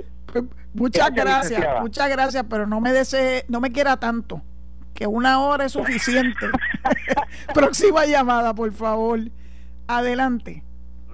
Muchas 0.74 1.12
gracias, 1.12 1.82
muchas 1.82 2.10
gracias, 2.10 2.45
pero 2.50 2.66
no 2.66 2.80
me 2.80 2.93
desee, 2.93 3.43
no 3.50 3.60
me 3.60 3.72
quiera 3.72 3.97
tanto 3.97 4.41
que 4.93 5.08
una 5.08 5.41
hora 5.41 5.66
es 5.66 5.72
suficiente. 5.72 6.45
Próxima 7.54 8.06
llamada, 8.06 8.54
por 8.54 8.72
favor. 8.74 9.20
Adelante. 9.88 10.64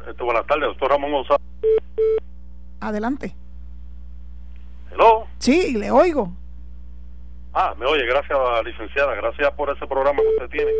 Este, 0.08 0.24
buenas 0.24 0.46
tardes, 0.48 0.66
doctor 0.70 0.90
Ramón 0.92 1.12
González. 1.12 1.42
Adelante. 2.80 3.36
Hello. 4.96 5.28
Sí, 5.40 5.74
le 5.78 5.92
oigo. 5.92 6.32
Ah, 7.54 7.76
me 7.78 7.86
oye, 7.86 8.06
gracias, 8.06 8.38
licenciada. 8.64 9.14
Gracias 9.16 9.52
por 9.52 9.70
ese 9.70 9.86
programa 9.88 10.22
que 10.22 10.44
usted 10.44 10.50
tiene. 10.50 10.72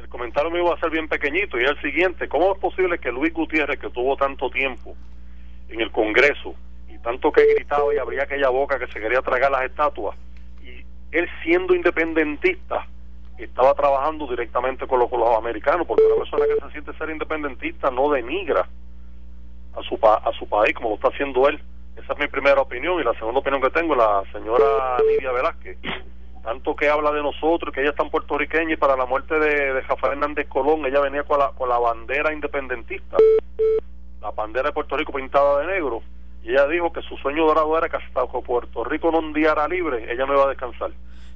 El 0.00 0.08
comentario 0.08 0.50
me 0.50 0.60
iba 0.60 0.74
a 0.74 0.80
ser 0.80 0.90
bien 0.90 1.06
pequeñito 1.06 1.58
y 1.58 1.62
es 1.62 1.70
el 1.70 1.80
siguiente. 1.80 2.28
¿Cómo 2.28 2.52
es 2.52 2.58
posible 2.58 2.98
que 2.98 3.12
Luis 3.12 3.32
Gutiérrez, 3.32 3.78
que 3.78 3.90
tuvo 3.90 4.16
tanto 4.16 4.50
tiempo 4.50 4.96
en 5.68 5.80
el 5.80 5.92
Congreso 5.92 6.54
y 6.88 6.98
tanto 6.98 7.30
que 7.30 7.46
gritaba 7.54 7.94
y 7.94 7.98
abría 7.98 8.24
aquella 8.24 8.48
boca 8.48 8.76
que 8.76 8.88
se 8.88 9.00
quería 9.00 9.22
tragar 9.22 9.52
las 9.52 9.62
estatuas, 9.62 10.16
él 11.12 11.28
siendo 11.44 11.76
independentista 11.76 12.88
estaba 13.38 13.72
trabajando 13.74 14.26
directamente 14.26 14.84
con 14.88 14.98
los, 14.98 15.10
americanos, 15.38 15.86
porque 15.86 16.02
una 16.04 16.24
persona 16.24 16.44
que 16.46 16.66
se 16.66 16.72
siente 16.72 16.98
ser 16.98 17.10
independentista 17.10 17.88
no 17.92 18.10
denigra 18.10 18.68
a 19.76 19.82
su, 19.82 19.96
a 20.02 20.32
su 20.36 20.48
país 20.48 20.74
como 20.74 20.88
lo 20.90 20.94
está 20.96 21.08
haciendo 21.08 21.48
él. 21.48 21.60
Esa 21.96 22.12
es 22.12 22.18
mi 22.18 22.26
primera 22.26 22.60
opinión 22.60 23.00
y 23.00 23.04
la 23.04 23.14
segunda 23.14 23.40
opinión 23.40 23.62
que 23.62 23.70
tengo 23.70 23.94
la 23.94 24.22
señora 24.32 24.98
Nidia 25.08 25.32
Velázquez. 25.32 25.78
Tanto 26.42 26.76
que 26.76 26.88
habla 26.88 27.10
de 27.12 27.22
nosotros, 27.22 27.72
que 27.72 27.80
ella 27.80 27.90
es 27.90 27.96
tan 27.96 28.10
puertorriqueña 28.10 28.74
y 28.74 28.76
para 28.76 28.96
la 28.96 29.06
muerte 29.06 29.38
de, 29.38 29.72
de 29.72 29.80
Rafael 29.80 30.14
Hernández 30.14 30.46
Colón, 30.48 30.84
ella 30.84 31.00
venía 31.00 31.22
con 31.22 31.38
la, 31.38 31.48
con 31.50 31.68
la 31.68 31.78
bandera 31.78 32.34
independentista, 32.34 33.16
la 34.20 34.30
bandera 34.30 34.68
de 34.68 34.74
Puerto 34.74 34.96
Rico 34.96 35.12
pintada 35.12 35.60
de 35.60 35.66
negro 35.68 36.02
y 36.44 36.50
ella 36.50 36.66
dijo 36.66 36.92
que 36.92 37.00
su 37.02 37.16
sueño 37.16 37.46
dorado 37.46 37.76
era 37.78 37.88
que 37.88 37.96
hasta 37.96 38.26
Puerto 38.26 38.84
Rico 38.84 39.10
no 39.10 39.22
diara 39.32 39.66
libre, 39.66 40.12
ella 40.12 40.26
no 40.26 40.34
iba 40.34 40.44
a 40.44 40.48
descansar. 40.48 40.90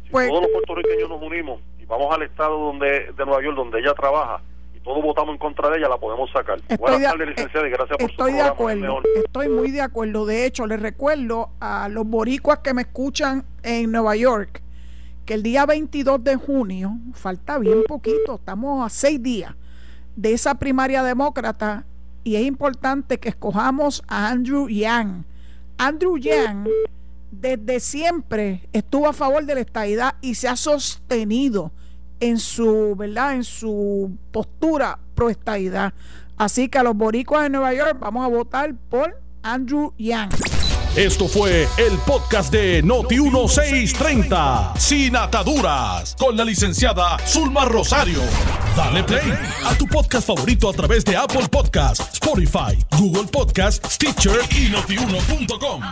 Si 0.04 0.11
pues, 0.11 0.28
todos 0.28 0.42
los 0.42 0.50
puertorriqueños 0.50 1.09
nos 1.09 1.22
unimos 1.22 1.61
y 1.78 1.86
vamos 1.86 2.14
al 2.14 2.22
estado 2.22 2.59
donde 2.59 3.12
de 3.12 3.24
Nueva 3.24 3.42
York 3.42 3.56
donde 3.56 3.80
ella 3.80 3.94
trabaja 3.94 4.42
todos 4.89 5.03
votamos 5.03 5.34
en 5.34 5.39
contra 5.39 5.68
de 5.68 5.78
ella, 5.78 5.89
la 5.91 5.99
podemos 5.99 6.30
sacar. 6.30 6.59
Buenas 6.78 7.03
tardes, 7.03 7.28
licenciada, 7.28 7.68
y 7.68 7.70
gracias 7.70 7.99
por 7.99 8.11
estoy 8.11 8.32
de 8.32 8.41
acuerdo, 8.41 9.01
Estoy 9.22 9.49
muy 9.51 9.70
de 9.70 9.82
acuerdo. 9.82 10.24
De 10.24 10.47
hecho, 10.47 10.66
les 10.66 10.80
recuerdo 10.80 11.51
a 11.61 11.91
los 11.91 12.07
boricuas 12.07 12.61
que 12.61 12.72
me 12.72 12.82
escuchan 12.82 13.45
en 13.62 13.93
Nueva 13.93 14.16
York 14.16 14.62
que 15.26 15.34
el 15.34 15.43
día 15.43 15.66
22 15.66 16.24
de 16.24 16.36
junio, 16.36 16.97
falta 17.12 17.59
bien 17.59 17.82
poquito, 17.86 18.36
estamos 18.36 18.86
a 18.86 18.89
seis 18.89 19.22
días 19.22 19.55
de 20.16 20.32
esa 20.32 20.55
primaria 20.55 21.03
demócrata 21.03 21.84
y 22.24 22.36
es 22.36 22.47
importante 22.47 23.18
que 23.18 23.28
escojamos 23.28 24.03
a 24.09 24.30
Andrew 24.30 24.70
Yang. 24.70 25.26
Andrew 25.76 26.16
Yang 26.16 26.66
desde 27.30 27.80
siempre 27.80 28.66
estuvo 28.72 29.07
a 29.07 29.12
favor 29.12 29.45
de 29.45 29.57
la 29.57 29.61
estadidad 29.61 30.14
y 30.22 30.34
se 30.34 30.49
ha 30.49 30.57
sostenido 30.57 31.72
en 32.20 32.38
su, 32.38 32.94
¿verdad? 32.96 33.34
En 33.34 33.44
su 33.44 34.16
postura 34.32 34.98
pro. 35.14 35.30
Así 36.36 36.68
que 36.68 36.78
a 36.78 36.82
los 36.82 36.96
boricuas 36.96 37.44
de 37.44 37.50
Nueva 37.50 37.74
York 37.74 37.96
vamos 37.98 38.24
a 38.24 38.28
votar 38.28 38.74
por 38.88 39.20
Andrew 39.42 39.92
Yang. 39.98 40.30
Esto 40.96 41.28
fue 41.28 41.68
el 41.76 41.96
podcast 42.06 42.52
de 42.52 42.82
Noti 42.82 43.20
1630, 43.20 44.74
sin 44.78 45.14
ataduras, 45.16 46.16
con 46.18 46.36
la 46.36 46.44
licenciada 46.44 47.18
Zulma 47.24 47.64
Rosario. 47.66 48.20
Dale 48.76 49.04
play 49.04 49.32
a 49.64 49.74
tu 49.76 49.86
podcast 49.86 50.26
favorito 50.26 50.68
a 50.68 50.72
través 50.72 51.04
de 51.04 51.16
Apple 51.16 51.48
Podcasts, 51.50 52.14
Spotify, 52.14 52.76
Google 52.98 53.28
Podcasts, 53.30 53.94
Stitcher 53.94 54.40
y 54.50 54.70
notiuno.com. 54.70 55.82